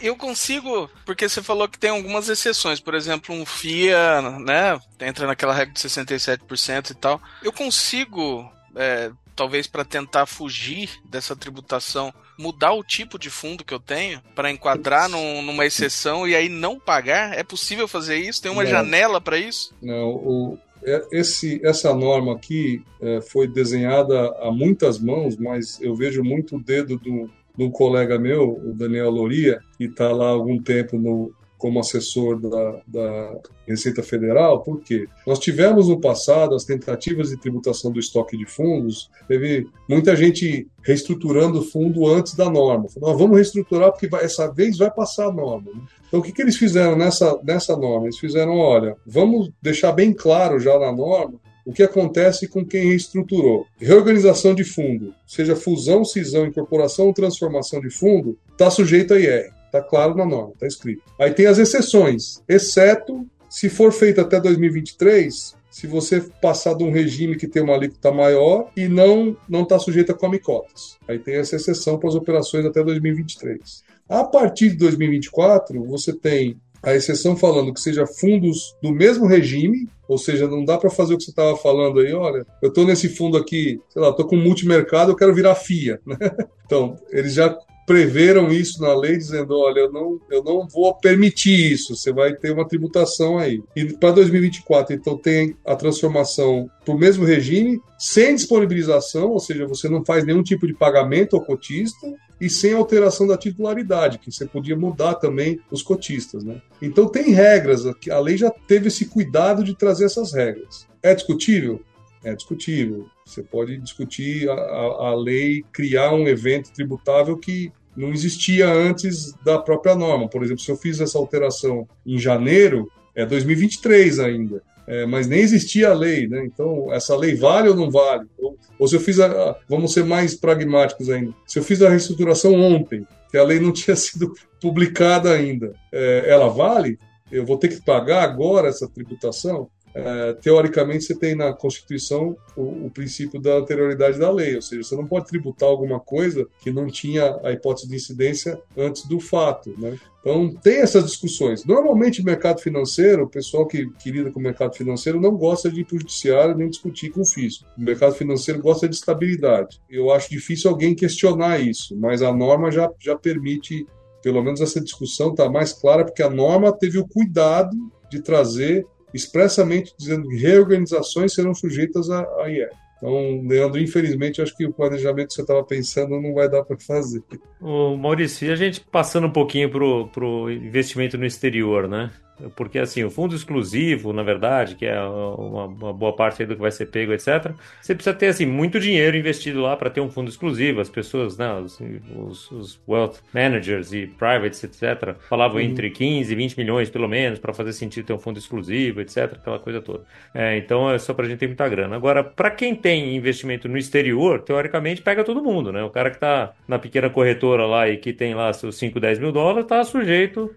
Eu 0.00 0.14
consigo, 0.14 0.88
porque 1.04 1.28
você 1.28 1.42
falou 1.42 1.68
que 1.68 1.78
tem 1.78 1.90
algumas 1.90 2.28
exceções, 2.28 2.78
por 2.78 2.94
exemplo, 2.94 3.34
um 3.34 3.44
FIA, 3.44 4.20
né? 4.38 4.78
Entra 5.00 5.26
naquela 5.26 5.52
regra 5.52 5.74
de 5.74 5.80
67% 5.80 6.90
e 6.90 6.94
tal. 6.94 7.20
Eu 7.42 7.52
consigo 7.52 8.48
é, 8.76 9.10
talvez 9.34 9.66
para 9.66 9.84
tentar 9.84 10.26
fugir 10.26 10.90
dessa 11.04 11.36
tributação 11.36 12.12
mudar 12.38 12.72
o 12.72 12.84
tipo 12.84 13.18
de 13.18 13.30
fundo 13.30 13.64
que 13.64 13.74
eu 13.74 13.80
tenho 13.80 14.20
para 14.34 14.50
enquadrar 14.50 15.08
num, 15.08 15.42
numa 15.42 15.66
exceção 15.66 16.26
e 16.26 16.34
aí 16.34 16.48
não 16.48 16.78
pagar? 16.78 17.36
É 17.36 17.42
possível 17.42 17.88
fazer 17.88 18.16
isso? 18.16 18.40
Tem 18.40 18.50
uma 18.50 18.62
não. 18.62 18.70
janela 18.70 19.20
para 19.20 19.38
isso? 19.38 19.74
Não, 19.82 20.10
o, 20.10 20.58
é, 20.82 21.06
esse, 21.12 21.60
essa 21.64 21.92
norma 21.92 22.34
aqui 22.34 22.82
é, 23.00 23.20
foi 23.20 23.48
desenhada 23.48 24.28
a 24.40 24.50
muitas 24.52 24.98
mãos, 24.98 25.36
mas 25.36 25.80
eu 25.80 25.94
vejo 25.94 26.22
muito 26.22 26.56
o 26.56 26.62
dedo 26.62 26.96
do, 26.96 27.28
do 27.56 27.70
colega 27.70 28.18
meu, 28.18 28.52
o 28.52 28.72
Daniel 28.72 29.10
Loria, 29.10 29.60
que 29.76 29.84
está 29.84 30.12
lá 30.12 30.26
há 30.26 30.30
algum 30.30 30.62
tempo 30.62 30.96
no, 30.96 31.32
como 31.58 31.80
assessor 31.80 32.40
da, 32.40 32.80
da 32.86 33.38
Receita 33.66 34.02
Federal, 34.02 34.62
porque 34.62 35.06
nós 35.26 35.38
tivemos 35.38 35.88
no 35.88 36.00
passado 36.00 36.54
as 36.54 36.64
tentativas 36.64 37.30
de 37.30 37.36
tributação 37.36 37.90
do 37.90 37.98
estoque 37.98 38.38
de 38.38 38.46
fundos, 38.46 39.10
teve 39.26 39.66
muita 39.88 40.14
gente 40.16 40.66
reestruturando 40.82 41.58
o 41.58 41.64
fundo 41.64 42.06
antes 42.06 42.34
da 42.34 42.48
norma. 42.48 42.88
Falou, 42.88 43.18
vamos 43.18 43.36
reestruturar 43.36 43.90
porque 43.90 44.06
vai, 44.06 44.24
essa 44.24 44.50
vez 44.50 44.78
vai 44.78 44.90
passar 44.90 45.26
a 45.26 45.32
norma. 45.32 45.70
Então, 46.06 46.20
o 46.20 46.22
que, 46.22 46.32
que 46.32 46.40
eles 46.40 46.56
fizeram 46.56 46.96
nessa, 46.96 47.38
nessa 47.42 47.76
norma? 47.76 48.06
Eles 48.06 48.18
fizeram, 48.18 48.56
olha, 48.56 48.96
vamos 49.04 49.50
deixar 49.60 49.92
bem 49.92 50.12
claro 50.14 50.58
já 50.58 50.78
na 50.78 50.92
norma 50.92 51.38
o 51.68 51.72
que 51.72 51.82
acontece 51.82 52.48
com 52.48 52.64
quem 52.64 52.86
reestruturou. 52.86 53.66
Reorganização 53.78 54.54
de 54.54 54.64
fundo, 54.64 55.14
seja 55.26 55.54
fusão, 55.54 56.02
cisão, 56.02 56.46
incorporação 56.46 57.08
ou 57.08 57.12
transformação 57.12 57.78
de 57.78 57.90
fundo, 57.90 58.38
está 58.52 58.70
sujeito 58.70 59.12
a 59.12 59.20
IR. 59.20 59.57
Está 59.68 59.82
claro 59.82 60.14
na 60.14 60.24
norma, 60.24 60.52
está 60.54 60.66
escrito. 60.66 61.02
Aí 61.20 61.32
tem 61.32 61.46
as 61.46 61.58
exceções, 61.58 62.42
exceto 62.48 63.26
se 63.48 63.68
for 63.68 63.92
feito 63.92 64.20
até 64.20 64.40
2023, 64.40 65.56
se 65.70 65.86
você 65.86 66.20
passar 66.42 66.74
de 66.74 66.82
um 66.82 66.90
regime 66.90 67.36
que 67.36 67.46
tem 67.46 67.62
uma 67.62 67.74
alíquota 67.74 68.10
maior 68.10 68.70
e 68.76 68.88
não 68.88 69.36
não 69.48 69.62
está 69.62 69.78
sujeito 69.78 70.12
a 70.12 70.14
come 70.14 70.38
cotas. 70.38 70.98
Aí 71.06 71.18
tem 71.18 71.36
essa 71.36 71.56
exceção 71.56 71.98
para 71.98 72.08
as 72.08 72.14
operações 72.14 72.64
até 72.64 72.82
2023. 72.82 73.84
A 74.08 74.24
partir 74.24 74.70
de 74.70 74.76
2024, 74.76 75.84
você 75.84 76.12
tem 76.12 76.56
a 76.82 76.94
exceção 76.94 77.36
falando 77.36 77.72
que 77.72 77.80
seja 77.80 78.06
fundos 78.06 78.74
do 78.82 78.92
mesmo 78.92 79.26
regime, 79.26 79.88
ou 80.08 80.16
seja, 80.16 80.46
não 80.48 80.64
dá 80.64 80.78
para 80.78 80.90
fazer 80.90 81.14
o 81.14 81.18
que 81.18 81.24
você 81.24 81.30
estava 81.30 81.56
falando 81.56 82.00
aí, 82.00 82.14
olha, 82.14 82.46
eu 82.62 82.68
estou 82.68 82.86
nesse 82.86 83.08
fundo 83.08 83.36
aqui, 83.36 83.78
sei 83.90 84.00
lá, 84.00 84.10
estou 84.10 84.26
com 84.26 84.36
multimercado, 84.36 85.10
eu 85.10 85.16
quero 85.16 85.34
virar 85.34 85.54
FIA. 85.54 86.00
Né? 86.06 86.16
Então, 86.64 86.96
eles 87.10 87.34
já 87.34 87.56
preveram 87.88 88.52
isso 88.52 88.82
na 88.82 88.94
lei, 88.94 89.16
dizendo: 89.16 89.58
olha, 89.58 89.80
eu 89.80 89.90
não, 89.90 90.20
eu 90.30 90.44
não 90.44 90.68
vou 90.68 90.94
permitir 90.94 91.72
isso, 91.72 91.96
você 91.96 92.12
vai 92.12 92.34
ter 92.34 92.52
uma 92.52 92.68
tributação 92.68 93.38
aí. 93.38 93.62
E 93.74 93.94
para 93.94 94.12
2024, 94.12 94.94
então, 94.94 95.16
tem 95.16 95.56
a 95.64 95.74
transformação 95.74 96.70
para 96.84 96.94
o 96.94 96.98
mesmo 96.98 97.24
regime, 97.24 97.80
sem 97.98 98.34
disponibilização, 98.34 99.30
ou 99.30 99.40
seja, 99.40 99.66
você 99.66 99.88
não 99.88 100.04
faz 100.04 100.24
nenhum 100.24 100.42
tipo 100.42 100.66
de 100.66 100.74
pagamento 100.74 101.34
ao 101.34 101.44
cotista, 101.44 102.06
e 102.38 102.48
sem 102.48 102.74
alteração 102.74 103.26
da 103.26 103.36
titularidade, 103.36 104.18
que 104.18 104.30
você 104.30 104.46
podia 104.46 104.76
mudar 104.76 105.14
também 105.14 105.58
os 105.70 105.82
cotistas. 105.82 106.44
Né? 106.44 106.60
Então, 106.80 107.08
tem 107.08 107.32
regras, 107.32 107.82
a 107.86 108.20
lei 108.20 108.36
já 108.36 108.50
teve 108.50 108.88
esse 108.88 109.06
cuidado 109.06 109.64
de 109.64 109.74
trazer 109.74 110.04
essas 110.04 110.32
regras. 110.32 110.86
É 111.02 111.14
discutível? 111.14 111.82
É 112.22 112.34
discutível. 112.34 113.06
Você 113.24 113.42
pode 113.42 113.76
discutir 113.78 114.48
a, 114.48 114.52
a, 114.52 115.08
a 115.08 115.14
lei, 115.14 115.64
criar 115.72 116.12
um 116.12 116.26
evento 116.28 116.72
tributável 116.72 117.36
que 117.36 117.72
não 117.98 118.12
existia 118.12 118.70
antes 118.70 119.34
da 119.44 119.58
própria 119.58 119.94
norma. 119.94 120.28
Por 120.28 120.42
exemplo, 120.42 120.62
se 120.62 120.70
eu 120.70 120.76
fiz 120.76 121.00
essa 121.00 121.18
alteração 121.18 121.86
em 122.06 122.18
janeiro, 122.18 122.90
é 123.14 123.26
2023 123.26 124.20
ainda. 124.20 124.62
É, 124.86 125.04
mas 125.04 125.26
nem 125.26 125.40
existia 125.40 125.90
a 125.90 125.94
lei, 125.94 126.26
né? 126.26 126.46
Então, 126.46 126.90
essa 126.94 127.14
lei 127.14 127.34
vale 127.34 127.68
ou 127.68 127.76
não 127.76 127.90
vale? 127.90 128.26
Ou, 128.38 128.56
ou 128.78 128.88
se 128.88 128.96
eu 128.96 129.00
fiz 129.00 129.20
a, 129.20 129.58
Vamos 129.68 129.92
ser 129.92 130.04
mais 130.04 130.34
pragmáticos 130.34 131.10
ainda. 131.10 131.34
Se 131.46 131.58
eu 131.58 131.62
fiz 131.62 131.82
a 131.82 131.90
reestruturação 131.90 132.54
ontem, 132.54 133.06
que 133.30 133.36
a 133.36 133.44
lei 133.44 133.60
não 133.60 133.70
tinha 133.74 133.96
sido 133.96 134.32
publicada 134.60 135.32
ainda, 135.32 135.74
é, 135.92 136.24
ela 136.26 136.48
vale? 136.48 136.98
Eu 137.30 137.44
vou 137.44 137.58
ter 137.58 137.68
que 137.68 137.82
pagar 137.82 138.22
agora 138.22 138.68
essa 138.68 138.88
tributação? 138.88 139.68
É, 139.98 140.32
teoricamente, 140.34 141.04
você 141.04 141.14
tem 141.14 141.34
na 141.34 141.52
Constituição 141.52 142.36
o, 142.56 142.86
o, 142.86 142.90
princípio 142.90 143.40
da 143.40 143.56
anterioridade 143.56 144.16
da 144.16 144.30
lei, 144.30 144.54
ou 144.54 144.62
seja, 144.62 144.84
você 144.84 144.94
não 144.94 145.06
pode 145.06 145.26
tributar 145.26 145.68
alguma 145.68 145.98
coisa 145.98 146.46
que 146.60 146.70
não 146.70 146.86
tinha 146.86 147.36
a 147.42 147.50
hipótese 147.50 147.88
de 147.88 147.96
incidência 147.96 148.60
antes 148.76 149.06
do 149.06 149.18
fato. 149.18 149.74
Né? 149.76 149.98
Então, 150.20 150.54
tem 150.62 150.76
essas 150.76 151.04
discussões. 151.04 151.64
Normalmente, 151.64 152.24
mercado 152.24 152.60
financeiro, 152.60 153.24
o 153.24 153.28
pessoal 153.28 153.66
que, 153.66 153.90
que 153.94 154.12
lida 154.12 154.30
com 154.30 154.38
o 154.38 154.42
mercado 154.42 154.76
financeiro 154.76 155.20
não 155.20 155.36
gosta 155.36 155.68
de 155.68 155.80
ir 155.80 155.84
para 155.84 155.96
o 155.96 155.98
judiciário 155.98 156.56
nem 156.56 156.68
discutir 156.68 157.10
com 157.10 157.22
o 157.22 157.26
fisco. 157.26 157.66
O 157.76 157.80
mercado 157.80 158.14
financeiro 158.14 158.62
gosta 158.62 158.88
de 158.88 158.94
estabilidade. 158.94 159.80
Eu 159.90 160.12
acho 160.12 160.30
difícil 160.30 160.70
alguém 160.70 160.94
questionar 160.94 161.58
isso, 161.58 161.96
mas 161.96 162.22
a 162.22 162.32
norma 162.32 162.70
já, 162.70 162.88
já 163.00 163.16
permite, 163.16 163.84
pelo 164.22 164.42
menos 164.44 164.60
essa 164.60 164.80
discussão 164.80 165.30
está 165.30 165.48
mais 165.48 165.72
clara, 165.72 166.04
porque 166.04 166.22
a 166.22 166.30
norma 166.30 166.70
teve 166.72 166.98
o 166.98 167.08
cuidado 167.08 167.76
de 168.08 168.22
trazer 168.22 168.86
expressamente 169.12 169.94
dizendo 169.98 170.28
que 170.28 170.36
reorganizações 170.36 171.34
serão 171.34 171.54
sujeitas 171.54 172.10
a 172.10 172.24
IR. 172.48 172.70
Então, 172.98 173.46
Leandro, 173.46 173.80
infelizmente, 173.80 174.42
acho 174.42 174.56
que 174.56 174.66
o 174.66 174.72
planejamento 174.72 175.28
que 175.28 175.34
você 175.34 175.42
estava 175.42 175.62
pensando 175.62 176.20
não 176.20 176.34
vai 176.34 176.48
dar 176.48 176.64
para 176.64 176.76
fazer. 176.78 177.22
O 177.60 177.96
Maurício, 177.96 178.48
e 178.48 178.50
a 178.50 178.56
gente 178.56 178.80
passando 178.80 179.28
um 179.28 179.32
pouquinho 179.32 179.70
para 179.70 180.24
o 180.24 180.50
investimento 180.50 181.16
no 181.16 181.24
exterior, 181.24 181.88
né? 181.88 182.10
Porque, 182.54 182.78
assim, 182.78 183.04
o 183.04 183.10
fundo 183.10 183.34
exclusivo, 183.34 184.12
na 184.12 184.22
verdade, 184.22 184.74
que 184.74 184.86
é 184.86 185.00
uma, 185.00 185.66
uma 185.66 185.92
boa 185.92 186.14
parte 186.14 186.44
do 186.44 186.54
que 186.54 186.60
vai 186.60 186.70
ser 186.70 186.86
pego, 186.86 187.12
etc., 187.12 187.52
você 187.80 187.94
precisa 187.94 188.14
ter, 188.14 188.26
assim, 188.26 188.46
muito 188.46 188.78
dinheiro 188.78 189.16
investido 189.16 189.60
lá 189.60 189.76
para 189.76 189.90
ter 189.90 190.00
um 190.00 190.10
fundo 190.10 190.28
exclusivo. 190.28 190.80
As 190.80 190.88
pessoas, 190.88 191.36
né, 191.36 191.52
os, 191.54 191.80
os, 192.14 192.50
os 192.50 192.80
wealth 192.88 193.16
managers 193.32 193.92
e 193.92 194.06
privates, 194.06 194.62
etc., 194.62 195.16
falavam 195.28 195.56
uhum. 195.56 195.62
entre 195.62 195.90
15 195.90 196.32
e 196.32 196.36
20 196.36 196.56
milhões, 196.56 196.90
pelo 196.90 197.08
menos, 197.08 197.38
para 197.38 197.52
fazer 197.52 197.72
sentido 197.72 198.06
ter 198.06 198.12
um 198.12 198.18
fundo 198.18 198.38
exclusivo, 198.38 199.00
etc., 199.00 199.34
aquela 199.34 199.58
coisa 199.58 199.80
toda. 199.80 200.04
É, 200.34 200.56
então, 200.56 200.90
é 200.90 200.98
só 200.98 201.12
para 201.12 201.26
a 201.26 201.28
gente 201.28 201.38
ter 201.38 201.46
muita 201.46 201.68
grana. 201.68 201.96
Agora, 201.96 202.22
para 202.22 202.50
quem 202.50 202.74
tem 202.74 203.16
investimento 203.16 203.68
no 203.68 203.76
exterior, 203.76 204.40
teoricamente, 204.42 205.02
pega 205.02 205.24
todo 205.24 205.42
mundo, 205.42 205.72
né? 205.72 205.82
O 205.82 205.90
cara 205.90 206.10
que 206.10 206.16
está 206.16 206.52
na 206.66 206.78
pequena 206.78 207.10
corretora 207.10 207.66
lá 207.66 207.88
e 207.88 207.96
que 207.96 208.12
tem 208.12 208.34
lá 208.34 208.52
seus 208.52 208.76
5, 208.76 209.00
10 209.00 209.18
mil 209.18 209.32
dólares, 209.32 209.64
está 209.64 209.82
sujeito 209.84 210.54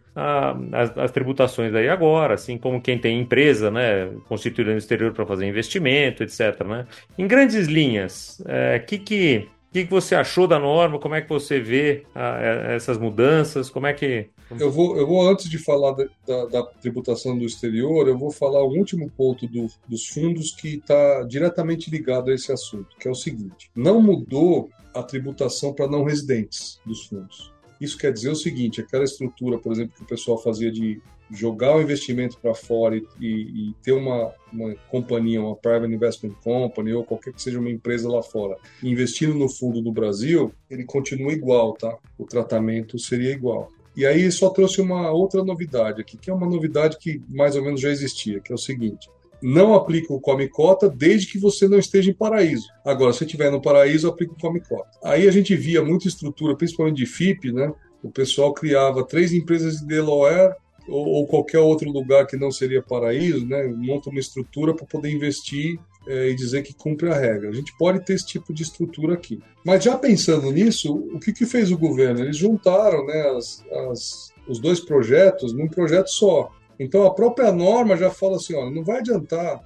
às 0.97 1.11
tributações 1.11 1.70
aí 1.75 1.89
agora, 1.89 2.35
assim 2.35 2.57
como 2.57 2.81
quem 2.81 2.97
tem 2.97 3.19
empresa, 3.19 3.71
né, 3.71 4.09
constituída 4.27 4.71
no 4.71 4.77
exterior 4.77 5.13
para 5.13 5.25
fazer 5.25 5.47
investimento, 5.47 6.23
etc. 6.23 6.63
Né? 6.65 6.87
Em 7.17 7.27
grandes 7.27 7.67
linhas, 7.67 8.41
o 8.45 8.51
é, 8.51 8.79
que 8.79 8.97
que 8.97 9.47
o 9.71 9.73
que, 9.73 9.85
que 9.85 9.89
você 9.89 10.15
achou 10.15 10.47
da 10.47 10.59
norma? 10.59 10.99
Como 10.99 11.15
é 11.15 11.21
que 11.21 11.29
você 11.29 11.57
vê 11.57 12.03
a, 12.13 12.73
essas 12.73 12.97
mudanças? 12.97 13.69
Como 13.69 13.87
é 13.87 13.93
que. 13.93 14.29
Eu 14.59 14.69
vou, 14.69 14.97
eu 14.97 15.07
vou 15.07 15.25
antes 15.25 15.49
de 15.49 15.57
falar 15.57 15.93
da, 15.93 16.05
da, 16.27 16.45
da 16.47 16.63
tributação 16.63 17.37
do 17.37 17.45
exterior, 17.45 18.05
eu 18.05 18.17
vou 18.17 18.31
falar 18.31 18.61
o 18.61 18.77
último 18.77 19.09
ponto 19.09 19.47
do, 19.47 19.67
dos 19.87 20.07
fundos 20.07 20.51
que 20.51 20.75
está 20.75 21.23
diretamente 21.23 21.89
ligado 21.89 22.31
a 22.31 22.33
esse 22.33 22.51
assunto, 22.51 22.97
que 22.99 23.07
é 23.07 23.11
o 23.11 23.15
seguinte: 23.15 23.71
não 23.73 24.01
mudou 24.01 24.69
a 24.93 25.01
tributação 25.01 25.73
para 25.73 25.87
não 25.87 26.03
residentes 26.03 26.77
dos 26.85 27.05
fundos. 27.05 27.53
Isso 27.79 27.97
quer 27.97 28.11
dizer 28.11 28.29
o 28.29 28.35
seguinte: 28.35 28.81
aquela 28.81 29.05
estrutura, 29.05 29.57
por 29.57 29.71
exemplo, 29.71 29.95
que 29.95 30.03
o 30.03 30.07
pessoal 30.07 30.37
fazia 30.37 30.69
de 30.69 31.01
jogar 31.31 31.77
o 31.77 31.81
investimento 31.81 32.37
para 32.37 32.53
fora 32.53 32.95
e, 32.95 33.05
e, 33.19 33.69
e, 33.69 33.73
ter 33.81 33.93
uma, 33.93 34.33
uma 34.51 34.75
companhia, 34.89 35.41
uma 35.41 35.55
private 35.55 35.93
investment 35.93 36.35
company 36.43 36.93
ou 36.93 37.03
qualquer 37.03 37.33
que 37.33 37.41
seja 37.41 37.59
uma 37.59 37.69
empresa 37.69 38.09
lá 38.09 38.21
fora, 38.21 38.57
investindo 38.83 39.33
no 39.33 39.47
fundo 39.47 39.81
do 39.81 39.91
Brasil, 39.91 40.53
ele 40.69 40.83
continua 40.83 41.31
igual, 41.31 41.73
tá? 41.73 41.97
O 42.17 42.25
tratamento 42.25 42.99
seria 42.99 43.31
igual. 43.31 43.71
E 43.95 44.05
aí 44.05 44.31
só 44.31 44.49
trouxe 44.49 44.81
uma 44.81 45.11
outra 45.11 45.43
novidade 45.43 46.01
aqui, 46.01 46.17
que 46.17 46.29
é 46.29 46.33
uma 46.33 46.47
novidade 46.47 46.97
que 46.97 47.21
mais 47.29 47.55
ou 47.55 47.63
menos 47.63 47.81
já 47.81 47.89
existia, 47.89 48.39
que 48.39 48.51
é 48.51 48.55
o 48.55 48.57
seguinte: 48.57 49.09
não 49.41 49.73
aplica 49.73 50.13
o 50.13 50.19
come 50.19 50.47
cota 50.47 50.89
desde 50.89 51.31
que 51.31 51.39
você 51.39 51.67
não 51.67 51.79
esteja 51.79 52.11
em 52.11 52.13
paraíso. 52.13 52.67
Agora, 52.85 53.11
se 53.11 53.25
estiver 53.25 53.51
no 53.51 53.61
paraíso, 53.61 54.07
aplica 54.07 54.33
o 54.33 54.39
come 54.39 54.61
cota. 54.61 54.89
Aí 55.03 55.27
a 55.27 55.31
gente 55.31 55.55
via 55.55 55.83
muita 55.83 56.07
estrutura, 56.07 56.55
principalmente 56.55 56.97
de 56.97 57.05
FIP, 57.05 57.51
né? 57.51 57.73
O 58.03 58.09
pessoal 58.09 58.53
criava 58.53 59.05
três 59.05 59.33
empresas 59.33 59.77
de 59.77 59.87
Delaware 59.87 60.55
ou, 60.87 61.07
ou, 61.07 61.27
qualquer 61.27 61.59
outro 61.59 61.89
lugar 61.89 62.25
que 62.27 62.35
não 62.35 62.51
seria 62.51 62.81
paraíso, 62.81 63.45
né, 63.45 63.67
monta 63.67 64.09
uma 64.09 64.19
estrutura 64.19 64.73
para 64.73 64.85
poder 64.85 65.11
investir 65.11 65.79
é, 66.07 66.29
e 66.29 66.35
dizer 66.35 66.63
que 66.63 66.73
cumpre 66.73 67.09
a 67.09 67.17
regra. 67.17 67.49
A 67.49 67.53
gente 67.53 67.75
pode 67.77 68.03
ter 68.03 68.13
esse 68.13 68.25
tipo 68.25 68.53
de 68.53 68.63
estrutura 68.63 69.13
aqui. 69.13 69.39
Mas 69.63 69.83
já 69.83 69.97
pensando 69.97 70.51
nisso, 70.51 70.93
o 70.93 71.19
que, 71.19 71.31
que 71.31 71.45
fez 71.45 71.71
o 71.71 71.77
governo? 71.77 72.21
Eles 72.21 72.37
juntaram 72.37 73.05
né, 73.05 73.29
as, 73.37 73.63
as, 73.89 74.33
os 74.47 74.59
dois 74.59 74.79
projetos 74.79 75.53
num 75.53 75.67
projeto 75.67 76.07
só. 76.07 76.51
Então 76.79 77.05
a 77.05 77.13
própria 77.13 77.51
norma 77.51 77.95
já 77.95 78.09
fala 78.09 78.37
assim, 78.37 78.55
olha, 78.55 78.71
não 78.71 78.83
vai 78.83 78.99
adiantar, 78.99 79.61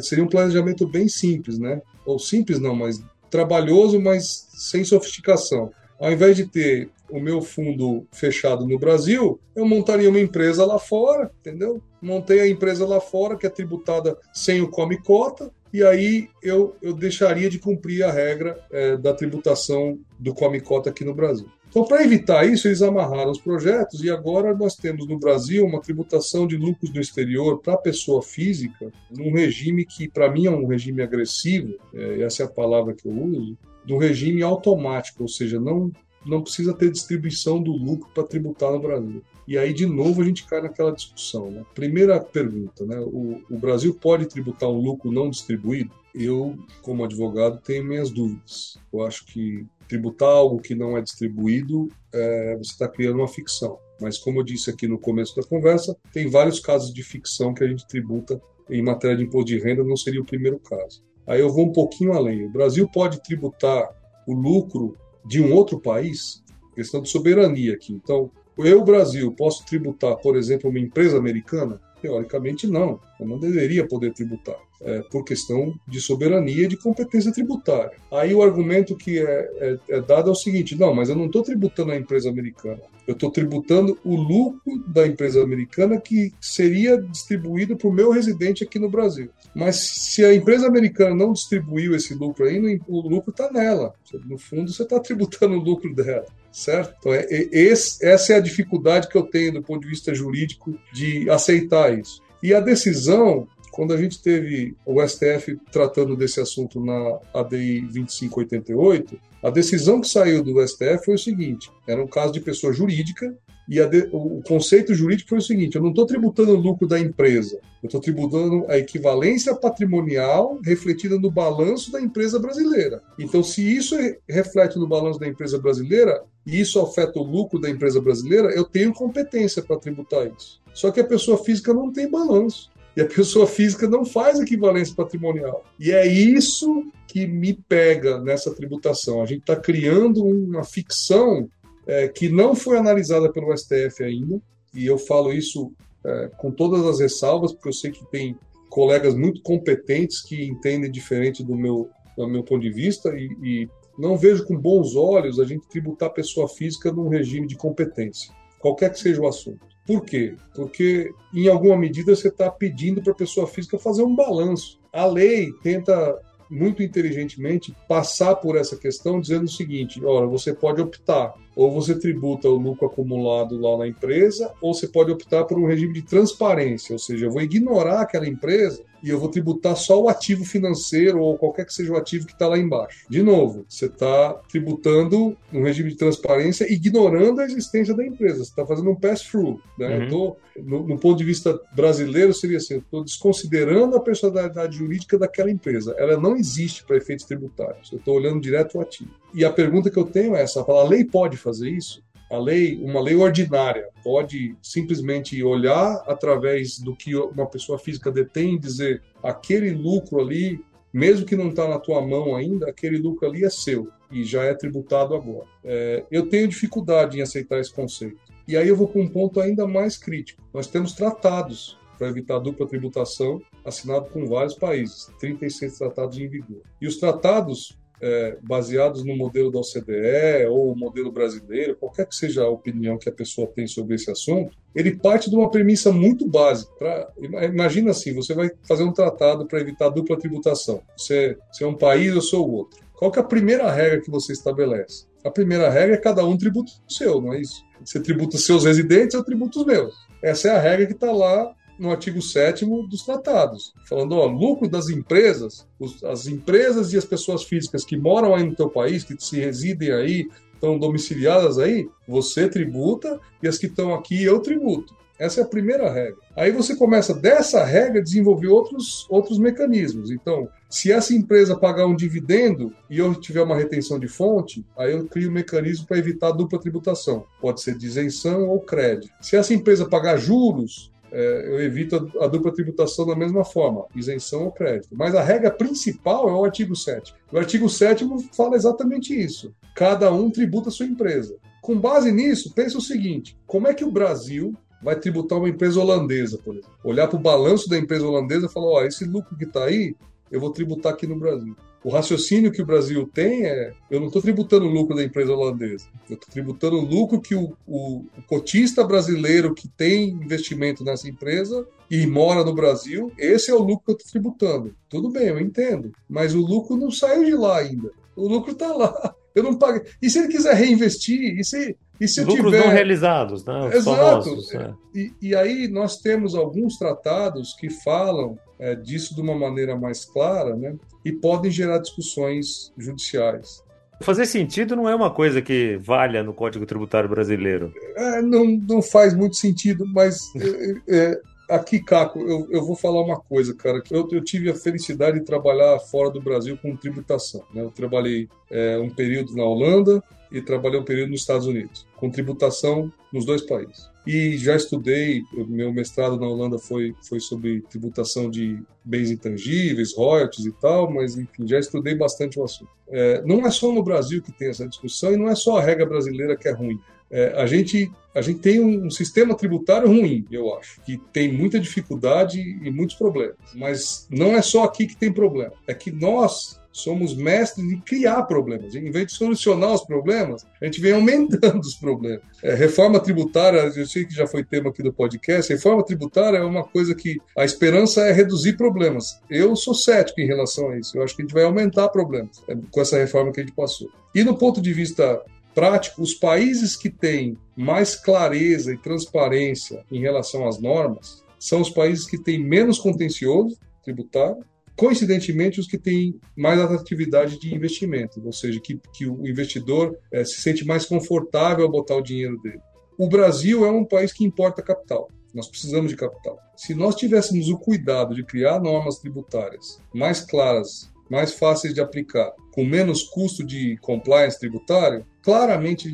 seria 0.00 0.24
um 0.24 0.28
planejamento 0.28 0.86
bem 0.86 1.08
simples, 1.08 1.58
né? 1.58 1.80
Ou 2.04 2.18
simples 2.18 2.58
não, 2.58 2.74
mas 2.74 3.00
trabalhoso, 3.30 4.00
mas 4.00 4.48
sem 4.50 4.84
sofisticação. 4.84 5.70
Ao 6.00 6.10
invés 6.10 6.36
de 6.36 6.46
ter 6.46 6.90
o 7.10 7.20
meu 7.20 7.40
fundo 7.40 8.06
fechado 8.12 8.66
no 8.66 8.78
Brasil, 8.78 9.40
eu 9.54 9.66
montaria 9.66 10.08
uma 10.08 10.20
empresa 10.20 10.64
lá 10.64 10.78
fora, 10.78 11.30
entendeu? 11.40 11.82
Montei 12.00 12.40
a 12.40 12.48
empresa 12.48 12.86
lá 12.86 13.00
fora, 13.00 13.36
que 13.36 13.46
é 13.46 13.50
tributada 13.50 14.16
sem 14.32 14.60
o 14.60 14.68
come 14.68 15.00
cota, 15.02 15.50
e 15.72 15.82
aí 15.82 16.28
eu, 16.42 16.76
eu 16.80 16.94
deixaria 16.94 17.50
de 17.50 17.58
cumprir 17.58 18.02
a 18.02 18.10
regra 18.10 18.58
é, 18.70 18.96
da 18.96 19.12
tributação 19.12 19.98
do 20.18 20.34
Comicota 20.34 20.90
aqui 20.90 21.04
no 21.04 21.14
Brasil. 21.14 21.48
Então, 21.68 21.84
para 21.84 22.02
evitar 22.02 22.48
isso, 22.48 22.66
eles 22.66 22.80
amarraram 22.80 23.30
os 23.30 23.40
projetos 23.40 24.02
e 24.02 24.10
agora 24.10 24.56
nós 24.56 24.74
temos 24.74 25.06
no 25.06 25.18
Brasil 25.18 25.66
uma 25.66 25.82
tributação 25.82 26.46
de 26.46 26.56
lucros 26.56 26.92
no 26.92 27.00
exterior 27.00 27.60
para 27.60 27.74
a 27.74 27.78
pessoa 27.78 28.22
física, 28.22 28.90
num 29.10 29.34
regime 29.34 29.84
que, 29.84 30.08
para 30.08 30.30
mim, 30.30 30.46
é 30.46 30.50
um 30.50 30.66
regime 30.66 31.02
agressivo, 31.02 31.74
é, 31.92 32.22
essa 32.22 32.42
é 32.42 32.46
a 32.46 32.50
palavra 32.50 32.94
que 32.94 33.06
eu 33.06 33.12
uso, 33.12 33.58
do 33.84 33.98
regime 33.98 34.42
automático, 34.42 35.22
ou 35.22 35.28
seja, 35.28 35.60
não, 35.60 35.92
não 36.28 36.42
precisa 36.42 36.74
ter 36.74 36.90
distribuição 36.90 37.62
do 37.62 37.72
lucro 37.72 38.08
para 38.14 38.24
tributar 38.24 38.72
no 38.72 38.80
Brasil. 38.80 39.22
E 39.46 39.56
aí, 39.56 39.72
de 39.72 39.86
novo, 39.86 40.20
a 40.20 40.24
gente 40.24 40.46
cai 40.46 40.60
naquela 40.60 40.92
discussão. 40.92 41.50
Né? 41.50 41.64
Primeira 41.74 42.20
pergunta: 42.20 42.84
né? 42.84 42.98
o, 43.00 43.40
o 43.50 43.58
Brasil 43.58 43.94
pode 43.94 44.26
tributar 44.26 44.68
um 44.68 44.80
lucro 44.80 45.10
não 45.10 45.30
distribuído? 45.30 45.90
Eu, 46.14 46.58
como 46.82 47.04
advogado, 47.04 47.60
tenho 47.62 47.84
minhas 47.84 48.10
dúvidas. 48.10 48.78
Eu 48.92 49.02
acho 49.02 49.24
que 49.26 49.66
tributar 49.88 50.28
algo 50.28 50.60
que 50.60 50.74
não 50.74 50.96
é 50.96 51.00
distribuído, 51.00 51.88
é, 52.12 52.56
você 52.56 52.72
está 52.72 52.86
criando 52.86 53.16
uma 53.16 53.28
ficção. 53.28 53.78
Mas, 54.00 54.18
como 54.18 54.40
eu 54.40 54.44
disse 54.44 54.70
aqui 54.70 54.86
no 54.86 54.98
começo 54.98 55.34
da 55.34 55.42
conversa, 55.42 55.96
tem 56.12 56.28
vários 56.28 56.60
casos 56.60 56.92
de 56.92 57.02
ficção 57.02 57.54
que 57.54 57.64
a 57.64 57.66
gente 57.66 57.86
tributa 57.86 58.40
em 58.68 58.82
matéria 58.82 59.16
de 59.16 59.24
imposto 59.24 59.46
de 59.46 59.58
renda, 59.58 59.82
não 59.82 59.96
seria 59.96 60.20
o 60.20 60.26
primeiro 60.26 60.58
caso. 60.58 61.02
Aí 61.26 61.40
eu 61.40 61.50
vou 61.50 61.66
um 61.66 61.72
pouquinho 61.72 62.12
além. 62.12 62.46
O 62.46 62.50
Brasil 62.50 62.88
pode 62.88 63.22
tributar 63.22 63.88
o 64.26 64.34
lucro 64.34 64.96
de 65.26 65.40
um 65.42 65.52
outro 65.52 65.78
país? 65.78 66.42
Questão 66.74 67.02
de 67.02 67.08
soberania 67.08 67.74
aqui. 67.74 67.92
Então, 67.92 68.30
eu, 68.56 68.82
Brasil, 68.82 69.32
posso 69.32 69.64
tributar, 69.64 70.16
por 70.16 70.36
exemplo, 70.36 70.68
uma 70.70 70.78
empresa 70.78 71.16
americana? 71.16 71.80
Teoricamente, 72.00 72.66
não. 72.66 73.00
Eu 73.18 73.26
não 73.26 73.38
deveria 73.38 73.86
poder 73.86 74.12
tributar, 74.12 74.56
é, 74.80 75.00
por 75.10 75.24
questão 75.24 75.74
de 75.86 76.00
soberania 76.00 76.64
e 76.64 76.68
de 76.68 76.76
competência 76.76 77.32
tributária. 77.32 77.96
Aí 78.12 78.32
o 78.32 78.42
argumento 78.42 78.96
que 78.96 79.18
é, 79.18 79.50
é, 79.58 79.78
é 79.96 80.00
dado 80.00 80.28
é 80.28 80.32
o 80.32 80.36
seguinte: 80.36 80.76
não, 80.76 80.94
mas 80.94 81.08
eu 81.08 81.16
não 81.16 81.26
estou 81.26 81.42
tributando 81.42 81.92
a 81.92 81.96
empresa 81.96 82.28
americana. 82.28 82.80
Eu 83.06 83.14
estou 83.14 83.30
tributando 83.30 83.98
o 84.04 84.14
lucro 84.14 84.84
da 84.86 85.06
empresa 85.06 85.42
americana 85.42 86.00
que 86.00 86.32
seria 86.40 87.00
distribuído 87.00 87.76
para 87.76 87.88
o 87.88 87.92
meu 87.92 88.10
residente 88.10 88.62
aqui 88.62 88.78
no 88.78 88.90
Brasil. 88.90 89.30
Mas 89.54 89.76
se 89.76 90.24
a 90.24 90.34
empresa 90.34 90.68
americana 90.68 91.14
não 91.14 91.32
distribuiu 91.32 91.94
esse 91.94 92.14
lucro 92.14 92.44
ainda, 92.44 92.68
o 92.86 93.00
lucro 93.08 93.30
está 93.30 93.50
nela. 93.50 93.94
No 94.26 94.38
fundo, 94.38 94.72
você 94.72 94.82
está 94.82 95.00
tributando 95.00 95.54
o 95.54 95.60
lucro 95.60 95.94
dela 95.94 96.26
certo? 96.50 96.94
Então, 96.98 97.14
é, 97.14 97.20
é, 97.30 97.48
esse, 97.52 98.04
essa 98.04 98.32
é 98.32 98.36
a 98.36 98.40
dificuldade 98.40 99.08
que 99.08 99.16
eu 99.16 99.22
tenho 99.22 99.54
do 99.54 99.62
ponto 99.62 99.82
de 99.82 99.88
vista 99.88 100.14
jurídico 100.14 100.78
de 100.92 101.28
aceitar 101.30 101.96
isso. 101.98 102.22
E 102.42 102.54
a 102.54 102.60
decisão, 102.60 103.46
quando 103.72 103.92
a 103.92 103.96
gente 103.96 104.22
teve 104.22 104.76
o 104.84 105.06
STF 105.06 105.58
tratando 105.72 106.16
desse 106.16 106.40
assunto 106.40 106.84
na 106.84 107.18
ADI 107.34 107.82
2588, 107.82 109.18
a 109.42 109.50
decisão 109.50 110.00
que 110.00 110.08
saiu 110.08 110.42
do 110.42 110.66
STF 110.66 111.04
foi 111.04 111.14
o 111.14 111.18
seguinte: 111.18 111.70
era 111.86 112.02
um 112.02 112.06
caso 112.06 112.32
de 112.32 112.40
pessoa 112.40 112.72
jurídica 112.72 113.36
e 113.68 113.84
de, 113.86 114.08
o 114.12 114.40
conceito 114.42 114.94
jurídico 114.94 115.28
foi 115.28 115.38
o 115.38 115.42
seguinte: 115.42 115.76
eu 115.76 115.82
não 115.82 115.90
estou 115.90 116.06
tributando 116.06 116.52
o 116.52 116.56
lucro 116.56 116.88
da 116.88 116.98
empresa, 116.98 117.60
eu 117.82 117.86
estou 117.86 118.00
tributando 118.00 118.64
a 118.68 118.78
equivalência 118.78 119.54
patrimonial 119.54 120.58
refletida 120.64 121.18
no 121.18 121.30
balanço 121.30 121.92
da 121.92 122.00
empresa 122.00 122.38
brasileira. 122.38 123.02
Então, 123.18 123.42
se 123.42 123.62
isso 123.62 123.94
reflete 124.26 124.78
no 124.78 124.88
balanço 124.88 125.20
da 125.20 125.28
empresa 125.28 125.58
brasileira 125.58 126.24
e 126.46 126.58
isso 126.58 126.80
afeta 126.80 127.18
o 127.18 127.22
lucro 127.22 127.60
da 127.60 127.68
empresa 127.68 128.00
brasileira, 128.00 128.48
eu 128.50 128.64
tenho 128.64 128.94
competência 128.94 129.62
para 129.62 129.78
tributar 129.78 130.26
isso. 130.26 130.60
Só 130.72 130.90
que 130.90 131.00
a 131.00 131.04
pessoa 131.04 131.36
física 131.44 131.74
não 131.74 131.92
tem 131.92 132.10
balanço. 132.10 132.70
E 132.96 133.00
a 133.00 133.06
pessoa 133.06 133.46
física 133.46 133.86
não 133.86 134.04
faz 134.04 134.40
equivalência 134.40 134.92
patrimonial. 134.92 135.64
E 135.78 135.92
é 135.92 136.04
isso 136.04 136.84
que 137.06 137.28
me 137.28 137.54
pega 137.54 138.18
nessa 138.18 138.52
tributação. 138.52 139.22
A 139.22 139.26
gente 139.26 139.40
está 139.40 139.54
criando 139.54 140.24
uma 140.24 140.64
ficção 140.64 141.48
é, 141.88 142.06
que 142.06 142.28
não 142.28 142.54
foi 142.54 142.76
analisada 142.76 143.32
pelo 143.32 143.56
STF 143.56 144.04
ainda, 144.04 144.40
e 144.74 144.86
eu 144.86 144.98
falo 144.98 145.32
isso 145.32 145.72
é, 146.04 146.30
com 146.36 146.50
todas 146.50 146.84
as 146.84 147.00
ressalvas, 147.00 147.50
porque 147.52 147.70
eu 147.70 147.72
sei 147.72 147.90
que 147.90 148.04
tem 148.10 148.36
colegas 148.68 149.14
muito 149.14 149.40
competentes 149.42 150.22
que 150.22 150.44
entendem 150.44 150.90
diferente 150.90 151.42
do 151.42 151.56
meu, 151.56 151.88
do 152.16 152.28
meu 152.28 152.44
ponto 152.44 152.60
de 152.60 152.70
vista, 152.70 153.08
e, 153.16 153.30
e 153.42 153.68
não 153.98 154.18
vejo 154.18 154.46
com 154.46 154.56
bons 154.56 154.94
olhos 154.94 155.40
a 155.40 155.44
gente 155.44 155.66
tributar 155.66 156.10
pessoa 156.10 156.46
física 156.46 156.92
num 156.92 157.08
regime 157.08 157.46
de 157.46 157.56
competência, 157.56 158.32
qualquer 158.60 158.92
que 158.92 159.00
seja 159.00 159.22
o 159.22 159.26
assunto. 159.26 159.66
Por 159.86 160.04
quê? 160.04 160.34
Porque, 160.54 161.10
em 161.32 161.48
alguma 161.48 161.74
medida, 161.74 162.14
você 162.14 162.28
está 162.28 162.50
pedindo 162.50 163.02
para 163.02 163.12
a 163.12 163.16
pessoa 163.16 163.46
física 163.46 163.78
fazer 163.78 164.02
um 164.02 164.14
balanço. 164.14 164.78
A 164.92 165.06
lei 165.06 165.50
tenta 165.62 166.14
muito 166.50 166.82
inteligentemente 166.82 167.74
passar 167.86 168.36
por 168.36 168.56
essa 168.56 168.76
questão 168.76 169.20
dizendo 169.20 169.44
o 169.44 169.50
seguinte: 169.50 170.04
olha, 170.04 170.26
você 170.26 170.52
pode 170.52 170.80
optar, 170.80 171.34
ou 171.54 171.70
você 171.70 171.98
tributa 171.98 172.48
o 172.48 172.56
lucro 172.56 172.86
acumulado 172.86 173.58
lá 173.60 173.78
na 173.78 173.86
empresa, 173.86 174.52
ou 174.60 174.74
você 174.74 174.86
pode 174.86 175.10
optar 175.10 175.44
por 175.44 175.58
um 175.58 175.66
regime 175.66 175.92
de 175.92 176.02
transparência, 176.02 176.92
ou 176.92 176.98
seja, 176.98 177.26
eu 177.26 177.30
vou 177.30 177.42
ignorar 177.42 178.02
aquela 178.02 178.28
empresa 178.28 178.82
e 179.02 179.10
eu 179.10 179.18
vou 179.18 179.28
tributar 179.28 179.76
só 179.76 180.00
o 180.00 180.08
ativo 180.08 180.44
financeiro 180.44 181.20
ou 181.20 181.38
qualquer 181.38 181.64
que 181.64 181.72
seja 181.72 181.92
o 181.92 181.96
ativo 181.96 182.26
que 182.26 182.32
está 182.32 182.48
lá 182.48 182.58
embaixo. 182.58 183.06
De 183.08 183.22
novo, 183.22 183.64
você 183.68 183.86
está 183.86 184.34
tributando 184.48 185.36
um 185.52 185.62
regime 185.62 185.90
de 185.90 185.96
transparência 185.96 186.70
ignorando 186.72 187.40
a 187.40 187.44
existência 187.44 187.94
da 187.94 188.04
empresa. 188.04 188.36
Você 188.36 188.50
está 188.50 188.66
fazendo 188.66 188.90
um 188.90 188.96
pass-through. 188.96 189.60
Né? 189.78 189.98
Uhum. 189.98 190.08
Tô, 190.08 190.36
no, 190.62 190.86
no, 190.88 190.98
ponto 190.98 191.18
de 191.18 191.24
vista 191.24 191.58
brasileiro, 191.74 192.34
seria 192.34 192.58
assim: 192.58 192.78
estou 192.78 193.04
desconsiderando 193.04 193.96
a 193.96 194.00
personalidade 194.00 194.76
jurídica 194.76 195.18
daquela 195.18 195.50
empresa. 195.50 195.94
Ela 195.98 196.18
não 196.18 196.36
existe 196.36 196.84
para 196.84 196.96
efeitos 196.96 197.24
tributários. 197.24 197.90
Eu 197.92 197.98
estou 197.98 198.16
olhando 198.16 198.40
direto 198.40 198.78
o 198.78 198.80
ativo. 198.80 199.10
E 199.34 199.44
a 199.44 199.52
pergunta 199.52 199.90
que 199.90 199.98
eu 199.98 200.04
tenho 200.04 200.34
é 200.34 200.42
essa: 200.42 200.60
a 200.60 200.84
lei 200.84 201.04
pode 201.04 201.36
fazer 201.36 201.70
isso? 201.70 202.02
A 202.30 202.38
lei, 202.38 202.78
uma 202.82 203.00
lei 203.00 203.16
ordinária, 203.16 203.88
pode 204.04 204.54
simplesmente 204.62 205.42
olhar 205.42 206.04
através 206.06 206.78
do 206.78 206.94
que 206.94 207.14
uma 207.14 207.46
pessoa 207.46 207.78
física 207.78 208.10
detém 208.10 208.54
e 208.54 208.58
dizer 208.58 209.02
aquele 209.22 209.70
lucro 209.70 210.20
ali, 210.20 210.60
mesmo 210.92 211.24
que 211.24 211.36
não 211.36 211.48
está 211.48 211.66
na 211.66 211.78
tua 211.78 212.00
mão 212.00 212.36
ainda, 212.36 212.68
aquele 212.68 212.98
lucro 212.98 213.26
ali 213.26 213.44
é 213.44 213.50
seu 213.50 213.88
e 214.10 214.24
já 214.24 214.44
é 214.44 214.54
tributado 214.54 215.14
agora. 215.14 215.46
É, 215.64 216.04
eu 216.10 216.28
tenho 216.28 216.48
dificuldade 216.48 217.18
em 217.18 217.22
aceitar 217.22 217.60
esse 217.60 217.72
conceito. 217.72 218.18
E 218.46 218.56
aí 218.56 218.68
eu 218.68 218.76
vou 218.76 218.88
para 218.88 219.00
um 219.00 219.08
ponto 219.08 219.40
ainda 219.40 219.66
mais 219.66 219.96
crítico. 219.96 220.42
Nós 220.52 220.66
temos 220.66 220.92
tratados 220.92 221.78
para 221.98 222.08
evitar 222.08 222.38
dupla 222.38 222.66
tributação, 222.66 223.42
assinado 223.64 224.08
com 224.10 224.24
vários 224.26 224.54
países, 224.54 225.10
36 225.18 225.76
tratados 225.76 226.16
em 226.16 226.28
vigor. 226.28 226.62
E 226.80 226.86
os 226.86 226.96
tratados 226.96 227.76
é, 228.00 228.36
baseados 228.42 229.04
no 229.04 229.16
modelo 229.16 229.50
da 229.50 229.58
OCDE 229.58 230.46
ou 230.48 230.76
modelo 230.76 231.10
brasileiro, 231.10 231.76
qualquer 231.76 232.06
que 232.06 232.14
seja 232.14 232.44
a 232.44 232.48
opinião 232.48 232.98
que 232.98 233.08
a 233.08 233.12
pessoa 233.12 233.46
tem 233.46 233.66
sobre 233.66 233.94
esse 233.94 234.10
assunto, 234.10 234.56
ele 234.74 234.96
parte 234.96 235.28
de 235.28 235.36
uma 235.36 235.50
premissa 235.50 235.90
muito 235.92 236.26
básica. 236.26 236.72
Pra, 236.78 237.12
imagina 237.18 237.90
assim, 237.90 238.14
você 238.14 238.34
vai 238.34 238.50
fazer 238.62 238.84
um 238.84 238.92
tratado 238.92 239.46
para 239.46 239.60
evitar 239.60 239.88
dupla 239.88 240.18
tributação. 240.18 240.82
Você, 240.96 241.36
você 241.50 241.64
é 241.64 241.66
um 241.66 241.74
país, 241.74 242.14
eu 242.14 242.22
sou 242.22 242.48
o 242.48 242.52
outro. 242.52 242.78
Qual 242.94 243.10
que 243.10 243.18
é 243.18 243.22
a 243.22 243.24
primeira 243.24 243.70
regra 243.70 244.00
que 244.00 244.10
você 244.10 244.32
estabelece? 244.32 245.06
A 245.24 245.30
primeira 245.30 245.68
regra 245.70 245.94
é 245.94 245.98
cada 245.98 246.24
um 246.24 246.36
tributa 246.36 246.72
o 246.88 246.92
seu, 246.92 247.20
não 247.20 247.32
é 247.32 247.40
isso? 247.40 247.64
Você 247.84 248.00
tributa 248.00 248.36
os 248.36 248.44
seus 248.44 248.64
residentes, 248.64 249.14
eu 249.14 249.24
tributo 249.24 249.60
os 249.60 249.66
meus. 249.66 249.94
Essa 250.22 250.48
é 250.48 250.50
a 250.52 250.60
regra 250.60 250.86
que 250.86 250.92
está 250.92 251.10
lá 251.12 251.54
no 251.78 251.90
artigo 251.90 252.20
7 252.20 252.64
dos 252.88 253.02
tratados, 253.02 253.72
falando, 253.88 254.12
ó, 254.12 254.26
lucro 254.26 254.68
das 254.68 254.88
empresas, 254.88 255.66
os, 255.78 256.02
as 256.04 256.26
empresas 256.26 256.92
e 256.92 256.98
as 256.98 257.04
pessoas 257.04 257.44
físicas 257.44 257.84
que 257.84 257.96
moram 257.96 258.34
aí 258.34 258.44
no 258.44 258.54
teu 258.54 258.68
país, 258.68 259.04
que 259.04 259.14
se 259.18 259.38
residem 259.38 259.92
aí, 259.92 260.28
estão 260.54 260.78
domiciliadas 260.78 261.58
aí, 261.58 261.88
você 262.06 262.48
tributa 262.48 263.20
e 263.42 263.48
as 263.48 263.58
que 263.58 263.66
estão 263.66 263.94
aqui 263.94 264.22
eu 264.22 264.40
tributo. 264.40 264.98
Essa 265.18 265.40
é 265.40 265.42
a 265.42 265.48
primeira 265.48 265.90
regra. 265.92 266.16
Aí 266.36 266.52
você 266.52 266.76
começa 266.76 267.12
dessa 267.12 267.64
regra 267.64 268.00
desenvolver 268.00 268.46
outros, 268.46 269.04
outros 269.10 269.36
mecanismos. 269.36 270.12
Então, 270.12 270.48
se 270.70 270.92
essa 270.92 271.12
empresa 271.12 271.58
pagar 271.58 271.86
um 271.86 271.96
dividendo 271.96 272.72
e 272.88 272.98
eu 272.98 273.12
tiver 273.16 273.42
uma 273.42 273.56
retenção 273.56 273.98
de 273.98 274.06
fonte, 274.06 274.64
aí 274.76 274.92
eu 274.92 275.04
crio 275.08 275.28
um 275.28 275.32
mecanismo 275.32 275.86
para 275.86 275.98
evitar 275.98 276.30
dupla 276.30 276.60
tributação. 276.60 277.24
Pode 277.40 277.60
ser 277.60 277.76
de 277.76 277.86
isenção 277.86 278.48
ou 278.48 278.60
crédito. 278.60 279.12
Se 279.20 279.36
essa 279.36 279.52
empresa 279.52 279.88
pagar 279.88 280.18
juros, 280.18 280.92
é, 281.10 281.44
eu 281.46 281.62
evito 281.62 282.10
a, 282.20 282.24
a, 282.24 282.28
dupla 282.28 282.52
tributação 282.52 283.06
da 283.06 283.16
mesma 283.16 283.44
forma, 283.44 283.86
isenção 283.94 284.44
ou 284.44 284.52
crédito. 284.52 284.88
Mas 284.92 285.14
a 285.14 285.22
regra 285.22 285.50
principal 285.50 286.28
é 286.28 286.32
o 286.32 286.44
artigo 286.44 286.74
7. 286.76 287.14
O 287.32 287.38
artigo 287.38 287.68
7 287.68 288.04
fala 288.32 288.56
exatamente 288.56 289.18
isso. 289.18 289.54
Cada 289.74 290.12
um 290.12 290.30
tributa 290.30 290.68
a 290.68 290.72
sua 290.72 290.86
empresa. 290.86 291.36
Com 291.62 291.78
base 291.78 292.12
nisso, 292.12 292.52
pensa 292.54 292.78
o 292.78 292.82
seguinte: 292.82 293.36
como 293.46 293.68
é 293.68 293.74
que 293.74 293.84
o 293.84 293.90
Brasil 293.90 294.54
vai 294.82 294.96
tributar 294.96 295.38
uma 295.38 295.48
empresa 295.48 295.80
holandesa, 295.80 296.38
por 296.38 296.54
exemplo? 296.54 296.76
Olhar 296.84 297.08
para 297.08 297.18
o 297.18 297.22
balanço 297.22 297.68
da 297.68 297.78
empresa 297.78 298.06
holandesa 298.06 298.46
e 298.46 298.52
falar: 298.52 298.66
ó, 298.66 298.82
esse 298.84 299.04
lucro 299.04 299.36
que 299.36 299.44
está 299.44 299.64
aí, 299.64 299.94
eu 300.30 300.40
vou 300.40 300.50
tributar 300.50 300.92
aqui 300.92 301.06
no 301.06 301.18
Brasil. 301.18 301.56
O 301.88 301.90
raciocínio 301.90 302.52
que 302.52 302.60
o 302.60 302.66
Brasil 302.66 303.08
tem 303.14 303.46
é: 303.46 303.72
eu 303.90 303.98
não 303.98 304.08
estou 304.08 304.20
tributando 304.20 304.66
o 304.66 304.70
lucro 304.70 304.94
da 304.94 305.02
empresa 305.02 305.32
holandesa, 305.32 305.86
eu 306.10 306.16
estou 306.16 306.30
tributando 306.30 306.76
o 306.76 306.84
lucro 306.84 307.18
que 307.18 307.34
o, 307.34 307.56
o, 307.66 308.04
o, 308.14 308.22
cotista 308.26 308.84
brasileiro 308.84 309.54
que 309.54 309.66
tem 309.66 310.10
investimento 310.10 310.84
nessa 310.84 311.08
empresa 311.08 311.66
e 311.90 312.06
mora 312.06 312.44
no 312.44 312.54
Brasil, 312.54 313.10
esse 313.16 313.50
é 313.50 313.54
o 313.54 313.62
lucro 313.62 313.86
que 313.86 313.92
eu 313.92 313.96
estou 313.96 314.10
tributando. 314.10 314.74
Tudo 314.86 315.08
bem, 315.08 315.28
eu 315.28 315.40
entendo, 315.40 315.90
mas 316.06 316.34
o 316.34 316.42
lucro 316.42 316.76
não 316.76 316.90
saiu 316.90 317.24
de 317.24 317.34
lá 317.34 317.56
ainda. 317.56 317.90
O 318.14 318.28
lucro 318.28 318.52
está 318.52 318.70
lá. 318.70 319.14
Eu 319.34 319.44
não 319.44 319.56
paguei. 319.56 319.82
E 320.02 320.10
se 320.10 320.18
ele 320.18 320.28
quiser 320.28 320.54
reinvestir? 320.54 321.38
E 321.38 321.44
se, 321.44 321.74
e 321.98 322.06
se 322.06 322.22
Lucros 322.22 322.52
tiver... 322.52 322.66
não 322.66 322.72
realizados, 322.72 323.44
né? 323.44 323.70
Exato. 323.74 324.24
Famosos, 324.24 324.54
é. 324.54 324.74
e, 324.94 325.12
e, 325.22 325.34
aí 325.34 325.68
nós 325.68 325.96
temos 325.98 326.34
alguns 326.34 326.76
tratados 326.76 327.54
que 327.54 327.70
falam 327.70 328.38
é, 328.58 328.74
disso 328.74 329.14
de 329.14 329.20
uma 329.20 329.34
maneira 329.34 329.76
mais 329.76 330.04
clara, 330.04 330.56
né? 330.56 330.74
E 331.04 331.12
podem 331.12 331.50
gerar 331.50 331.78
discussões 331.78 332.72
judiciais. 332.76 333.62
Fazer 334.00 334.26
sentido 334.26 334.76
não 334.76 334.88
é 334.88 334.94
uma 334.94 335.10
coisa 335.10 335.42
que 335.42 335.76
valha 335.78 336.22
no 336.22 336.32
Código 336.32 336.64
Tributário 336.64 337.08
Brasileiro. 337.08 337.72
É, 337.96 338.22
não, 338.22 338.46
não 338.46 338.80
faz 338.80 339.12
muito 339.12 339.36
sentido, 339.36 339.84
mas 339.92 340.32
é, 340.88 340.96
é 341.10 341.20
aqui, 341.48 341.80
Caco, 341.80 342.20
eu, 342.20 342.46
eu 342.50 342.64
vou 342.64 342.76
falar 342.76 343.00
uma 343.02 343.18
coisa, 343.18 343.54
cara. 343.54 343.82
Eu, 343.90 344.08
eu 344.12 344.22
tive 344.22 344.50
a 344.50 344.54
felicidade 344.54 345.18
de 345.18 345.24
trabalhar 345.24 345.78
fora 345.80 346.10
do 346.10 346.20
Brasil 346.20 346.56
com 346.60 346.76
tributação. 346.76 347.42
Né? 347.54 347.62
Eu 347.62 347.70
trabalhei 347.70 348.28
é, 348.50 348.78
um 348.78 348.90
período 348.90 349.34
na 349.34 349.44
Holanda 349.44 350.02
e 350.30 350.42
trabalhei 350.42 350.78
um 350.78 350.84
período 350.84 351.10
nos 351.10 351.20
Estados 351.20 351.46
Unidos, 351.46 351.86
com 351.96 352.10
tributação 352.10 352.92
nos 353.12 353.24
dois 353.24 353.42
países. 353.42 353.88
E 354.06 354.36
já 354.38 354.56
estudei, 354.56 355.22
meu 355.48 355.72
mestrado 355.72 356.18
na 356.18 356.26
Holanda 356.26 356.58
foi, 356.58 356.94
foi 357.02 357.20
sobre 357.20 357.60
tributação 357.62 358.30
de 358.30 358.58
bens 358.84 359.10
intangíveis, 359.10 359.94
royalties 359.94 360.46
e 360.46 360.52
tal, 360.52 360.90
mas 360.90 361.16
enfim, 361.16 361.46
já 361.46 361.58
estudei 361.58 361.94
bastante 361.94 362.38
o 362.38 362.44
assunto. 362.44 362.70
É, 362.88 363.22
não 363.24 363.46
é 363.46 363.50
só 363.50 363.70
no 363.72 363.82
Brasil 363.82 364.22
que 364.22 364.32
tem 364.32 364.48
essa 364.48 364.66
discussão 364.66 365.12
e 365.12 365.16
não 365.16 365.28
é 365.28 365.34
só 365.34 365.58
a 365.58 365.62
regra 365.62 365.84
brasileira 365.84 366.36
que 366.36 366.48
é 366.48 366.52
ruim. 366.52 366.80
É, 367.10 367.32
a, 367.40 367.46
gente, 367.46 367.90
a 368.14 368.20
gente 368.20 368.40
tem 368.40 368.60
um, 368.60 368.90
sistema 368.90 369.34
tributário 369.34 369.88
ruim, 369.88 370.26
eu 370.30 370.54
acho, 370.56 370.80
que 370.82 370.98
tem 371.12 371.32
muita 371.32 371.58
dificuldade 371.58 372.38
e 372.40 372.70
muitos 372.70 372.96
problemas. 372.96 373.36
Mas 373.54 374.06
não 374.10 374.36
é 374.36 374.42
só 374.42 374.64
aqui 374.64 374.86
que 374.86 374.96
tem 374.96 375.12
problema, 375.12 375.52
é 375.66 375.74
que 375.74 375.90
nós 375.90 376.58
somos 376.78 377.14
mestres 377.14 377.70
em 377.70 377.80
criar 377.80 378.22
problemas. 378.22 378.74
Em 378.74 378.90
vez 378.90 379.08
de 379.08 379.12
solucionar 379.12 379.72
os 379.72 379.84
problemas, 379.84 380.46
a 380.60 380.64
gente 380.64 380.80
vem 380.80 380.92
aumentando 380.92 381.60
os 381.60 381.74
problemas. 381.74 382.22
É, 382.42 382.54
reforma 382.54 383.00
tributária, 383.00 383.58
eu 383.74 383.86
sei 383.86 384.04
que 384.04 384.14
já 384.14 384.26
foi 384.26 384.44
tema 384.44 384.70
aqui 384.70 384.82
do 384.82 384.92
podcast, 384.92 385.52
reforma 385.52 385.84
tributária 385.84 386.38
é 386.38 386.44
uma 386.44 386.64
coisa 386.64 386.94
que 386.94 387.18
a 387.36 387.44
esperança 387.44 388.02
é 388.02 388.12
reduzir 388.12 388.56
problemas. 388.56 389.20
Eu 389.28 389.56
sou 389.56 389.74
cético 389.74 390.20
em 390.20 390.26
relação 390.26 390.70
a 390.70 390.78
isso. 390.78 390.96
Eu 390.96 391.02
acho 391.02 391.16
que 391.16 391.22
a 391.22 391.24
gente 391.24 391.34
vai 391.34 391.44
aumentar 391.44 391.88
problemas 391.88 392.42
é, 392.48 392.56
com 392.70 392.80
essa 392.80 392.96
reforma 392.96 393.32
que 393.32 393.40
a 393.40 393.44
gente 393.44 393.54
passou. 393.54 393.88
E 394.14 394.22
no 394.22 394.36
ponto 394.36 394.60
de 394.60 394.72
vista 394.72 395.20
prático, 395.54 396.02
os 396.02 396.14
países 396.14 396.76
que 396.76 396.90
têm 396.90 397.36
mais 397.56 397.94
clareza 397.94 398.72
e 398.72 398.78
transparência 398.78 399.84
em 399.90 400.00
relação 400.00 400.46
às 400.46 400.60
normas 400.60 401.24
são 401.38 401.60
os 401.60 401.70
países 401.70 402.06
que 402.06 402.18
têm 402.18 402.42
menos 402.42 402.78
contencioso 402.78 403.56
tributário, 403.82 404.44
coincidentemente 404.76 405.58
os 405.58 405.66
que 405.66 405.78
têm 405.78 406.18
mais 406.36 406.60
atratividade 406.60 407.38
de 407.38 407.54
investimento, 407.54 408.20
ou 408.24 408.32
seja, 408.32 408.60
que, 408.60 408.80
que 408.92 409.06
o 409.06 409.26
investidor 409.26 409.96
é, 410.12 410.24
se 410.24 410.40
sente 410.40 410.64
mais 410.64 410.84
confortável 410.84 411.64
ao 411.64 411.70
botar 411.70 411.96
o 411.96 412.02
dinheiro 412.02 412.38
dele. 412.40 412.60
O 412.96 413.08
Brasil 413.08 413.64
é 413.64 413.70
um 413.70 413.84
país 413.84 414.12
que 414.12 414.24
importa 414.24 414.62
capital. 414.62 415.08
Nós 415.34 415.48
precisamos 415.48 415.90
de 415.90 415.96
capital. 415.96 416.38
Se 416.56 416.74
nós 416.74 416.94
tivéssemos 416.94 417.48
o 417.48 417.58
cuidado 417.58 418.14
de 418.14 418.24
criar 418.24 418.60
normas 418.60 418.98
tributárias 418.98 419.80
mais 419.92 420.20
claras, 420.20 420.90
mais 421.10 421.32
fáceis 421.34 421.74
de 421.74 421.80
aplicar, 421.80 422.32
com 422.52 422.64
menos 422.64 423.02
custo 423.02 423.44
de 423.44 423.76
compliance 423.78 424.38
tributário, 424.38 425.06
claramente 425.22 425.88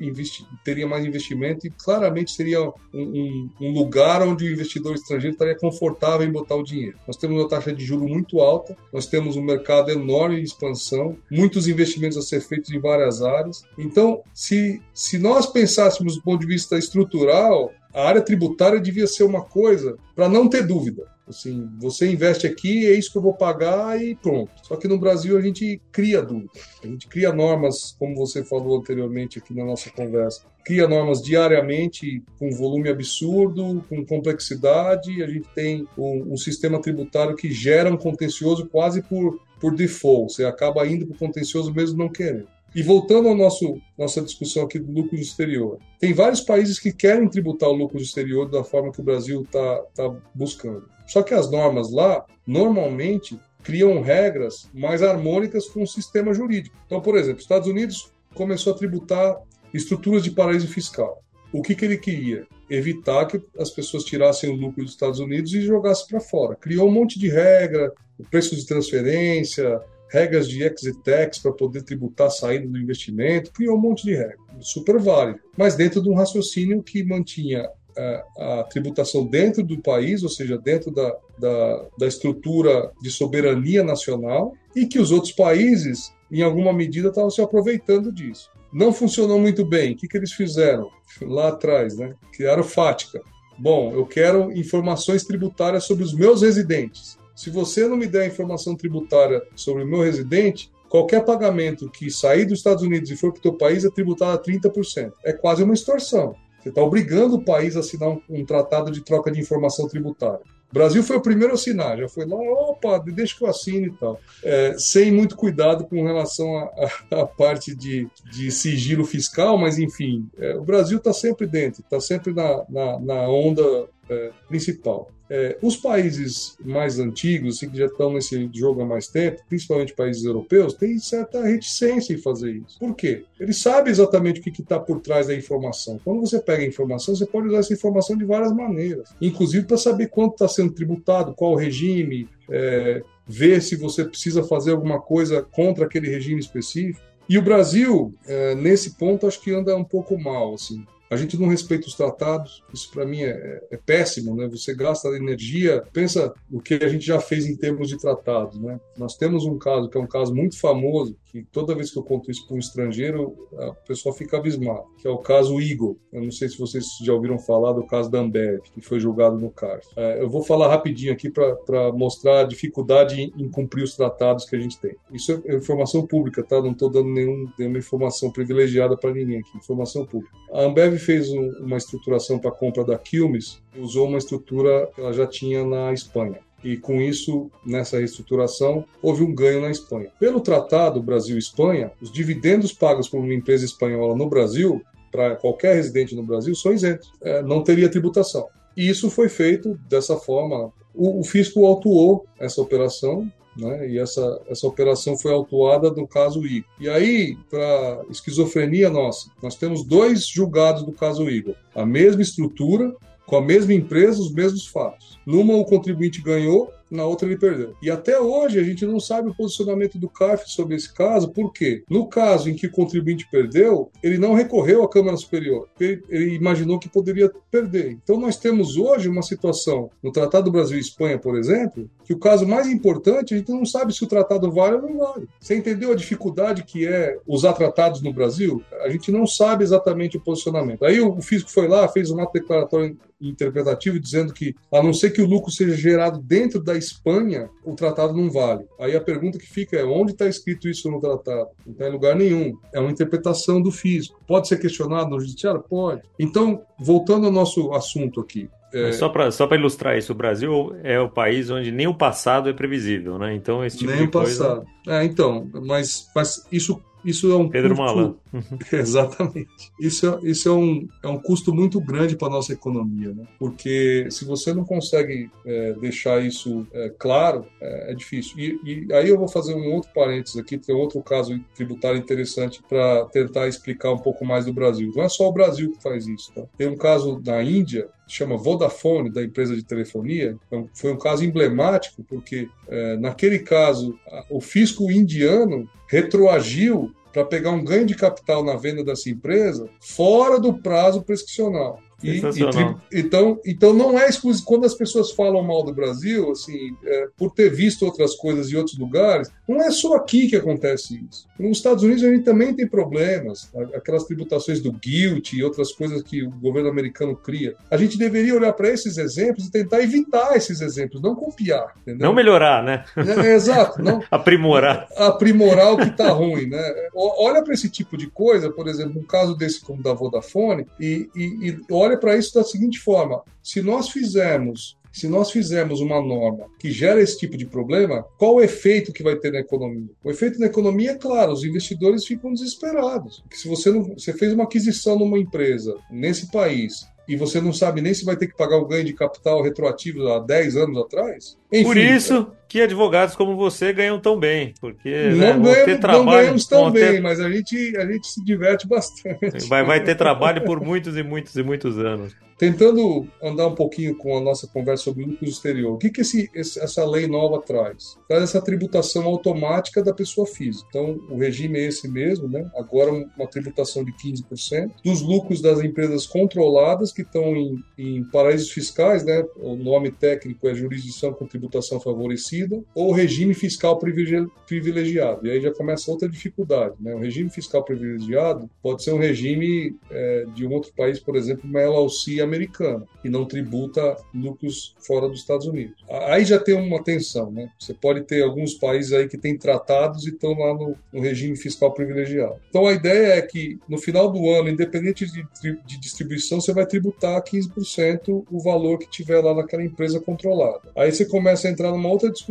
investi 0.00 0.46
teria 0.64 0.86
mais 0.86 1.04
investimento 1.04 1.66
e 1.66 1.70
claramente 1.70 2.30
seria 2.30 2.62
um, 2.62 2.72
um, 2.94 3.50
um, 3.60 3.72
lugar 3.72 4.22
onde 4.22 4.44
o 4.44 4.52
investidor 4.52 4.94
estrangeiro 4.94 5.34
estaria 5.34 5.56
confortável 5.56 6.26
em 6.26 6.30
botar 6.30 6.54
o 6.54 6.62
dinheiro. 6.62 6.98
Nós 7.06 7.16
temos 7.16 7.40
uma 7.40 7.48
taxa 7.48 7.72
de 7.72 7.84
juro 7.84 8.08
muito 8.08 8.40
alta, 8.40 8.76
nós 8.92 9.06
temos 9.06 9.36
um 9.36 9.42
mercado 9.42 9.90
enorme 9.90 10.40
em 10.40 10.42
expansão, 10.42 11.16
muitos 11.30 11.68
investimentos 11.68 12.16
a 12.16 12.22
ser 12.22 12.40
feitos 12.40 12.70
em 12.70 12.78
várias 12.78 13.22
áreas. 13.22 13.64
Então, 13.76 14.22
se, 14.32 14.80
se 14.94 15.18
nós 15.18 15.46
pensássemos 15.46 16.16
do 16.16 16.22
ponto 16.22 16.40
de 16.40 16.46
vista 16.46 16.78
estrutural, 16.78 17.72
a 17.98 18.06
área 18.06 18.22
tributária 18.22 18.80
devia 18.80 19.08
ser 19.08 19.24
uma 19.24 19.42
coisa 19.42 19.96
para 20.14 20.28
não 20.28 20.48
ter 20.48 20.64
dúvida. 20.64 21.04
Assim, 21.26 21.68
você 21.78 22.10
investe 22.10 22.46
aqui, 22.46 22.86
é 22.86 22.92
isso 22.92 23.10
que 23.10 23.18
eu 23.18 23.22
vou 23.22 23.34
pagar 23.34 24.00
e 24.00 24.14
pronto. 24.14 24.50
Só 24.62 24.76
que 24.76 24.88
no 24.88 24.98
Brasil 24.98 25.36
a 25.36 25.40
gente 25.40 25.80
cria 25.90 26.22
dúvida. 26.22 26.50
A 26.82 26.86
gente 26.86 27.08
cria 27.08 27.32
normas, 27.32 27.94
como 27.98 28.14
você 28.14 28.44
falou 28.44 28.78
anteriormente 28.78 29.38
aqui 29.38 29.52
na 29.52 29.64
nossa 29.64 29.90
conversa, 29.90 30.42
cria 30.64 30.86
normas 30.86 31.20
diariamente 31.20 32.22
com 32.38 32.50
volume 32.52 32.88
absurdo, 32.88 33.84
com 33.88 34.06
complexidade. 34.06 35.22
A 35.22 35.26
gente 35.26 35.48
tem 35.54 35.86
um, 35.98 36.32
um 36.32 36.36
sistema 36.36 36.80
tributário 36.80 37.36
que 37.36 37.50
gera 37.50 37.92
um 37.92 37.96
contencioso 37.96 38.66
quase 38.68 39.02
por, 39.02 39.40
por 39.60 39.74
default. 39.74 40.32
Você 40.32 40.44
acaba 40.44 40.86
indo 40.86 41.04
para 41.04 41.16
o 41.16 41.18
contencioso 41.18 41.74
mesmo 41.74 41.98
não 41.98 42.08
querendo. 42.08 42.48
E 42.74 42.82
voltando 42.82 43.28
à 43.28 43.34
nossa 43.34 44.20
discussão 44.20 44.64
aqui 44.64 44.78
do 44.78 44.92
lucro 44.92 45.16
exterior, 45.16 45.78
tem 45.98 46.12
vários 46.12 46.40
países 46.40 46.78
que 46.78 46.92
querem 46.92 47.28
tributar 47.28 47.68
o 47.68 47.74
lucro 47.74 47.98
exterior 47.98 48.48
da 48.48 48.62
forma 48.62 48.92
que 48.92 49.00
o 49.00 49.04
Brasil 49.04 49.42
está 49.42 49.82
tá 49.94 50.14
buscando. 50.34 50.88
Só 51.06 51.22
que 51.22 51.32
as 51.32 51.50
normas 51.50 51.90
lá, 51.90 52.24
normalmente, 52.46 53.38
criam 53.62 54.00
regras 54.00 54.68
mais 54.72 55.02
harmônicas 55.02 55.66
com 55.68 55.82
o 55.82 55.86
sistema 55.86 56.32
jurídico. 56.34 56.76
Então, 56.86 57.00
por 57.00 57.16
exemplo, 57.16 57.38
os 57.38 57.44
Estados 57.44 57.68
Unidos 57.68 58.12
começou 58.34 58.74
a 58.74 58.76
tributar 58.76 59.36
estruturas 59.72 60.22
de 60.22 60.30
paraíso 60.30 60.68
fiscal. 60.68 61.22
O 61.52 61.62
que, 61.62 61.74
que 61.74 61.84
ele 61.84 61.96
queria? 61.96 62.46
Evitar 62.68 63.26
que 63.26 63.42
as 63.58 63.70
pessoas 63.70 64.04
tirassem 64.04 64.50
o 64.50 64.54
lucro 64.54 64.82
dos 64.82 64.92
Estados 64.92 65.18
Unidos 65.18 65.52
e 65.54 65.62
jogassem 65.62 66.06
para 66.08 66.20
fora. 66.20 66.54
Criou 66.56 66.86
um 66.86 66.92
monte 66.92 67.18
de 67.18 67.28
regra, 67.28 67.92
preço 68.30 68.54
de 68.54 68.66
transferência, 68.66 69.80
regras 70.10 70.48
de 70.48 70.62
exit 70.62 70.98
tax 71.02 71.38
para 71.38 71.52
poder 71.52 71.82
tributar 71.82 72.30
saída 72.30 72.66
do 72.66 72.78
investimento, 72.78 73.52
criou 73.52 73.76
um 73.76 73.80
monte 73.80 74.04
de 74.04 74.14
regras, 74.14 74.38
super 74.60 74.98
válido, 74.98 75.40
mas 75.56 75.74
dentro 75.74 76.02
de 76.02 76.08
um 76.08 76.14
raciocínio 76.14 76.82
que 76.82 77.04
mantinha 77.04 77.68
a, 77.96 78.60
a 78.60 78.64
tributação 78.64 79.26
dentro 79.26 79.62
do 79.62 79.80
país, 79.82 80.22
ou 80.22 80.28
seja, 80.28 80.56
dentro 80.56 80.90
da, 80.90 81.16
da, 81.38 81.86
da 81.98 82.06
estrutura 82.06 82.92
de 83.02 83.10
soberania 83.10 83.82
nacional, 83.82 84.54
e 84.74 84.86
que 84.86 84.98
os 84.98 85.10
outros 85.10 85.32
países, 85.32 86.12
em 86.30 86.42
alguma 86.42 86.72
medida, 86.72 87.08
estavam 87.08 87.30
se 87.30 87.40
aproveitando 87.40 88.12
disso. 88.12 88.50
Não 88.72 88.92
funcionou 88.92 89.40
muito 89.40 89.64
bem. 89.64 89.92
O 89.92 89.96
que, 89.96 90.06
que 90.06 90.16
eles 90.16 90.32
fizeram 90.32 90.90
lá 91.22 91.48
atrás? 91.48 91.96
Né? 91.96 92.14
Criaram 92.32 92.62
FATCA. 92.62 93.20
Bom, 93.58 93.92
eu 93.92 94.06
quero 94.06 94.52
informações 94.52 95.24
tributárias 95.24 95.84
sobre 95.84 96.04
os 96.04 96.14
meus 96.14 96.42
residentes. 96.42 97.17
Se 97.38 97.50
você 97.50 97.86
não 97.86 97.96
me 97.96 98.08
der 98.08 98.26
informação 98.26 98.74
tributária 98.74 99.40
sobre 99.54 99.84
o 99.84 99.86
meu 99.86 100.02
residente, 100.02 100.72
qualquer 100.88 101.24
pagamento 101.24 101.88
que 101.88 102.10
sair 102.10 102.44
dos 102.44 102.58
Estados 102.58 102.82
Unidos 102.82 103.08
e 103.12 103.16
for 103.16 103.30
para 103.30 103.38
o 103.38 103.42
teu 103.42 103.52
país 103.52 103.84
é 103.84 103.90
tributado 103.90 104.32
a 104.32 104.42
30%. 104.42 105.12
É 105.24 105.32
quase 105.32 105.62
uma 105.62 105.72
extorsão. 105.72 106.34
Você 106.58 106.70
está 106.70 106.82
obrigando 106.82 107.36
o 107.36 107.44
país 107.44 107.76
a 107.76 107.78
assinar 107.78 108.08
um, 108.08 108.20
um, 108.28 108.44
tratado 108.44 108.90
de 108.90 109.02
troca 109.02 109.30
de 109.30 109.40
informação 109.40 109.86
tributária. 109.86 110.40
O 110.68 110.74
Brasil 110.74 111.00
foi 111.00 111.16
o 111.16 111.22
primeiro 111.22 111.52
a 111.52 111.54
assinar, 111.54 111.96
já 111.96 112.08
foi 112.08 112.26
lá, 112.26 112.36
opa, 112.36 112.98
deixa 112.98 113.38
que 113.38 113.44
eu 113.44 113.48
assine 113.48 113.86
e 113.86 113.92
tal. 113.92 114.18
É, 114.42 114.74
sem 114.76 115.12
muito 115.12 115.36
cuidado 115.36 115.84
com 115.86 116.04
relação 116.04 116.68
à 117.08 117.24
parte 117.24 117.72
de, 117.72 118.08
de, 118.32 118.50
sigilo 118.50 119.04
fiscal, 119.04 119.56
mas 119.56 119.78
enfim, 119.78 120.28
é, 120.36 120.56
o 120.56 120.64
Brasil 120.64 120.98
está 120.98 121.12
sempre 121.12 121.46
dentro, 121.46 121.82
está 121.82 122.00
sempre 122.00 122.34
na, 122.34 122.64
na, 122.68 122.98
na 122.98 123.28
onda 123.28 123.88
é, 124.10 124.32
principal. 124.48 125.12
É, 125.30 125.58
os 125.62 125.76
países 125.76 126.56
mais 126.64 126.98
antigos, 126.98 127.56
assim, 127.56 127.68
que 127.68 127.76
já 127.76 127.86
estão 127.86 128.12
nesse 128.12 128.48
jogo 128.54 128.82
há 128.82 128.86
mais 128.86 129.08
tempo, 129.08 129.42
principalmente 129.48 129.94
países 129.94 130.24
europeus, 130.24 130.74
têm 130.74 130.98
certa 130.98 131.42
reticência 131.42 132.14
em 132.14 132.18
fazer 132.18 132.52
isso. 132.52 132.78
Por 132.78 132.94
quê? 132.94 133.24
Eles 133.38 133.60
sabem 133.60 133.90
exatamente 133.90 134.40
o 134.40 134.42
que 134.42 134.62
está 134.62 134.78
por 134.78 135.00
trás 135.00 135.26
da 135.26 135.34
informação. 135.34 136.00
Quando 136.04 136.20
você 136.20 136.40
pega 136.40 136.62
a 136.62 136.66
informação, 136.66 137.14
você 137.14 137.26
pode 137.26 137.48
usar 137.48 137.58
essa 137.58 137.72
informação 137.72 138.16
de 138.16 138.24
várias 138.24 138.52
maneiras, 138.52 139.10
inclusive 139.20 139.66
para 139.66 139.76
saber 139.76 140.08
quanto 140.08 140.32
está 140.32 140.48
sendo 140.48 140.72
tributado, 140.72 141.34
qual 141.34 141.54
regime, 141.54 142.28
é, 142.50 143.02
ver 143.26 143.60
se 143.60 143.76
você 143.76 144.04
precisa 144.04 144.42
fazer 144.42 144.70
alguma 144.72 145.00
coisa 145.00 145.42
contra 145.42 145.84
aquele 145.84 146.08
regime 146.08 146.40
específico. 146.40 147.06
E 147.28 147.36
o 147.36 147.42
Brasil, 147.42 148.14
é, 148.26 148.54
nesse 148.54 148.92
ponto, 148.92 149.26
acho 149.26 149.40
que 149.42 149.52
anda 149.52 149.76
um 149.76 149.84
pouco 149.84 150.18
mal. 150.18 150.54
Assim. 150.54 150.82
A 151.10 151.16
gente 151.16 151.38
não 151.38 151.48
respeita 151.48 151.86
os 151.86 151.94
tratados, 151.94 152.62
isso 152.72 152.90
para 152.90 153.06
mim 153.06 153.22
é, 153.22 153.62
é, 153.70 153.76
péssimo, 153.76 154.36
né? 154.36 154.46
Você 154.48 154.74
gasta 154.74 155.08
energia, 155.08 155.82
pensa 155.92 156.32
o 156.50 156.60
que 156.60 156.74
a 156.74 156.88
gente 156.88 157.04
já 157.04 157.18
fez 157.18 157.46
em 157.46 157.56
termos 157.56 157.88
de 157.88 157.96
tratados, 157.96 158.58
né? 158.60 158.78
Nós 158.96 159.16
temos 159.16 159.44
um 159.44 159.58
caso 159.58 159.88
que 159.88 159.96
é 159.96 160.00
um 160.00 160.06
caso 160.06 160.34
muito 160.34 160.58
famoso, 160.58 161.16
que 161.28 161.42
toda 161.52 161.74
vez 161.74 161.90
que 161.90 161.98
eu 161.98 162.02
conto 162.02 162.30
isso 162.30 162.46
para 162.46 162.56
um 162.56 162.58
estrangeiro, 162.58 163.36
a 163.58 163.72
pessoa 163.86 164.14
fica 164.14 164.38
abismada, 164.38 164.84
que 164.98 165.06
é 165.06 165.10
o 165.10 165.18
caso 165.18 165.60
Eagle. 165.60 165.98
Eu 166.12 166.22
não 166.22 166.30
sei 166.30 166.48
se 166.48 166.58
vocês 166.58 166.84
já 167.04 167.12
ouviram 167.12 167.38
falar 167.38 167.72
do 167.72 167.86
caso 167.86 168.10
da 168.10 168.18
Ambev, 168.18 168.60
que 168.74 168.80
foi 168.80 168.98
julgado 168.98 169.38
no 169.38 169.50
CARF. 169.50 169.86
É, 169.96 170.22
eu 170.22 170.28
vou 170.28 170.42
falar 170.42 170.68
rapidinho 170.68 171.12
aqui 171.12 171.30
para 171.30 171.92
mostrar 171.92 172.40
a 172.40 172.44
dificuldade 172.44 173.20
em, 173.20 173.32
em, 173.36 173.50
cumprir 173.50 173.82
os 173.82 173.94
tratados 173.94 174.44
que 174.46 174.56
a 174.56 174.58
gente 174.58 174.80
tem. 174.80 174.96
Isso 175.12 175.42
é 175.46 175.54
informação 175.54 176.06
pública, 176.06 176.42
tá? 176.42 176.60
Não 176.62 176.72
estou 176.72 176.90
dando 176.90 177.10
nenhum, 177.10 177.46
nenhuma 177.58 177.78
informação 177.78 178.30
privilegiada 178.30 178.96
para 178.96 179.12
ninguém 179.12 179.40
aqui, 179.40 179.56
informação 179.56 180.06
pública. 180.06 180.34
A 180.52 180.62
Ambev 180.62 180.96
fez 180.98 181.30
um, 181.30 181.50
uma 181.60 181.76
estruturação 181.76 182.38
para 182.38 182.50
compra 182.50 182.84
da 182.84 182.98
Quilmes 182.98 183.62
usou 183.76 184.08
uma 184.08 184.18
estrutura 184.18 184.90
que 184.94 185.00
ela 185.00 185.12
já 185.12 185.26
tinha 185.26 185.64
na 185.64 185.92
Espanha 185.92 186.40
e 186.62 186.76
com 186.76 187.00
isso, 187.00 187.50
nessa 187.64 187.98
reestruturação, 187.98 188.84
houve 189.02 189.22
um 189.22 189.34
ganho 189.34 189.60
na 189.60 189.70
Espanha. 189.70 190.10
Pelo 190.18 190.40
tratado 190.40 191.02
Brasil-Espanha, 191.02 191.92
os 192.00 192.10
dividendos 192.10 192.72
pagos 192.72 193.08
por 193.08 193.20
uma 193.20 193.34
empresa 193.34 193.64
espanhola 193.64 194.16
no 194.16 194.28
Brasil, 194.28 194.82
para 195.10 195.36
qualquer 195.36 195.74
residente 195.74 196.14
no 196.14 196.22
Brasil, 196.22 196.54
são 196.54 196.72
isentos, 196.72 197.12
é, 197.22 197.42
não 197.42 197.62
teria 197.62 197.88
tributação. 197.88 198.46
E 198.76 198.88
isso 198.88 199.10
foi 199.10 199.28
feito 199.28 199.78
dessa 199.88 200.16
forma. 200.16 200.72
O, 200.94 201.20
o 201.20 201.24
fisco 201.24 201.64
autuou 201.66 202.26
essa 202.38 202.60
operação 202.60 203.30
né? 203.58 203.88
E 203.88 203.98
essa, 203.98 204.40
essa 204.48 204.66
operação 204.66 205.18
foi 205.18 205.32
autuada 205.32 205.90
no 205.90 206.06
caso 206.06 206.46
Igor. 206.46 206.70
E 206.78 206.88
aí, 206.88 207.36
para 207.50 208.02
esquizofrenia 208.08 208.88
nossa, 208.88 209.30
nós 209.42 209.56
temos 209.56 209.84
dois 209.84 210.26
julgados 210.26 210.84
do 210.84 210.92
caso 210.92 211.28
Igor. 211.28 211.54
A 211.74 211.84
mesma 211.84 212.22
estrutura, 212.22 212.94
com 213.28 213.36
a 213.36 213.42
mesma 213.42 213.74
empresa, 213.74 214.22
os 214.22 214.32
mesmos 214.32 214.66
fatos. 214.66 215.20
Numa 215.26 215.54
o 215.54 215.64
contribuinte 215.64 216.22
ganhou, 216.22 216.72
na 216.90 217.04
outra 217.04 217.28
ele 217.28 217.36
perdeu. 217.36 217.74
E 217.82 217.90
até 217.90 218.18
hoje 218.18 218.58
a 218.58 218.62
gente 218.62 218.86
não 218.86 218.98
sabe 218.98 219.28
o 219.28 219.34
posicionamento 219.34 219.98
do 219.98 220.08
CARF 220.08 220.50
sobre 220.50 220.74
esse 220.74 220.92
caso, 220.92 221.30
por 221.30 221.52
quê? 221.52 221.84
No 221.90 222.08
caso 222.08 222.48
em 222.48 222.54
que 222.54 222.66
o 222.66 222.70
contribuinte 222.70 223.28
perdeu, 223.30 223.90
ele 224.02 224.16
não 224.16 224.32
recorreu 224.32 224.82
à 224.82 224.88
Câmara 224.88 225.16
Superior, 225.18 225.68
ele, 225.78 226.02
ele 226.08 226.34
imaginou 226.36 226.78
que 226.78 226.88
poderia 226.88 227.30
perder. 227.50 227.90
Então 228.02 228.18
nós 228.18 228.38
temos 228.38 228.78
hoje 228.78 229.10
uma 229.10 229.22
situação, 229.22 229.90
no 230.02 230.10
Tratado 230.10 230.50
Brasil 230.50 230.78
e 230.78 230.80
Espanha, 230.80 231.18
por 231.18 231.36
exemplo, 231.36 231.90
que 232.08 232.14
o 232.14 232.18
caso 232.18 232.46
mais 232.46 232.66
importante, 232.66 233.34
a 233.34 233.36
gente 233.36 233.52
não 233.52 233.66
sabe 233.66 233.92
se 233.92 234.02
o 234.02 234.06
tratado 234.06 234.50
vale 234.50 234.76
ou 234.76 234.80
não 234.80 234.96
vale. 234.96 235.28
Você 235.38 235.54
entendeu 235.54 235.92
a 235.92 235.94
dificuldade 235.94 236.64
que 236.64 236.86
é 236.86 237.18
usar 237.26 237.52
tratados 237.52 238.00
no 238.00 238.14
Brasil? 238.14 238.62
A 238.82 238.88
gente 238.88 239.12
não 239.12 239.26
sabe 239.26 239.62
exatamente 239.62 240.16
o 240.16 240.20
posicionamento. 240.20 240.86
Aí 240.86 241.02
o, 241.02 241.20
físico 241.20 241.50
foi 241.50 241.68
lá, 241.68 241.86
fez 241.86 242.10
uma 242.10 242.24
declaratória 242.24 242.96
interpretativo 243.20 244.00
dizendo 244.00 244.32
que, 244.32 244.56
a 244.72 244.82
não 244.82 244.94
ser 244.94 245.10
que 245.10 245.20
o 245.20 245.26
lucro 245.26 245.52
seja 245.52 245.76
gerado 245.76 246.18
dentro 246.18 246.62
da 246.64 246.78
Espanha, 246.78 247.50
o 247.62 247.74
tratado 247.74 248.16
não 248.16 248.30
vale. 248.30 248.64
Aí 248.80 248.96
a 248.96 249.02
pergunta 249.02 249.38
que 249.38 249.46
fica 249.46 249.76
é: 249.76 249.84
onde 249.84 250.12
está 250.12 250.26
escrito 250.26 250.66
isso 250.66 250.90
no 250.90 251.02
tratado? 251.02 251.50
Não 251.66 251.74
está 251.74 251.88
em 251.88 251.92
lugar 251.92 252.16
nenhum. 252.16 252.56
É 252.72 252.80
uma 252.80 252.90
interpretação 252.90 253.60
do 253.60 253.70
físico. 253.70 254.18
Pode 254.26 254.48
ser 254.48 254.58
questionado 254.58 255.10
no 255.10 255.20
judiciário? 255.20 255.62
Pode. 255.68 256.00
Então, 256.18 256.62
voltando 256.80 257.26
ao 257.26 257.32
nosso 257.32 257.70
assunto 257.74 258.18
aqui. 258.18 258.48
É... 258.72 258.92
Só 258.92 259.08
para 259.08 259.30
só 259.30 259.48
ilustrar 259.54 259.96
isso, 259.96 260.12
o 260.12 260.14
Brasil 260.14 260.74
é 260.82 261.00
o 261.00 261.08
país 261.08 261.50
onde 261.50 261.72
nem 261.72 261.86
o 261.86 261.94
passado 261.94 262.48
é 262.48 262.52
previsível, 262.52 263.18
né? 263.18 263.34
Então, 263.34 263.64
esse 263.64 263.78
tipo 263.78 263.90
nem 263.90 264.06
de 264.06 264.08
coisa... 264.08 264.44
Nem 264.44 264.52
o 264.52 264.56
passado. 264.56 264.66
É, 264.88 265.04
então, 265.04 265.50
mas, 265.54 266.08
mas 266.14 266.46
isso 266.52 266.80
isso 267.04 267.30
é 267.30 267.36
um 267.36 267.48
Pedro 267.48 267.74
custo... 267.74 267.82
Malan. 267.82 268.14
Exatamente. 268.72 269.72
Isso, 269.80 270.06
é, 270.06 270.28
isso 270.28 270.48
é, 270.48 270.52
um, 270.52 270.88
é 271.02 271.08
um 271.08 271.18
custo 271.18 271.54
muito 271.54 271.80
grande 271.80 272.16
para 272.16 272.28
a 272.28 272.32
nossa 272.32 272.52
economia, 272.52 273.12
né? 273.14 273.24
porque 273.38 274.06
se 274.10 274.24
você 274.24 274.52
não 274.52 274.64
consegue 274.64 275.30
é, 275.46 275.72
deixar 275.74 276.20
isso 276.22 276.66
é, 276.72 276.92
claro, 276.98 277.46
é, 277.60 277.92
é 277.92 277.94
difícil. 277.94 278.38
E, 278.38 278.60
e, 278.64 278.92
aí 278.92 279.08
eu 279.08 279.18
vou 279.18 279.28
fazer 279.28 279.54
um 279.54 279.72
outro 279.72 279.90
parênteses 279.94 280.36
aqui, 280.36 280.58
tem 280.58 280.74
outro 280.74 281.00
caso 281.02 281.38
tributário 281.54 281.98
interessante 281.98 282.62
para 282.68 283.04
tentar 283.06 283.48
explicar 283.48 283.92
um 283.92 283.98
pouco 283.98 284.24
mais 284.24 284.46
do 284.46 284.52
Brasil. 284.52 284.92
Não 284.94 285.04
é 285.04 285.08
só 285.08 285.28
o 285.28 285.32
Brasil 285.32 285.72
que 285.72 285.82
faz 285.82 286.06
isso. 286.06 286.32
Tá? 286.34 286.42
Tem 286.56 286.68
um 286.68 286.76
caso 286.76 287.20
na 287.24 287.42
Índia 287.42 287.88
chama 288.08 288.36
Vodafone, 288.36 289.10
da 289.10 289.22
empresa 289.22 289.54
de 289.54 289.62
telefonia. 289.62 290.36
Então, 290.46 290.68
foi 290.72 290.92
um 290.92 290.98
caso 290.98 291.24
emblemático, 291.24 292.02
porque 292.02 292.48
é, 292.68 292.96
naquele 292.96 293.40
caso 293.40 293.98
o 294.30 294.40
fisco 294.40 294.90
indiano 294.90 295.68
retroagiu 295.88 296.92
para 297.12 297.24
pegar 297.24 297.50
um 297.50 297.64
ganho 297.64 297.86
de 297.86 297.94
capital 297.94 298.44
na 298.44 298.54
venda 298.54 298.84
dessa 298.84 299.08
empresa 299.10 299.68
fora 299.80 300.38
do 300.38 300.54
prazo 300.54 301.02
prescricional. 301.02 301.80
E, 302.02 302.20
e, 302.20 303.00
então, 303.00 303.40
então 303.44 303.72
não 303.72 303.98
é 303.98 304.08
exclusivo. 304.08 304.46
Quando 304.46 304.64
as 304.64 304.74
pessoas 304.74 305.10
falam 305.10 305.42
mal 305.42 305.64
do 305.64 305.74
Brasil, 305.74 306.30
assim, 306.30 306.76
é, 306.84 307.08
por 307.16 307.32
ter 307.32 307.50
visto 307.50 307.84
outras 307.84 308.14
coisas 308.14 308.50
em 308.50 308.56
outros 308.56 308.78
lugares, 308.78 309.30
não 309.46 309.60
é 309.60 309.70
só 309.70 309.96
aqui 309.96 310.28
que 310.28 310.36
acontece 310.36 311.00
isso. 311.08 311.26
Nos 311.38 311.58
Estados 311.58 311.82
Unidos 311.82 312.04
a 312.04 312.10
gente 312.10 312.24
também 312.24 312.54
tem 312.54 312.66
problemas, 312.66 313.50
aquelas 313.74 314.04
tributações 314.04 314.60
do 314.60 314.72
guilt 314.72 315.32
e 315.32 315.42
outras 315.42 315.72
coisas 315.72 316.02
que 316.02 316.22
o 316.22 316.30
governo 316.30 316.68
americano 316.68 317.16
cria. 317.16 317.54
A 317.70 317.76
gente 317.76 317.96
deveria 317.96 318.34
olhar 318.34 318.52
para 318.52 318.68
esses 318.68 318.98
exemplos 318.98 319.46
e 319.46 319.50
tentar 319.50 319.80
evitar 319.82 320.36
esses 320.36 320.60
exemplos, 320.60 321.00
não 321.00 321.14
copiar. 321.14 321.74
Entendeu? 321.82 322.06
Não 322.06 322.14
melhorar, 322.14 322.62
né? 322.62 322.84
É, 322.96 323.28
é, 323.28 323.34
exato. 323.34 323.82
Não, 323.82 324.02
aprimorar. 324.10 324.88
Aprimorar 324.96 325.72
o 325.72 325.78
que 325.78 325.88
está 325.88 326.10
ruim, 326.10 326.46
né? 326.46 326.62
Olha 326.94 327.42
para 327.42 327.54
esse 327.54 327.68
tipo 327.70 327.96
de 327.96 328.08
coisa, 328.08 328.50
por 328.50 328.66
exemplo, 328.68 329.00
um 329.00 329.04
caso 329.04 329.36
desse 329.36 329.60
como 329.60 329.82
da 329.82 329.92
Vodafone, 329.92 330.66
e, 330.80 331.08
e, 331.14 331.48
e 331.48 331.60
olha 331.70 331.87
olha 331.88 331.98
para 331.98 332.16
isso 332.16 332.34
da 332.34 332.44
seguinte 332.44 332.78
forma: 332.78 333.22
se 333.42 333.60
nós 333.62 333.88
fizermos 333.88 334.78
se 334.90 335.06
nós 335.06 335.30
fizermos 335.30 335.80
uma 335.80 336.02
norma 336.02 336.46
que 336.58 336.72
gera 336.72 337.00
esse 337.00 337.16
tipo 337.18 337.36
de 337.36 337.46
problema, 337.46 338.04
qual 338.18 338.34
o 338.34 338.40
efeito 338.40 338.92
que 338.92 339.02
vai 339.02 339.14
ter 339.14 339.32
na 339.32 339.38
economia? 339.38 339.90
O 340.02 340.10
efeito 340.10 340.40
na 340.40 340.46
economia 340.46 340.92
é 340.92 340.96
claro, 340.96 341.30
os 341.30 341.44
investidores 341.44 342.04
ficam 342.04 342.32
desesperados. 342.32 343.20
Porque 343.20 343.36
se 343.36 343.46
você 343.46 343.70
não, 343.70 343.84
você 343.84 344.12
fez 344.12 344.32
uma 344.32 344.44
aquisição 344.44 344.98
numa 344.98 345.18
empresa 345.18 345.76
nesse 345.90 346.30
país 346.32 346.84
e 347.06 347.16
você 347.16 347.40
não 347.40 347.52
sabe 347.52 347.80
nem 347.80 347.94
se 347.94 348.04
vai 348.04 348.16
ter 348.16 348.26
que 348.26 348.36
pagar 348.36 348.56
o 348.56 348.66
ganho 348.66 348.84
de 348.84 348.92
capital 348.92 349.42
retroativo 349.42 350.08
há 350.08 350.18
10 350.18 350.56
anos 350.56 350.78
atrás. 350.78 351.38
Enfim, 351.52 351.64
Por 351.64 351.76
isso 351.76 352.32
que 352.48 352.62
advogados 352.62 353.14
como 353.14 353.36
você 353.36 353.72
ganham 353.72 354.00
tão 354.00 354.18
bem, 354.18 354.54
porque 354.60 355.10
não, 355.10 355.16
né, 355.16 355.32
ganhamos, 355.32 355.64
ter 355.64 355.78
trabalho, 355.78 356.04
não 356.04 356.12
ganhamos 356.12 356.46
tão 356.46 356.70
bem, 356.70 356.92
ter... 356.92 357.00
mas 357.00 357.20
a 357.20 357.30
gente, 357.30 357.76
a 357.76 357.86
gente 357.86 358.06
se 358.06 358.24
diverte 358.24 358.66
bastante. 358.66 359.46
Vai, 359.48 359.62
vai 359.64 359.82
ter 359.82 359.94
trabalho 359.94 360.42
por 360.44 360.60
muitos 360.60 360.96
e 360.96 361.02
muitos 361.02 361.36
e 361.36 361.42
muitos 361.42 361.78
anos. 361.78 362.14
Tentando 362.38 363.04
andar 363.20 363.48
um 363.48 363.54
pouquinho 363.54 363.96
com 363.96 364.16
a 364.16 364.20
nossa 364.20 364.46
conversa 364.46 364.84
sobre 364.84 365.04
lucro 365.04 365.28
exterior, 365.28 365.74
o 365.74 365.76
que, 365.76 365.90
que 365.90 366.02
esse, 366.02 366.30
essa 366.36 366.86
lei 366.86 367.08
nova 367.08 367.42
traz? 367.42 367.98
Traz 368.06 368.22
essa 368.22 368.40
tributação 368.40 369.04
automática 369.06 369.82
da 369.82 369.92
pessoa 369.92 370.24
física. 370.24 370.68
Então, 370.68 371.00
o 371.10 371.18
regime 371.18 371.58
é 371.58 371.66
esse 371.66 371.88
mesmo, 371.88 372.28
né? 372.28 372.48
agora 372.56 372.92
uma 372.92 373.26
tributação 373.26 373.84
de 373.84 373.92
15%, 373.92 374.70
dos 374.84 375.02
lucros 375.02 375.42
das 375.42 375.60
empresas 375.60 376.06
controladas 376.06 376.92
que 376.92 377.02
estão 377.02 377.34
em, 377.34 377.58
em 377.76 378.04
paraísos 378.04 378.52
fiscais, 378.52 379.04
né? 379.04 379.24
o 379.38 379.56
nome 379.56 379.90
técnico 379.90 380.46
é 380.46 380.54
jurisdição 380.54 381.12
com 381.12 381.26
tributação 381.26 381.80
favorecida, 381.80 382.28
ou 382.74 382.92
regime 382.92 383.34
fiscal 383.34 383.78
privilegiado. 383.78 385.26
E 385.26 385.30
aí 385.30 385.40
já 385.40 385.52
começa 385.52 385.90
outra 385.90 386.08
dificuldade. 386.08 386.74
Né? 386.80 386.94
O 386.94 386.98
regime 386.98 387.30
fiscal 387.30 387.64
privilegiado 387.64 388.48
pode 388.62 388.82
ser 388.82 388.92
um 388.92 388.98
regime 388.98 389.76
é, 389.90 390.26
de 390.34 390.46
um 390.46 390.52
outro 390.52 390.72
país, 390.76 390.98
por 390.98 391.16
exemplo, 391.16 391.48
uma 391.48 391.60
LLC 391.60 392.20
americana, 392.20 392.84
que 393.02 393.08
não 393.08 393.24
tributa 393.24 393.96
lucros 394.14 394.74
fora 394.86 395.08
dos 395.08 395.20
Estados 395.20 395.46
Unidos. 395.46 395.76
Aí 395.88 396.24
já 396.24 396.38
tem 396.38 396.54
uma 396.54 396.82
tensão. 396.82 397.30
Né? 397.30 397.50
Você 397.58 397.74
pode 397.74 398.02
ter 398.02 398.22
alguns 398.22 398.54
países 398.54 398.92
aí 398.92 399.08
que 399.08 399.18
têm 399.18 399.36
tratados 399.36 400.06
e 400.06 400.10
estão 400.10 400.32
lá 400.38 400.54
no, 400.54 400.76
no 400.92 401.00
regime 401.00 401.36
fiscal 401.36 401.72
privilegiado. 401.72 402.36
Então 402.48 402.66
a 402.66 402.72
ideia 402.72 403.14
é 403.14 403.22
que 403.22 403.58
no 403.68 403.78
final 403.78 404.10
do 404.10 404.30
ano, 404.30 404.48
independente 404.48 405.06
de, 405.06 405.26
de 405.64 405.80
distribuição, 405.80 406.40
você 406.40 406.52
vai 406.52 406.66
tributar 406.66 407.22
15% 407.22 408.24
o 408.30 408.40
valor 408.40 408.78
que 408.78 408.90
tiver 408.90 409.20
lá 409.20 409.34
naquela 409.34 409.64
empresa 409.64 410.00
controlada. 410.00 410.70
Aí 410.76 410.92
você 410.92 411.04
começa 411.04 411.48
a 411.48 411.50
entrar 411.50 411.70
numa 411.70 411.88
outra 411.88 412.10
discussão. 412.10 412.27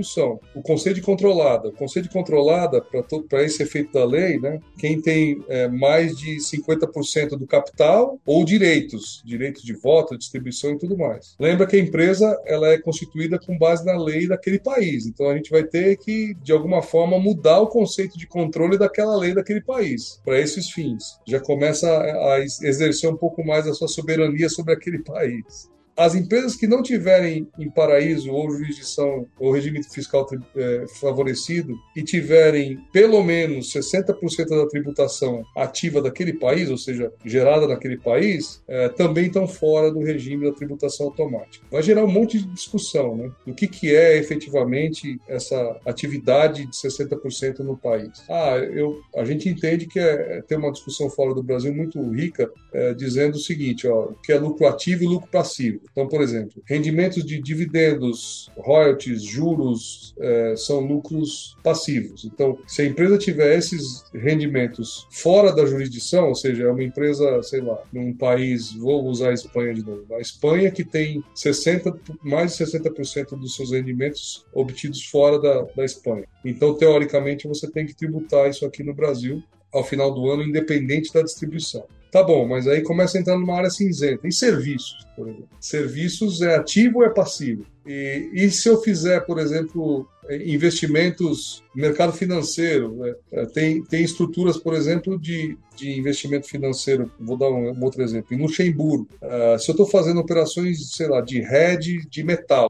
O 0.55 0.61
conceito 0.61 0.95
de 0.95 1.01
controlada. 1.01 1.69
O 1.69 1.73
conceito 1.73 2.07
de 2.07 2.13
controlada, 2.13 2.81
para 3.29 3.43
esse 3.43 3.63
efeito 3.63 3.93
da 3.93 4.05
lei, 4.05 4.39
né, 4.39 4.59
quem 4.77 5.01
tem 5.01 5.43
é, 5.47 5.67
mais 5.67 6.17
de 6.17 6.37
50% 6.37 7.29
do 7.37 7.47
capital 7.47 8.19
ou 8.25 8.43
direitos, 8.43 9.21
direitos 9.25 9.63
de 9.63 9.73
voto, 9.73 10.17
distribuição 10.17 10.71
e 10.71 10.77
tudo 10.77 10.97
mais. 10.97 11.35
Lembra 11.39 11.67
que 11.67 11.75
a 11.75 11.79
empresa 11.79 12.39
ela 12.45 12.69
é 12.69 12.77
constituída 12.77 13.39
com 13.39 13.57
base 13.57 13.85
na 13.85 13.97
lei 13.97 14.27
daquele 14.27 14.59
país. 14.59 15.05
Então 15.05 15.29
a 15.29 15.35
gente 15.35 15.49
vai 15.49 15.63
ter 15.63 15.97
que, 15.97 16.35
de 16.43 16.51
alguma 16.51 16.81
forma, 16.81 17.19
mudar 17.19 17.59
o 17.59 17.67
conceito 17.67 18.17
de 18.17 18.27
controle 18.27 18.77
daquela 18.77 19.15
lei 19.17 19.33
daquele 19.33 19.61
país 19.61 20.21
para 20.23 20.39
esses 20.39 20.69
fins. 20.71 21.19
Já 21.27 21.39
começa 21.39 21.87
a 21.87 22.39
exercer 22.39 23.09
um 23.09 23.17
pouco 23.17 23.45
mais 23.45 23.67
a 23.67 23.73
sua 23.73 23.87
soberania 23.87 24.49
sobre 24.49 24.73
aquele 24.73 24.99
país. 25.03 25.69
As 25.97 26.13
empresas 26.13 26.55
que 26.55 26.67
não 26.67 26.83
tiverem 26.83 27.47
em 27.57 27.69
paraíso 27.69 28.31
ou 28.31 28.51
jurisdição 28.51 29.27
ou 29.39 29.51
regime 29.51 29.83
fiscal 29.83 30.27
é, 30.55 30.85
favorecido 30.99 31.75
e 31.95 32.03
tiverem 32.03 32.77
pelo 32.93 33.23
menos 33.23 33.73
60% 33.73 34.49
da 34.49 34.67
tributação 34.67 35.43
ativa 35.55 35.99
daquele 36.01 36.33
país, 36.33 36.69
ou 36.69 36.77
seja, 36.77 37.11
gerada 37.25 37.67
naquele 37.67 37.97
país, 37.97 38.61
é, 38.67 38.89
também 38.89 39.25
estão 39.25 39.47
fora 39.47 39.91
do 39.91 39.99
regime 39.99 40.45
da 40.45 40.55
tributação 40.55 41.07
automática. 41.07 41.65
Vai 41.71 41.81
gerar 41.81 42.03
um 42.03 42.11
monte 42.11 42.37
de 42.37 42.45
discussão, 42.47 43.15
né? 43.15 43.31
Do 43.45 43.55
que, 43.55 43.67
que 43.67 43.95
é 43.95 44.17
efetivamente 44.17 45.19
essa 45.27 45.79
atividade 45.85 46.65
de 46.67 46.77
60% 46.77 47.59
no 47.59 47.75
país. 47.75 48.23
Ah, 48.29 48.57
eu, 48.57 49.01
a 49.15 49.25
gente 49.25 49.49
entende 49.49 49.87
que 49.87 49.99
é, 49.99 50.37
é 50.37 50.41
tem 50.41 50.57
uma 50.57 50.71
discussão 50.71 51.09
fora 51.09 51.33
do 51.33 51.41
Brasil 51.41 51.73
muito 51.73 51.99
rica, 52.11 52.51
é, 52.71 52.93
dizendo 52.93 53.35
o 53.35 53.39
seguinte, 53.39 53.87
ó, 53.87 54.09
que 54.23 54.31
é 54.31 54.39
lucro 54.39 54.67
ativo 54.67 55.03
e 55.03 55.07
lucro 55.07 55.29
passivo. 55.31 55.81
Então, 55.91 56.07
por 56.07 56.21
exemplo, 56.21 56.61
rendimentos 56.65 57.23
de 57.23 57.41
dividendos, 57.41 58.49
royalties, 58.57 59.23
juros, 59.23 60.13
é, 60.19 60.55
são 60.55 60.79
lucros 60.79 61.55
passivos. 61.63 62.25
Então, 62.25 62.57
se 62.67 62.81
a 62.81 62.85
empresa 62.85 63.17
tiver 63.17 63.57
esses 63.57 64.03
rendimentos 64.13 65.07
fora 65.11 65.51
da 65.51 65.65
jurisdição, 65.65 66.29
ou 66.29 66.35
seja, 66.35 66.63
é 66.63 66.71
uma 66.71 66.83
empresa, 66.83 67.41
sei 67.43 67.61
lá, 67.61 67.81
num 67.91 68.13
país, 68.13 68.73
vou 68.73 69.05
usar 69.05 69.29
a 69.29 69.33
Espanha 69.33 69.73
de 69.73 69.83
novo, 69.83 70.05
a 70.13 70.19
Espanha 70.19 70.71
que 70.71 70.83
tem 70.83 71.23
60, 71.33 71.99
mais 72.23 72.55
de 72.55 72.65
60% 72.65 73.37
dos 73.37 73.55
seus 73.55 73.71
rendimentos 73.71 74.45
obtidos 74.53 75.05
fora 75.05 75.39
da, 75.39 75.61
da 75.75 75.85
Espanha. 75.85 76.25
Então, 76.43 76.73
teoricamente, 76.73 77.47
você 77.47 77.69
tem 77.69 77.85
que 77.85 77.95
tributar 77.95 78.49
isso 78.49 78.65
aqui 78.65 78.83
no 78.83 78.93
Brasil 78.93 79.43
ao 79.73 79.83
final 79.83 80.13
do 80.13 80.29
ano, 80.29 80.43
independente 80.43 81.13
da 81.13 81.21
distribuição. 81.21 81.85
Tá 82.11 82.23
bom, 82.23 82.47
mas 82.47 82.67
aí 82.67 82.81
começa 82.81 83.17
a 83.17 83.21
entrar 83.21 83.37
numa 83.37 83.55
área 83.55 83.69
cinzenta. 83.69 84.27
E 84.27 84.31
serviços, 84.31 85.05
por 85.15 85.27
exemplo? 85.27 85.49
Serviços 85.59 86.41
é 86.41 86.55
ativo 86.55 86.99
ou 86.99 87.05
é 87.05 87.09
passivo? 87.09 87.65
E, 87.85 88.29
e 88.33 88.49
se 88.49 88.69
eu 88.69 88.81
fizer, 88.81 89.21
por 89.21 89.39
exemplo, 89.39 90.07
investimentos 90.29 91.63
no 91.75 91.81
mercado 91.81 92.13
financeiro? 92.13 92.95
Né? 92.95 93.15
É, 93.31 93.45
tem, 93.45 93.83
tem 93.83 94.03
estruturas, 94.03 94.57
por 94.57 94.73
exemplo, 94.73 95.19
de, 95.19 95.57
de 95.75 95.97
investimento 95.97 96.47
financeiro. 96.47 97.11
Vou 97.19 97.37
dar 97.37 97.49
um, 97.49 97.71
um 97.71 97.83
outro 97.83 98.01
exemplo. 98.01 98.33
Em 98.33 98.41
Luxemburgo, 98.41 99.07
uh, 99.21 99.59
se 99.59 99.69
eu 99.69 99.73
estou 99.73 99.85
fazendo 99.85 100.19
operações, 100.19 100.91
sei 100.91 101.07
lá, 101.07 101.21
de 101.21 101.39
hedge 101.39 102.07
de 102.09 102.23
metal. 102.23 102.69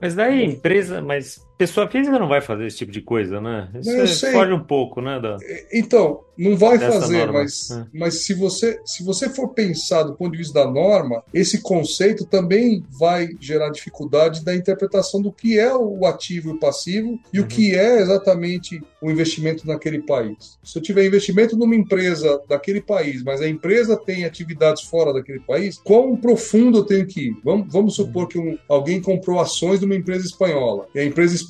Mas 0.00 0.14
daí 0.14 0.44
empresa, 0.44 1.00
mas 1.00 1.40
pessoa 1.58 1.88
física 1.88 2.18
não 2.18 2.28
vai 2.28 2.40
fazer 2.40 2.66
esse 2.66 2.78
tipo 2.78 2.92
de 2.92 3.02
coisa, 3.02 3.40
né? 3.40 3.68
Isso 3.80 4.26
é, 4.26 4.32
foge 4.32 4.52
um 4.52 4.62
pouco, 4.62 5.00
né? 5.00 5.18
Da... 5.20 5.36
Então, 5.72 6.20
não 6.38 6.56
vai 6.56 6.78
fazer, 6.78 7.18
norma. 7.18 7.40
mas, 7.40 7.70
é. 7.72 7.86
mas 7.92 8.22
se, 8.22 8.32
você, 8.32 8.80
se 8.84 9.02
você 9.02 9.28
for 9.28 9.48
pensar 9.48 10.04
do 10.04 10.14
ponto 10.14 10.30
de 10.30 10.38
vista 10.38 10.54
da 10.54 10.70
norma, 10.70 11.24
esse 11.34 11.60
conceito 11.60 12.24
também 12.24 12.84
vai 12.88 13.30
gerar 13.40 13.70
dificuldade 13.70 14.44
da 14.44 14.54
interpretação 14.54 15.20
do 15.20 15.32
que 15.32 15.58
é 15.58 15.74
o 15.74 16.06
ativo 16.06 16.50
e 16.50 16.52
o 16.52 16.60
passivo 16.60 17.18
e 17.32 17.40
uhum. 17.40 17.44
o 17.44 17.48
que 17.48 17.74
é 17.74 18.00
exatamente 18.00 18.80
o 19.02 19.10
investimento 19.10 19.66
naquele 19.66 20.00
país. 20.00 20.58
Se 20.62 20.78
eu 20.78 20.82
tiver 20.82 21.04
investimento 21.04 21.56
numa 21.56 21.74
empresa 21.74 22.40
daquele 22.48 22.80
país, 22.80 23.24
mas 23.24 23.40
a 23.40 23.48
empresa 23.48 23.96
tem 23.96 24.24
atividades 24.24 24.84
fora 24.84 25.12
daquele 25.12 25.40
país, 25.40 25.80
quão 25.82 26.16
profundo 26.16 26.78
eu 26.78 26.84
tenho 26.84 27.04
que 27.04 27.30
ir? 27.30 27.36
Vamos, 27.42 27.66
vamos 27.68 27.96
supor 27.96 28.22
uhum. 28.22 28.28
que 28.28 28.38
um, 28.38 28.58
alguém 28.68 29.00
comprou 29.00 29.40
ações 29.40 29.80
de 29.80 29.86
uma 29.86 29.96
empresa 29.96 30.24
espanhola 30.24 30.86
e 30.94 31.00
a 31.00 31.04
empresa 31.04 31.34
espanhola 31.34 31.47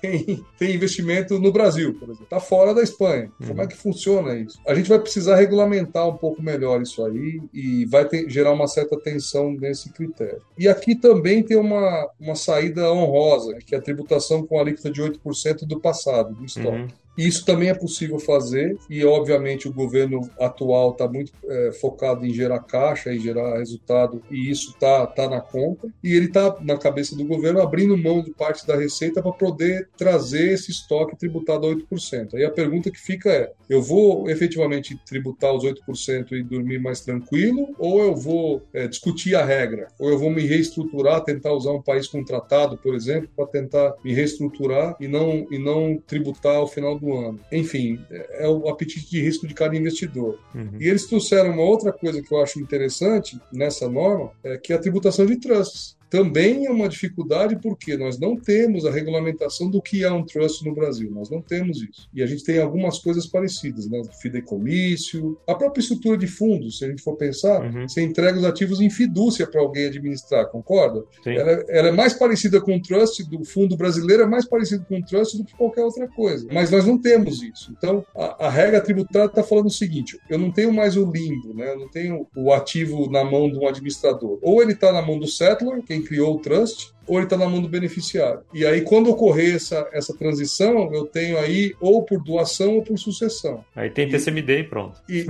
tem, 0.00 0.44
tem 0.58 0.74
investimento 0.74 1.38
no 1.38 1.52
Brasil, 1.52 1.94
por 1.94 2.04
exemplo. 2.04 2.24
Está 2.24 2.40
fora 2.40 2.74
da 2.74 2.82
Espanha. 2.82 3.30
Uhum. 3.40 3.48
Como 3.48 3.62
é 3.62 3.66
que 3.66 3.76
funciona 3.76 4.34
isso? 4.34 4.58
A 4.66 4.74
gente 4.74 4.88
vai 4.88 4.98
precisar 4.98 5.36
regulamentar 5.36 6.08
um 6.08 6.16
pouco 6.16 6.42
melhor 6.42 6.80
isso 6.82 7.04
aí 7.04 7.40
e 7.52 7.84
vai 7.86 8.06
ter, 8.06 8.28
gerar 8.28 8.52
uma 8.52 8.66
certa 8.66 8.98
tensão 8.98 9.52
nesse 9.52 9.92
critério. 9.92 10.42
E 10.58 10.68
aqui 10.68 10.94
também 10.94 11.42
tem 11.42 11.56
uma, 11.56 12.08
uma 12.18 12.34
saída 12.34 12.92
honrosa, 12.92 13.58
que 13.64 13.74
é 13.74 13.78
a 13.78 13.82
tributação 13.82 14.46
com 14.46 14.58
alíquota 14.58 14.90
de 14.90 15.02
8% 15.02 15.66
do 15.66 15.80
passado, 15.80 16.34
do 16.34 16.44
estoque. 16.44 16.68
Uhum. 16.68 16.88
Isso 17.16 17.44
também 17.44 17.68
é 17.68 17.74
possível 17.74 18.18
fazer 18.18 18.76
e, 18.88 19.04
obviamente, 19.04 19.68
o 19.68 19.72
governo 19.72 20.30
atual 20.38 20.92
está 20.92 21.08
muito 21.08 21.32
é, 21.44 21.72
focado 21.72 22.24
em 22.24 22.32
gerar 22.32 22.60
caixa 22.60 23.12
e 23.12 23.18
gerar 23.18 23.58
resultado 23.58 24.22
e 24.30 24.50
isso 24.50 24.70
está 24.70 25.06
tá 25.06 25.28
na 25.28 25.40
conta. 25.40 25.88
E 26.02 26.14
ele 26.14 26.26
está, 26.26 26.56
na 26.60 26.78
cabeça 26.78 27.16
do 27.16 27.24
governo, 27.24 27.60
abrindo 27.60 27.96
mão 27.96 28.22
de 28.22 28.30
parte 28.30 28.66
da 28.66 28.76
receita 28.76 29.22
para 29.22 29.32
poder 29.32 29.88
trazer 29.96 30.52
esse 30.52 30.70
estoque 30.70 31.16
tributado 31.16 31.66
a 31.66 31.70
8%. 31.70 32.34
Aí 32.34 32.44
a 32.44 32.50
pergunta 32.50 32.90
que 32.90 33.00
fica 33.00 33.30
é: 33.30 33.52
eu 33.68 33.82
vou 33.82 34.28
efetivamente 34.30 34.98
tributar 35.04 35.54
os 35.54 35.64
8% 35.64 36.32
e 36.32 36.42
dormir 36.42 36.80
mais 36.80 37.00
tranquilo 37.00 37.74
ou 37.78 38.00
eu 38.02 38.14
vou 38.14 38.62
é, 38.72 38.86
discutir 38.86 39.34
a 39.34 39.44
regra? 39.44 39.88
Ou 39.98 40.10
eu 40.10 40.18
vou 40.18 40.30
me 40.30 40.42
reestruturar, 40.42 41.24
tentar 41.24 41.52
usar 41.52 41.72
um 41.72 41.82
país 41.82 42.06
contratado, 42.06 42.76
por 42.78 42.94
exemplo, 42.94 43.28
para 43.36 43.46
tentar 43.46 43.94
me 44.04 44.14
reestruturar 44.14 44.96
e 45.00 45.08
não, 45.08 45.46
e 45.50 45.58
não 45.58 45.98
tributar 46.06 46.56
ao 46.56 46.66
final 46.66 46.98
do 47.00 47.12
ano. 47.14 47.40
Enfim, 47.50 47.98
é 48.10 48.48
o 48.48 48.68
apetite 48.68 49.10
de 49.10 49.20
risco 49.20 49.46
de 49.46 49.54
cada 49.54 49.76
investidor. 49.76 50.38
Uhum. 50.54 50.76
E 50.78 50.88
eles 50.88 51.06
trouxeram 51.06 51.52
uma 51.52 51.62
outra 51.62 51.92
coisa 51.92 52.22
que 52.22 52.32
eu 52.32 52.42
acho 52.42 52.60
interessante 52.60 53.40
nessa 53.52 53.88
norma, 53.88 54.32
é 54.44 54.56
que 54.58 54.72
é 54.72 54.76
a 54.76 54.80
tributação 54.80 55.26
de 55.26 55.36
trusts 55.36 55.98
também 56.10 56.66
é 56.66 56.70
uma 56.70 56.88
dificuldade 56.88 57.56
porque 57.62 57.96
nós 57.96 58.18
não 58.18 58.36
temos 58.36 58.84
a 58.84 58.90
regulamentação 58.90 59.70
do 59.70 59.80
que 59.80 60.02
é 60.02 60.10
um 60.10 60.24
trust 60.24 60.64
no 60.64 60.74
Brasil. 60.74 61.10
Nós 61.10 61.30
não 61.30 61.40
temos 61.40 61.80
isso. 61.82 62.08
E 62.12 62.20
a 62.22 62.26
gente 62.26 62.44
tem 62.44 62.58
algumas 62.58 62.98
coisas 62.98 63.26
parecidas, 63.26 63.88
né? 63.88 64.02
Fideicommício, 64.20 65.38
a 65.46 65.54
própria 65.54 65.80
estrutura 65.80 66.18
de 66.18 66.26
fundos, 66.26 66.78
se 66.78 66.84
a 66.84 66.88
gente 66.88 67.00
for 67.02 67.16
pensar, 67.16 67.62
uhum. 67.62 67.88
você 67.88 68.02
entrega 68.02 68.38
os 68.38 68.44
ativos 68.44 68.80
em 68.80 68.90
fidúcia 68.90 69.46
para 69.46 69.60
alguém 69.60 69.86
administrar, 69.86 70.48
concorda? 70.48 71.04
Ela, 71.24 71.64
ela, 71.68 71.88
é 71.88 71.92
mais 71.92 72.12
parecida 72.12 72.60
com 72.60 72.76
o 72.76 72.82
trust 72.82 73.22
do 73.24 73.44
fundo 73.44 73.76
brasileiro, 73.76 74.24
é 74.24 74.26
mais 74.26 74.44
parecido 74.44 74.84
com 74.86 74.98
o 74.98 75.04
trust 75.04 75.38
do 75.38 75.44
que 75.44 75.54
qualquer 75.54 75.84
outra 75.84 76.08
coisa. 76.08 76.46
Mas 76.52 76.70
nós 76.70 76.84
não 76.84 76.98
temos 76.98 77.40
isso. 77.42 77.72
Então, 77.76 78.04
a, 78.16 78.46
a 78.46 78.50
regra 78.50 78.80
tributária 78.80 79.26
está 79.26 79.44
falando 79.44 79.66
o 79.66 79.70
seguinte: 79.70 80.18
eu 80.28 80.38
não 80.38 80.50
tenho 80.50 80.72
mais 80.72 80.96
o 80.96 81.08
limbo, 81.08 81.54
né? 81.54 81.72
Eu 81.72 81.78
não 81.78 81.88
tenho 81.88 82.26
o 82.34 82.52
ativo 82.52 83.08
na 83.10 83.24
mão 83.24 83.48
de 83.48 83.56
um 83.58 83.68
administrador. 83.68 84.38
Ou 84.42 84.60
ele 84.60 84.72
está 84.72 84.92
na 84.92 85.02
mão 85.02 85.18
do 85.18 85.28
settler, 85.28 85.82
quem 85.82 85.99
criou 86.02 86.36
o 86.36 86.38
trust, 86.38 86.92
ou 87.10 87.16
ele 87.16 87.24
está 87.24 87.36
na 87.36 87.48
mão 87.48 87.60
do 87.60 87.68
beneficiário. 87.68 88.42
E 88.54 88.64
aí, 88.64 88.82
quando 88.82 89.10
ocorrer 89.10 89.56
essa, 89.56 89.88
essa 89.92 90.16
transição, 90.16 90.94
eu 90.94 91.04
tenho 91.06 91.36
aí 91.38 91.74
ou 91.80 92.04
por 92.04 92.22
doação 92.22 92.76
ou 92.76 92.82
por 92.84 92.96
sucessão. 92.98 93.64
Aí 93.74 93.90
tem 93.90 94.08
TCMD 94.08 94.60
e, 94.60 94.64
pronto. 94.64 95.02
E, 95.08 95.26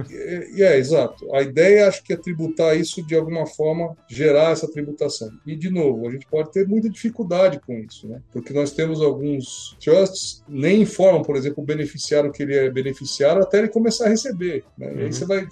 e, 0.55 0.62
é, 0.62 0.76
exato. 0.76 1.35
A 1.35 1.41
ideia, 1.41 1.89
acho 1.89 2.05
que 2.05 2.12
é 2.12 2.18
tributar 2.18 2.78
isso 2.78 3.03
de 3.03 3.14
alguma 3.14 3.47
forma, 3.47 3.97
gerar 4.07 4.53
essa 4.53 4.70
tributação. 4.70 5.31
E, 5.47 5.57
de 5.57 5.70
novo, 5.70 6.07
a 6.07 6.11
gente 6.11 6.26
pode 6.26 6.53
ter 6.53 6.68
muita 6.68 6.91
dificuldade 6.91 7.59
com 7.61 7.72
isso, 7.78 8.07
né? 8.07 8.20
Porque 8.31 8.53
nós 8.53 8.72
temos 8.72 9.01
alguns 9.01 9.74
trusts, 9.83 10.45
nem 10.47 10.83
informam, 10.83 11.22
por 11.22 11.35
exemplo, 11.35 11.62
o 11.62 11.66
beneficiário 11.66 12.31
que 12.31 12.43
ele 12.43 12.57
é 12.57 12.68
beneficiário 12.68 13.43
até 13.43 13.57
ele 13.57 13.68
começar 13.68 14.05
a 14.05 14.11
receber. 14.11 14.64
Né? 14.76 14.89
Uhum. 14.89 14.99
aí 14.99 15.12
você 15.14 15.24
vai. 15.24 15.49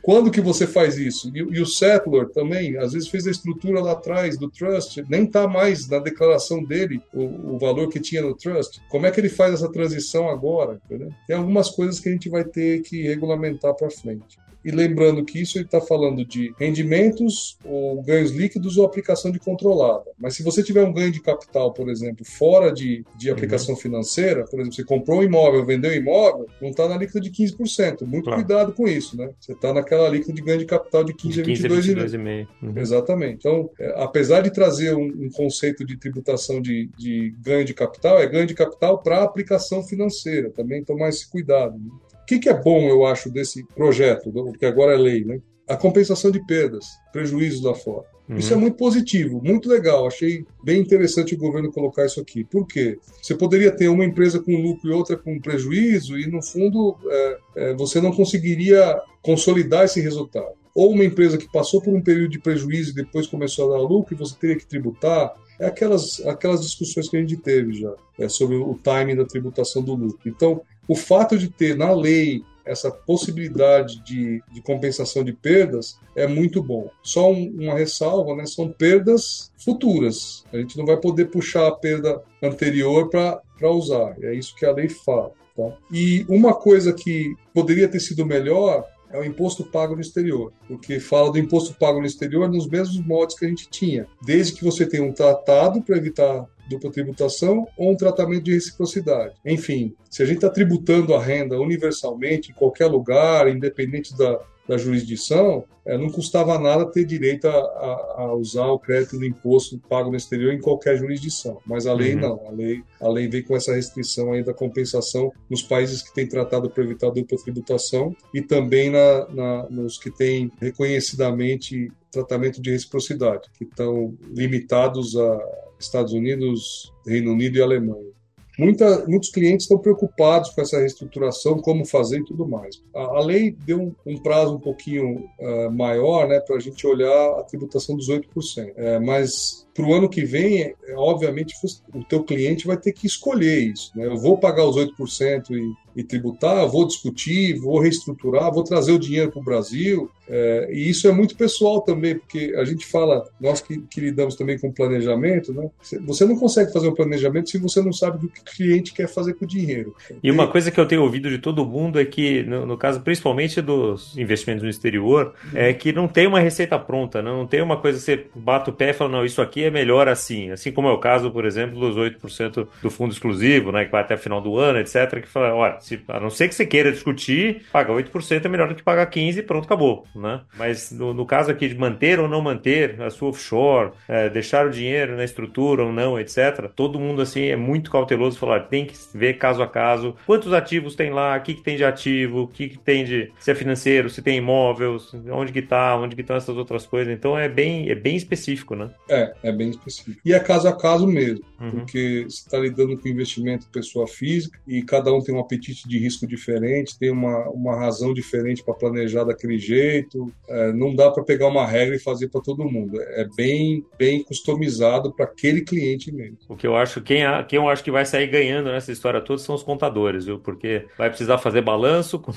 Quando 0.00 0.30
que 0.30 0.40
você 0.40 0.66
faz 0.66 0.96
isso? 0.96 1.30
E, 1.34 1.40
e 1.40 1.60
o 1.60 1.66
settler 1.66 2.30
também, 2.30 2.78
às 2.78 2.94
vezes 2.94 3.08
fez 3.08 3.26
a 3.26 3.30
estrutura 3.30 3.82
lá 3.82 3.92
atrás 3.92 4.38
do 4.38 4.48
trust, 4.48 5.04
nem 5.10 5.24
está 5.24 5.46
mais 5.46 5.65
mais 5.66 5.88
na 5.88 5.98
declaração 5.98 6.62
dele 6.62 7.02
o, 7.12 7.54
o, 7.54 7.58
valor 7.58 7.88
que 7.88 8.00
tinha 8.00 8.22
no 8.22 8.34
trust. 8.34 8.80
Como 8.88 9.06
é 9.06 9.10
que 9.10 9.20
ele 9.20 9.28
faz 9.28 9.54
essa 9.54 9.70
transição 9.70 10.28
agora? 10.28 10.80
Entendeu? 10.84 11.10
Tem 11.26 11.36
algumas 11.36 11.70
coisas 11.70 11.98
que 11.98 12.08
a 12.08 12.12
gente 12.12 12.28
vai 12.28 12.44
ter 12.44 12.82
que 12.82 13.02
regulamentar 13.02 13.74
para 13.74 13.90
frente. 13.90 14.38
E 14.66 14.70
lembrando 14.72 15.24
que 15.24 15.40
isso 15.40 15.58
ele 15.58 15.64
está 15.64 15.80
falando 15.80 16.24
de 16.24 16.52
rendimentos 16.58 17.56
ou 17.64 18.02
ganhos 18.02 18.32
líquidos 18.32 18.76
ou 18.76 18.84
aplicação 18.84 19.30
de 19.30 19.38
controlada. 19.38 20.10
Mas 20.18 20.34
se 20.34 20.42
você 20.42 20.60
tiver 20.60 20.82
um 20.82 20.92
ganho 20.92 21.12
de 21.12 21.22
capital, 21.22 21.72
por 21.72 21.88
exemplo, 21.88 22.24
fora 22.24 22.72
de, 22.72 23.04
de 23.16 23.30
aplicação 23.30 23.76
uhum. 23.76 23.80
financeira, 23.80 24.44
por 24.44 24.58
exemplo, 24.58 24.74
você 24.74 24.82
comprou 24.82 25.20
um 25.20 25.22
imóvel, 25.22 25.64
vendeu 25.64 25.92
um 25.92 25.94
imóvel, 25.94 26.48
não 26.60 26.70
está 26.70 26.88
na 26.88 26.96
líquida 26.96 27.20
de 27.20 27.30
15%. 27.30 28.04
Muito 28.04 28.24
claro. 28.24 28.42
cuidado 28.42 28.72
com 28.72 28.88
isso, 28.88 29.16
né? 29.16 29.30
Você 29.38 29.52
está 29.52 29.72
naquela 29.72 30.08
líquida 30.08 30.32
de 30.32 30.42
ganho 30.42 30.58
de 30.58 30.66
capital 30.66 31.04
de 31.04 31.14
15, 31.14 31.42
de 31.42 31.52
15 31.52 31.66
a 31.66 31.70
22,5%. 31.70 32.48
Uhum. 32.60 32.72
Exatamente. 32.78 33.36
Então, 33.36 33.70
é, 33.78 34.02
apesar 34.02 34.40
de 34.40 34.50
trazer 34.50 34.96
um, 34.96 35.06
um, 35.06 35.30
conceito 35.30 35.86
de 35.86 35.96
tributação 35.96 36.60
de, 36.60 36.90
de 36.98 37.32
ganho 37.40 37.64
de 37.64 37.72
capital, 37.72 38.18
é 38.18 38.26
ganho 38.26 38.46
de 38.48 38.54
capital 38.54 38.98
para 38.98 39.22
aplicação 39.22 39.80
financeira. 39.80 40.50
Também 40.50 40.82
tomar 40.82 41.10
esse 41.10 41.30
cuidado. 41.30 41.78
Né? 41.78 41.90
O 42.26 42.28
que, 42.28 42.40
que, 42.40 42.48
é 42.48 42.60
bom, 42.60 42.88
eu 42.88 43.06
acho, 43.06 43.30
desse 43.30 43.62
projeto, 43.62 44.32
que 44.58 44.66
agora 44.66 44.94
é 44.94 44.96
lei, 44.96 45.24
né? 45.24 45.40
A 45.68 45.76
compensação 45.76 46.28
de 46.28 46.44
perdas, 46.44 46.84
prejuízos 47.12 47.62
lá 47.62 47.72
fora. 47.72 48.04
Uhum. 48.28 48.36
Isso 48.36 48.52
é 48.52 48.56
muito 48.56 48.76
positivo, 48.76 49.40
muito 49.40 49.68
legal. 49.68 50.08
Achei 50.08 50.44
bem 50.64 50.80
interessante 50.80 51.36
o 51.36 51.38
governo 51.38 51.70
colocar 51.70 52.04
isso 52.04 52.20
aqui. 52.20 52.42
Por 52.42 52.66
quê? 52.66 52.98
Você 53.22 53.36
poderia 53.36 53.70
ter 53.70 53.86
uma 53.86 54.04
empresa 54.04 54.40
com 54.40 54.60
lucro 54.60 54.90
e 54.90 54.92
outra 54.92 55.16
com 55.16 55.40
prejuízo, 55.40 56.18
e 56.18 56.26
no 56.26 56.42
fundo 56.42 56.96
é, 57.08 57.38
é, 57.54 57.74
você 57.74 58.00
não 58.00 58.10
conseguiria 58.10 59.00
consolidar 59.22 59.84
esse 59.84 60.00
resultado. 60.00 60.56
Ou 60.74 60.90
uma 60.90 61.04
empresa 61.04 61.38
que 61.38 61.50
passou 61.50 61.80
por 61.80 61.94
um 61.94 62.02
período 62.02 62.30
de 62.30 62.40
prejuízo 62.40 62.90
e 62.90 62.94
depois 62.94 63.28
começou 63.28 63.72
a 63.72 63.78
dar 63.78 63.82
lucro 63.82 64.14
e 64.14 64.18
você 64.18 64.34
teria 64.34 64.56
que 64.56 64.66
tributar. 64.66 65.32
É 65.60 65.66
aquelas, 65.66 66.20
aquelas 66.26 66.60
discussões 66.60 67.08
que 67.08 67.16
a 67.16 67.20
gente 67.20 67.36
teve 67.36 67.72
já 67.72 67.94
é, 68.18 68.28
sobre 68.28 68.56
o 68.56 68.74
timing 68.82 69.16
da 69.16 69.24
tributação 69.24 69.82
do 69.82 69.94
lucro. 69.94 70.28
Então, 70.28 70.60
o 70.88 70.94
fato 70.94 71.36
de 71.38 71.48
ter 71.48 71.76
na 71.76 71.92
lei 71.92 72.42
essa 72.64 72.90
possibilidade 72.90 74.02
de, 74.04 74.42
de 74.52 74.60
compensação 74.60 75.22
de 75.22 75.32
perdas 75.32 76.00
é 76.16 76.26
muito 76.26 76.60
bom. 76.60 76.90
Só 77.02 77.30
um, 77.30 77.48
uma 77.60 77.74
ressalva, 77.74 78.34
né? 78.34 78.44
São 78.44 78.68
perdas 78.68 79.52
futuras. 79.56 80.44
A 80.52 80.58
gente 80.58 80.76
não 80.76 80.84
vai 80.84 80.96
poder 80.96 81.26
puxar 81.26 81.68
a 81.68 81.72
perda 81.72 82.20
anterior 82.42 83.08
para 83.08 83.70
usar. 83.70 84.16
É 84.20 84.34
isso 84.34 84.56
que 84.56 84.66
a 84.66 84.72
lei 84.72 84.88
fala. 84.88 85.30
Tá? 85.56 85.76
E 85.92 86.26
uma 86.28 86.54
coisa 86.54 86.92
que 86.92 87.34
poderia 87.54 87.88
ter 87.88 88.00
sido 88.00 88.26
melhor 88.26 88.84
é 89.10 89.18
o 89.18 89.24
imposto 89.24 89.64
pago 89.64 89.94
no 89.94 90.00
exterior, 90.00 90.52
porque 90.66 91.00
fala 91.00 91.30
do 91.30 91.38
imposto 91.38 91.74
pago 91.74 92.00
no 92.00 92.06
exterior 92.06 92.48
nos 92.48 92.68
mesmos 92.68 93.04
modos 93.04 93.38
que 93.38 93.44
a 93.44 93.48
gente 93.48 93.68
tinha, 93.68 94.06
desde 94.24 94.54
que 94.54 94.64
você 94.64 94.86
tenha 94.86 95.02
um 95.02 95.12
tratado 95.12 95.82
para 95.82 95.96
evitar 95.96 96.46
dupla 96.68 96.90
tributação 96.90 97.66
ou 97.76 97.92
um 97.92 97.96
tratamento 97.96 98.44
de 98.44 98.54
reciprocidade. 98.54 99.34
Enfim, 99.44 99.94
se 100.10 100.22
a 100.22 100.26
gente 100.26 100.36
está 100.36 100.50
tributando 100.50 101.14
a 101.14 101.22
renda 101.22 101.58
universalmente, 101.60 102.50
em 102.50 102.54
qualquer 102.54 102.86
lugar, 102.86 103.48
independente 103.48 104.16
da, 104.16 104.40
da 104.68 104.76
jurisdição, 104.76 105.64
é, 105.84 105.96
não 105.96 106.10
custava 106.10 106.58
nada 106.58 106.90
ter 106.90 107.04
direito 107.04 107.46
a, 107.46 107.52
a, 107.52 108.14
a, 108.18 108.34
usar 108.34 108.66
o 108.66 108.78
crédito 108.78 109.16
do 109.18 109.24
imposto 109.24 109.78
pago 109.88 110.10
no 110.10 110.16
exterior 110.16 110.52
em 110.52 110.60
qualquer 110.60 110.96
jurisdição. 110.96 111.58
Mas 111.64 111.86
a 111.86 111.94
lei 111.94 112.14
uhum. 112.14 112.20
não. 112.20 112.48
A 112.48 112.50
lei, 112.50 112.82
a 113.00 113.08
lei 113.08 113.28
vem 113.28 113.42
com 113.42 113.54
essa 113.54 113.74
restrição 113.74 114.32
aí 114.32 114.42
da 114.42 114.52
compensação 114.52 115.32
nos 115.48 115.62
países 115.62 116.02
que 116.02 116.12
têm 116.12 116.28
tratado 116.28 116.68
para 116.68 116.82
evitar 116.82 117.10
dupla 117.10 117.38
tributação 117.38 118.14
e 118.34 118.42
também 118.42 118.90
na, 118.90 119.28
na, 119.28 119.70
nos 119.70 119.98
que 119.98 120.10
têm 120.10 120.50
reconhecidamente 120.60 121.90
tratamento 122.10 122.60
de 122.60 122.70
reciprocidade, 122.70 123.48
que 123.56 123.64
estão 123.64 124.16
limitados 124.34 125.16
a 125.16 125.38
Estados 125.78 126.12
Unidos, 126.12 126.92
Reino 127.06 127.32
Unido 127.32 127.58
e 127.58 127.62
Alemanha. 127.62 128.15
Muita, 128.58 129.06
muitos 129.06 129.30
clientes 129.30 129.64
estão 129.64 129.78
preocupados 129.78 130.50
com 130.50 130.60
essa 130.62 130.78
reestruturação, 130.78 131.58
como 131.58 131.84
fazer 131.84 132.20
e 132.20 132.24
tudo 132.24 132.48
mais. 132.48 132.82
A, 132.94 133.00
a 133.00 133.20
lei 133.20 133.54
deu 133.66 133.80
um, 133.80 133.94
um, 134.06 134.18
prazo 134.18 134.56
um 134.56 134.60
pouquinho 134.60 135.28
uh, 135.38 135.70
maior 135.70 136.26
né, 136.26 136.40
para 136.40 136.56
a 136.56 136.60
gente 136.60 136.86
olhar 136.86 137.38
a 137.38 137.42
tributação 137.42 137.96
dos 137.96 138.08
8%. 138.08 138.72
É, 138.76 138.98
mas 138.98 139.65
para 139.76 139.84
o 139.84 139.94
ano 139.94 140.08
que 140.08 140.24
vem, 140.24 140.62
é, 140.62 140.74
obviamente, 140.96 141.54
o 141.94 142.02
teu 142.02 142.24
cliente 142.24 142.66
vai 142.66 142.78
ter 142.78 142.92
que 142.92 143.06
escolher 143.06 143.58
isso. 143.60 143.92
Né? 143.94 144.06
Eu 144.06 144.16
vou 144.16 144.38
pagar 144.38 144.64
os 144.64 144.76
8% 144.76 145.50
e 145.50 145.86
e 145.96 146.04
tributar, 146.04 146.68
vou 146.68 146.86
discutir, 146.86 147.58
vou 147.58 147.80
reestruturar, 147.80 148.52
vou 148.52 148.62
trazer 148.62 148.92
o 148.92 148.98
dinheiro 148.98 149.32
para 149.32 149.40
o 149.40 149.44
Brasil. 149.44 150.10
É, 150.28 150.68
e 150.70 150.90
isso 150.90 151.08
é 151.08 151.12
muito 151.12 151.36
pessoal 151.36 151.80
também, 151.80 152.18
porque 152.18 152.52
a 152.58 152.64
gente 152.64 152.84
fala, 152.84 153.24
nós 153.40 153.62
que, 153.62 153.78
que, 153.78 154.00
lidamos 154.00 154.34
também 154.34 154.58
com 154.58 154.72
planejamento, 154.72 155.54
né? 155.54 155.70
Você 156.04 156.26
não 156.26 156.36
consegue 156.36 156.72
fazer 156.72 156.88
um 156.88 156.94
planejamento 156.94 157.48
se 157.48 157.58
você 157.58 157.80
não 157.80 157.92
sabe 157.92 158.26
o 158.26 158.28
que 158.28 158.40
o 158.40 158.44
cliente 158.44 158.92
quer 158.92 159.08
fazer 159.08 159.34
com 159.34 159.44
o 159.46 159.48
dinheiro. 159.48 159.94
E 160.22 160.30
uma 160.30 160.48
coisa 160.48 160.70
que 160.70 160.78
eu 160.78 160.86
tenho 160.86 161.02
ouvido 161.02 161.30
de 161.30 161.38
todo 161.38 161.64
mundo 161.64 161.98
é 161.98 162.04
que, 162.04 162.42
no, 162.42 162.66
no 162.66 162.76
caso 162.76 163.00
principalmente 163.00 163.62
dos 163.62 164.18
investimentos 164.18 164.64
no 164.64 164.68
exterior, 164.68 165.32
é 165.54 165.72
que 165.72 165.92
não 165.92 166.08
tem 166.08 166.26
uma 166.26 166.40
receita 166.40 166.78
pronta, 166.78 167.22
não, 167.22 167.38
não 167.38 167.46
tem 167.46 167.62
uma 167.62 167.80
coisa 167.80 167.98
que 167.98 168.04
você 168.04 168.26
bate 168.34 168.68
o 168.68 168.72
pé 168.72 168.90
e 168.90 168.94
fala, 168.94 169.10
não, 169.10 169.24
isso 169.24 169.40
aqui 169.40 169.62
é 169.66 169.70
melhor 169.70 170.08
assim. 170.08 170.50
Assim 170.50 170.72
como 170.72 170.88
é 170.88 170.92
o 170.92 170.98
caso, 170.98 171.30
por 171.30 171.44
exemplo, 171.44 171.78
dos 171.78 171.96
8% 171.96 172.66
do 172.82 172.90
fundo 172.90 173.12
exclusivo, 173.12 173.72
né, 173.72 173.84
que 173.84 173.90
vai 173.90 174.02
até 174.02 174.14
o 174.14 174.18
final 174.18 174.40
do 174.40 174.58
ano, 174.58 174.78
etc., 174.78 175.20
que 175.20 175.28
fala, 175.28 175.54
olha, 175.54 175.80
se, 175.80 176.00
a 176.08 176.20
não 176.20 176.30
ser 176.30 176.48
que 176.48 176.54
você 176.54 176.66
queira 176.66 176.92
discutir, 176.92 177.62
pagar 177.72 177.94
8% 177.94 178.44
é 178.44 178.48
melhor 178.48 178.68
do 178.68 178.74
que 178.74 178.82
pagar 178.82 179.10
15% 179.10 179.38
e 179.38 179.42
pronto, 179.42 179.64
acabou. 179.64 180.06
Né? 180.14 180.40
Mas 180.56 180.90
no, 180.90 181.12
no 181.12 181.26
caso 181.26 181.50
aqui 181.50 181.68
de 181.68 181.76
manter 181.76 182.18
ou 182.18 182.28
não 182.28 182.40
manter 182.40 183.00
a 183.00 183.10
sua 183.10 183.28
offshore, 183.28 183.92
é, 184.08 184.28
deixar 184.28 184.66
o 184.66 184.70
dinheiro 184.70 185.16
na 185.16 185.24
estrutura 185.24 185.84
ou 185.84 185.92
não, 185.92 186.18
etc., 186.18 186.68
todo 186.74 186.98
mundo 186.98 187.22
assim 187.22 187.46
é 187.46 187.56
muito 187.56 187.90
cauteloso 187.90 188.38
falar, 188.38 188.60
tem 188.60 188.86
que 188.86 188.94
ver 189.14 189.34
caso 189.34 189.62
a 189.62 189.68
caso, 189.68 190.16
quantos 190.26 190.52
ativos 190.52 190.94
tem 190.94 191.10
lá, 191.10 191.36
o 191.36 191.40
que, 191.40 191.54
que 191.54 191.62
tem 191.62 191.76
de 191.76 191.84
ativo, 191.84 192.42
o 192.42 192.48
que, 192.48 192.68
que 192.70 192.78
tem 192.78 193.04
de 193.04 193.32
se 193.38 193.50
é 193.50 193.54
financeiro, 193.54 194.08
se 194.10 194.22
tem 194.22 194.38
imóvel, 194.38 194.96
onde 195.30 195.52
que 195.52 195.62
tá, 195.62 195.96
onde 195.96 196.14
que 196.14 196.22
estão 196.22 196.36
essas 196.36 196.56
outras 196.56 196.86
coisas. 196.86 197.12
Então 197.12 197.38
é 197.38 197.48
bem, 197.48 197.88
é 197.90 197.94
bem 197.94 198.16
específico, 198.16 198.74
né? 198.74 198.90
É, 199.08 199.32
é 199.42 199.52
bem 199.56 199.70
específico. 199.70 200.20
E 200.24 200.32
é 200.32 200.40
caso 200.40 200.68
a 200.68 200.72
caso 200.72 201.06
mesmo, 201.06 201.44
uhum. 201.60 201.70
porque 201.70 202.26
você 202.28 202.36
está 202.36 202.58
lidando 202.58 202.96
com 202.96 203.08
investimento 203.08 203.68
pessoa 203.70 204.06
física 204.06 204.58
e 204.66 204.82
cada 204.82 205.12
um 205.12 205.20
tem 205.20 205.34
um 205.34 205.40
apetite 205.40 205.88
de 205.88 205.98
risco 205.98 206.26
diferente, 206.26 206.98
tem 206.98 207.10
uma, 207.10 207.48
uma 207.50 207.76
razão 207.76 208.12
diferente 208.12 208.62
para 208.62 208.74
planejar 208.74 209.24
daquele 209.24 209.58
jeito. 209.58 210.32
É, 210.48 210.72
não 210.72 210.94
dá 210.94 211.10
para 211.10 211.24
pegar 211.24 211.48
uma 211.48 211.66
regra 211.66 211.96
e 211.96 211.98
fazer 211.98 212.28
para 212.28 212.40
todo 212.40 212.64
mundo. 212.64 213.00
É 213.00 213.26
bem, 213.36 213.84
bem 213.98 214.22
customizado 214.22 215.12
para 215.12 215.24
aquele 215.24 215.62
cliente 215.62 216.12
mesmo. 216.12 216.38
O 216.48 216.56
que 216.56 216.66
eu 216.66 216.76
acho, 216.76 217.00
quem, 217.00 217.22
quem 217.48 217.58
eu 217.58 217.68
acho 217.68 217.82
que 217.82 217.90
vai 217.90 218.04
sair 218.04 218.26
ganhando 218.26 218.70
nessa 218.70 218.92
história 218.92 219.20
toda 219.20 219.38
são 219.38 219.54
os 219.54 219.62
contadores, 219.62 220.24
viu? 220.24 220.38
Porque 220.38 220.86
vai 220.96 221.08
precisar 221.08 221.38
fazer 221.38 221.62
balanço 221.62 222.18
com, 222.20 222.32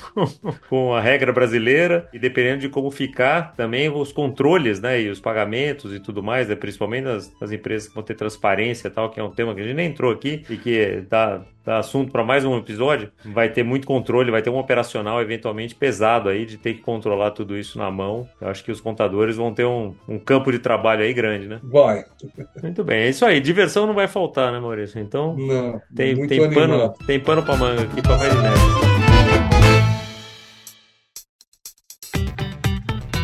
com 0.68 0.94
a 0.94 1.00
regra 1.00 1.32
brasileira 1.32 2.08
e 2.12 2.18
dependendo 2.18 2.60
de 2.60 2.68
como 2.68 2.90
ficar, 2.90 3.54
também 3.54 3.88
os 3.88 4.12
controles, 4.12 4.80
né? 4.80 5.00
E 5.00 5.08
os 5.08 5.20
pagamentos 5.20 5.92
e 5.92 6.00
tudo 6.00 6.22
mais, 6.22 6.48
né? 6.48 6.54
principalmente 6.54 7.04
nas, 7.12 7.32
nas 7.40 7.52
empresas 7.52 7.88
que 7.88 7.94
vão 7.94 8.02
ter 8.02 8.14
transparência 8.14 8.88
e 8.88 8.90
tal, 8.90 9.10
que 9.10 9.20
é 9.20 9.22
um 9.22 9.30
tema 9.30 9.54
que 9.54 9.60
a 9.60 9.64
gente 9.64 9.74
nem 9.74 9.88
entrou 9.88 10.12
aqui 10.12 10.44
e 10.48 10.56
que 10.56 11.04
dá, 11.08 11.42
dá 11.64 11.78
assunto 11.78 12.10
para 12.12 12.24
mais 12.24 12.44
um 12.44 12.56
episódio 12.56 13.10
vai 13.24 13.48
ter 13.48 13.62
muito 13.62 13.86
controle, 13.86 14.30
vai 14.30 14.42
ter 14.42 14.50
um 14.50 14.58
operacional 14.58 15.20
eventualmente 15.20 15.74
pesado 15.74 16.28
aí 16.28 16.46
de 16.46 16.56
ter 16.56 16.74
que 16.74 16.80
controlar 16.80 17.30
tudo 17.32 17.56
isso 17.56 17.78
na 17.78 17.90
mão. 17.90 18.28
Eu 18.40 18.48
acho 18.48 18.64
que 18.64 18.72
os 18.72 18.80
contadores 18.80 19.36
vão 19.36 19.52
ter 19.52 19.64
um, 19.64 19.94
um 20.08 20.18
campo 20.18 20.50
de 20.50 20.58
trabalho 20.58 21.02
aí 21.02 21.12
grande, 21.12 21.46
né? 21.46 21.60
Vai. 21.62 22.04
Muito 22.62 22.84
bem, 22.84 23.02
é 23.02 23.08
isso 23.08 23.24
aí. 23.24 23.40
Diversão 23.40 23.86
não 23.86 23.94
vai 23.94 24.08
faltar, 24.08 24.52
né, 24.52 24.60
Maurício? 24.60 25.00
Então, 25.00 25.36
não, 25.36 25.80
tem, 25.94 26.26
tem, 26.26 26.50
pano, 26.50 26.94
tem 27.06 27.20
pano 27.20 27.42
pra 27.42 27.56
manga 27.56 27.82
aqui 27.82 28.02
pra 28.02 28.16
mais 28.16 28.34
neve. 28.34 28.89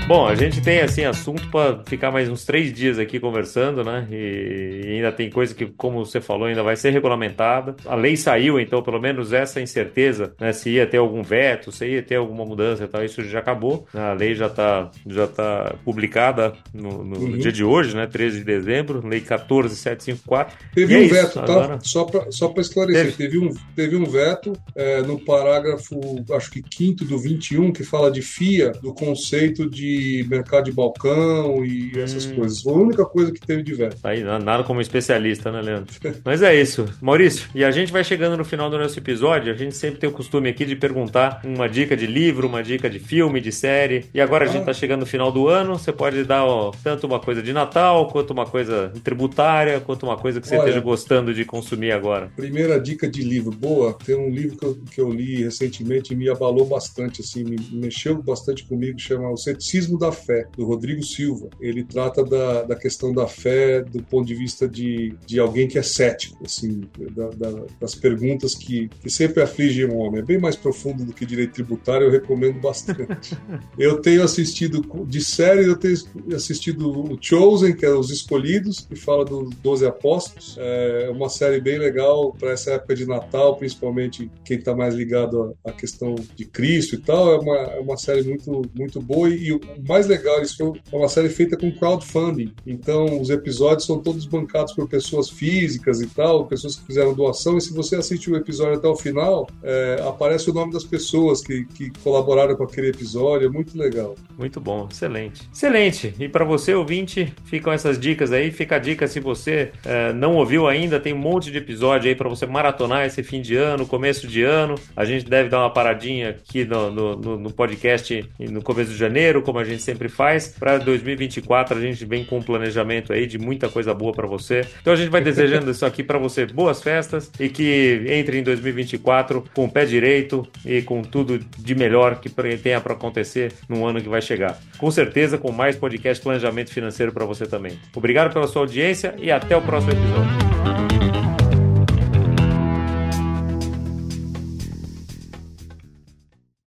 Bom, 0.06 0.24
a 0.24 0.36
gente 0.36 0.60
tem 0.60 0.82
assim 0.82 1.04
assunto 1.04 1.48
para 1.50 1.82
ficar 1.84 2.12
mais 2.12 2.28
uns 2.28 2.44
três 2.44 2.72
dias 2.72 2.96
aqui 2.96 3.18
conversando, 3.18 3.82
né? 3.82 4.06
E, 4.08 4.82
ainda 4.94 5.10
tem 5.10 5.28
coisa 5.28 5.52
que, 5.52 5.66
como 5.66 6.06
você 6.06 6.20
falou, 6.20 6.46
ainda 6.46 6.62
vai 6.62 6.76
ser 6.76 6.90
regulamentada. 6.90 7.74
A 7.84 7.96
lei 7.96 8.16
saiu, 8.16 8.60
então 8.60 8.84
pelo 8.84 9.00
menos 9.00 9.32
essa 9.32 9.60
incerteza, 9.60 10.32
né? 10.40 10.52
Se 10.52 10.70
ia 10.70 10.86
ter 10.86 10.98
algum 10.98 11.24
veto, 11.24 11.72
se 11.72 11.84
ia 11.86 12.02
ter 12.04 12.14
alguma 12.14 12.44
mudança 12.44 12.84
e 12.84 12.86
tal, 12.86 13.04
isso 13.04 13.20
já 13.24 13.40
acabou. 13.40 13.84
A 13.92 14.12
lei 14.12 14.36
já 14.36 14.46
está 14.46 14.92
já 15.08 15.26
tá 15.26 15.74
publicada 15.84 16.52
no, 16.72 17.02
no, 17.02 17.18
uhum. 17.18 17.38
dia 17.38 17.50
de 17.50 17.64
hoje, 17.64 17.96
né? 17.96 18.06
13 18.06 18.38
de 18.38 18.44
dezembro, 18.44 19.04
lei 19.04 19.20
14754. 19.20 20.56
Teve 20.72 20.94
e 20.94 20.98
um 20.98 21.02
é 21.02 21.08
veto, 21.08 21.34
tá? 21.34 21.42
Agora... 21.42 21.78
Só 21.82 22.04
para 22.04 22.30
só 22.30 22.54
esclarecer, 22.58 23.16
teve. 23.16 23.16
teve. 23.16 23.38
um, 23.38 23.52
teve 23.74 23.96
um 23.96 24.04
veto 24.04 24.52
é, 24.76 25.02
no 25.02 25.18
parágrafo, 25.18 25.98
acho 26.30 26.48
que 26.52 26.62
quinto 26.62 27.04
do 27.04 27.18
21, 27.18 27.72
que 27.72 27.82
fala 27.82 28.08
de 28.08 28.22
FIA, 28.22 28.70
do 28.70 28.94
conceito 28.94 29.68
de 29.68 29.95
mercado 30.28 30.64
de 30.64 30.72
balcão 30.72 31.64
e 31.64 31.92
essas 31.98 32.26
hum. 32.26 32.36
coisas. 32.36 32.60
Foi 32.62 32.72
a 32.72 32.76
única 32.76 33.04
coisa 33.04 33.32
que 33.32 33.40
teve 33.40 33.62
de 33.62 33.74
velho. 33.74 33.96
Aí, 34.02 34.22
nada 34.22 34.64
como 34.64 34.80
especialista, 34.80 35.50
né, 35.50 35.60
Leandro? 35.60 35.94
Mas 36.24 36.42
é 36.42 36.58
isso. 36.58 36.86
Maurício, 37.00 37.48
e 37.54 37.64
a 37.64 37.70
gente 37.70 37.92
vai 37.92 38.04
chegando 38.04 38.36
no 38.36 38.44
final 38.44 38.70
do 38.70 38.78
nosso 38.78 38.98
episódio. 38.98 39.52
A 39.52 39.56
gente 39.56 39.76
sempre 39.76 39.98
tem 39.98 40.08
o 40.08 40.12
costume 40.12 40.48
aqui 40.48 40.64
de 40.64 40.76
perguntar 40.76 41.40
uma 41.44 41.68
dica 41.68 41.96
de 41.96 42.06
livro, 42.06 42.48
uma 42.48 42.62
dica 42.62 42.88
de 42.88 42.98
filme, 42.98 43.40
de 43.40 43.52
série. 43.52 44.06
E 44.12 44.20
agora 44.20 44.44
a 44.44 44.48
gente 44.48 44.60
está 44.60 44.72
chegando 44.72 45.00
no 45.00 45.06
final 45.06 45.30
do 45.30 45.48
ano. 45.48 45.78
Você 45.78 45.92
pode 45.92 46.24
dar 46.24 46.44
ó, 46.44 46.72
tanto 46.82 47.06
uma 47.06 47.20
coisa 47.20 47.42
de 47.42 47.52
Natal, 47.52 48.08
quanto 48.08 48.32
uma 48.32 48.46
coisa 48.46 48.92
tributária, 49.02 49.80
quanto 49.80 50.04
uma 50.04 50.16
coisa 50.16 50.40
que 50.40 50.48
você 50.48 50.56
Olha, 50.56 50.64
esteja 50.64 50.80
gostando 50.80 51.32
de 51.32 51.44
consumir 51.44 51.92
agora. 51.92 52.30
Primeira 52.36 52.80
dica 52.80 53.08
de 53.08 53.22
livro 53.22 53.50
boa. 53.50 53.96
Tem 54.04 54.16
um 54.16 54.30
livro 54.30 54.56
que 54.56 54.64
eu, 54.64 54.78
que 54.92 55.00
eu 55.00 55.10
li 55.10 55.44
recentemente 55.44 56.12
e 56.12 56.16
me 56.16 56.28
abalou 56.28 56.66
bastante, 56.66 57.20
assim, 57.20 57.44
me 57.44 57.56
mexeu 57.72 58.20
bastante 58.22 58.64
comigo, 58.64 58.98
chama 58.98 59.30
O 59.30 59.36
Ceticismo 59.36 59.85
Da 59.94 60.10
Fé, 60.10 60.46
do 60.56 60.64
Rodrigo 60.64 61.02
Silva. 61.02 61.48
Ele 61.60 61.84
trata 61.84 62.24
da, 62.24 62.62
da 62.62 62.76
questão 62.76 63.12
da 63.12 63.26
fé 63.26 63.82
do 63.82 64.02
ponto 64.02 64.26
de 64.26 64.34
vista 64.34 64.68
de, 64.68 65.14
de 65.26 65.38
alguém 65.38 65.68
que 65.68 65.78
é 65.78 65.82
cético, 65.82 66.44
assim, 66.44 66.82
da, 67.12 67.28
da, 67.28 67.64
das 67.80 67.94
perguntas 67.94 68.54
que, 68.54 68.88
que 68.88 69.10
sempre 69.10 69.42
afligem 69.42 69.84
o 69.84 69.96
homem. 69.96 70.20
É 70.20 70.24
bem 70.24 70.38
mais 70.38 70.56
profundo 70.56 71.04
do 71.04 71.12
que 71.12 71.24
direito 71.24 71.54
tributário, 71.54 72.06
eu 72.06 72.10
recomendo 72.10 72.60
bastante. 72.60 73.36
eu 73.78 74.00
tenho 74.00 74.22
assistido, 74.22 74.84
de 75.06 75.22
série, 75.22 75.66
eu 75.66 75.76
tenho 75.76 75.96
assistido 76.34 76.90
o 76.90 77.18
Chosen, 77.20 77.74
que 77.74 77.84
é 77.84 77.90
Os 77.90 78.10
Escolhidos, 78.10 78.80
que 78.80 78.96
fala 78.96 79.24
dos 79.24 79.54
Doze 79.56 79.86
Apóstolos. 79.86 80.56
É 80.58 81.10
uma 81.10 81.28
série 81.28 81.60
bem 81.60 81.78
legal 81.78 82.32
para 82.32 82.52
essa 82.52 82.72
época 82.72 82.94
de 82.94 83.06
Natal, 83.06 83.56
principalmente 83.56 84.30
quem 84.44 84.58
está 84.58 84.74
mais 84.74 84.94
ligado 84.94 85.56
à, 85.64 85.72
questão 85.72 86.14
de 86.34 86.44
Cristo 86.44 86.94
e 86.94 86.98
tal. 86.98 87.32
É 87.32 87.38
uma, 87.38 87.56
é 87.56 87.80
uma 87.80 87.96
série 87.96 88.22
muito, 88.22 88.62
muito 88.74 89.00
boa 89.00 89.28
e, 89.28 89.52
mais 89.86 90.06
legal, 90.06 90.40
isso 90.42 90.56
foi 90.56 90.98
uma 90.98 91.08
série 91.08 91.28
feita 91.28 91.56
com 91.56 91.70
crowdfunding. 91.72 92.52
Então, 92.66 93.20
os 93.20 93.30
episódios 93.30 93.86
são 93.86 94.00
todos 94.00 94.26
bancados 94.26 94.72
por 94.72 94.88
pessoas 94.88 95.28
físicas 95.28 96.00
e 96.00 96.06
tal, 96.06 96.46
pessoas 96.46 96.76
que 96.76 96.86
fizeram 96.86 97.14
doação. 97.14 97.56
E 97.56 97.60
se 97.60 97.72
você 97.72 97.96
assiste 97.96 98.30
o 98.30 98.36
episódio 98.36 98.74
até 98.74 98.88
o 98.88 98.96
final, 98.96 99.48
é, 99.62 100.02
aparece 100.06 100.50
o 100.50 100.54
nome 100.54 100.72
das 100.72 100.84
pessoas 100.84 101.40
que, 101.40 101.64
que 101.66 101.90
colaboraram 102.02 102.56
com 102.56 102.64
aquele 102.64 102.88
episódio. 102.88 103.46
É 103.46 103.50
muito 103.50 103.76
legal. 103.76 104.14
Muito 104.38 104.60
bom, 104.60 104.88
excelente. 104.90 105.48
Excelente. 105.52 106.14
E 106.18 106.28
para 106.28 106.44
você, 106.44 106.74
ouvinte, 106.74 107.32
ficam 107.44 107.72
essas 107.72 107.98
dicas 107.98 108.32
aí. 108.32 108.50
Fica 108.50 108.76
a 108.76 108.78
dica 108.78 109.06
se 109.06 109.20
você 109.20 109.72
é, 109.84 110.12
não 110.12 110.36
ouviu 110.36 110.66
ainda, 110.66 111.00
tem 111.00 111.12
um 111.12 111.18
monte 111.18 111.50
de 111.50 111.58
episódio 111.58 112.08
aí 112.08 112.14
para 112.14 112.28
você 112.28 112.46
maratonar 112.46 113.06
esse 113.06 113.22
fim 113.22 113.40
de 113.40 113.56
ano, 113.56 113.86
começo 113.86 114.26
de 114.26 114.42
ano. 114.42 114.76
A 114.96 115.04
gente 115.04 115.28
deve 115.28 115.48
dar 115.48 115.60
uma 115.60 115.70
paradinha 115.70 116.30
aqui 116.30 116.64
no, 116.64 116.90
no, 116.90 117.36
no 117.38 117.52
podcast 117.52 118.24
no 118.38 118.62
começo 118.62 118.92
de 118.92 118.96
janeiro, 118.96 119.42
como 119.42 119.58
a 119.58 119.64
gente 119.66 119.82
sempre 119.82 120.08
faz. 120.08 120.48
Para 120.48 120.78
2024 120.78 121.78
a 121.78 121.80
gente 121.80 122.04
vem 122.04 122.24
com 122.24 122.38
um 122.38 122.42
planejamento 122.42 123.12
aí 123.12 123.26
de 123.26 123.38
muita 123.38 123.68
coisa 123.68 123.92
boa 123.92 124.12
para 124.12 124.26
você. 124.26 124.66
Então 124.80 124.92
a 124.92 124.96
gente 124.96 125.10
vai 125.10 125.20
desejando 125.20 125.70
isso 125.72 125.84
aqui 125.84 126.02
para 126.02 126.18
você, 126.18 126.46
boas 126.46 126.82
festas 126.82 127.30
e 127.38 127.48
que 127.48 128.04
entre 128.08 128.38
em 128.38 128.42
2024 128.42 129.44
com 129.54 129.64
o 129.64 129.70
pé 129.70 129.84
direito 129.84 130.46
e 130.64 130.82
com 130.82 131.02
tudo 131.02 131.38
de 131.58 131.74
melhor 131.74 132.20
que 132.20 132.28
tenha 132.62 132.80
para 132.80 132.94
acontecer 132.94 133.52
no 133.68 133.86
ano 133.86 134.00
que 134.00 134.08
vai 134.08 134.22
chegar. 134.22 134.58
Com 134.78 134.90
certeza 134.90 135.38
com 135.38 135.52
mais 135.52 135.76
podcast 135.76 136.22
planejamento 136.22 136.72
financeiro 136.72 137.12
para 137.12 137.24
você 137.24 137.46
também. 137.46 137.78
Obrigado 137.94 138.32
pela 138.32 138.46
sua 138.46 138.62
audiência 138.62 139.14
e 139.18 139.30
até 139.30 139.56
o 139.56 139.62
próximo 139.62 139.92
episódio. 139.92 141.45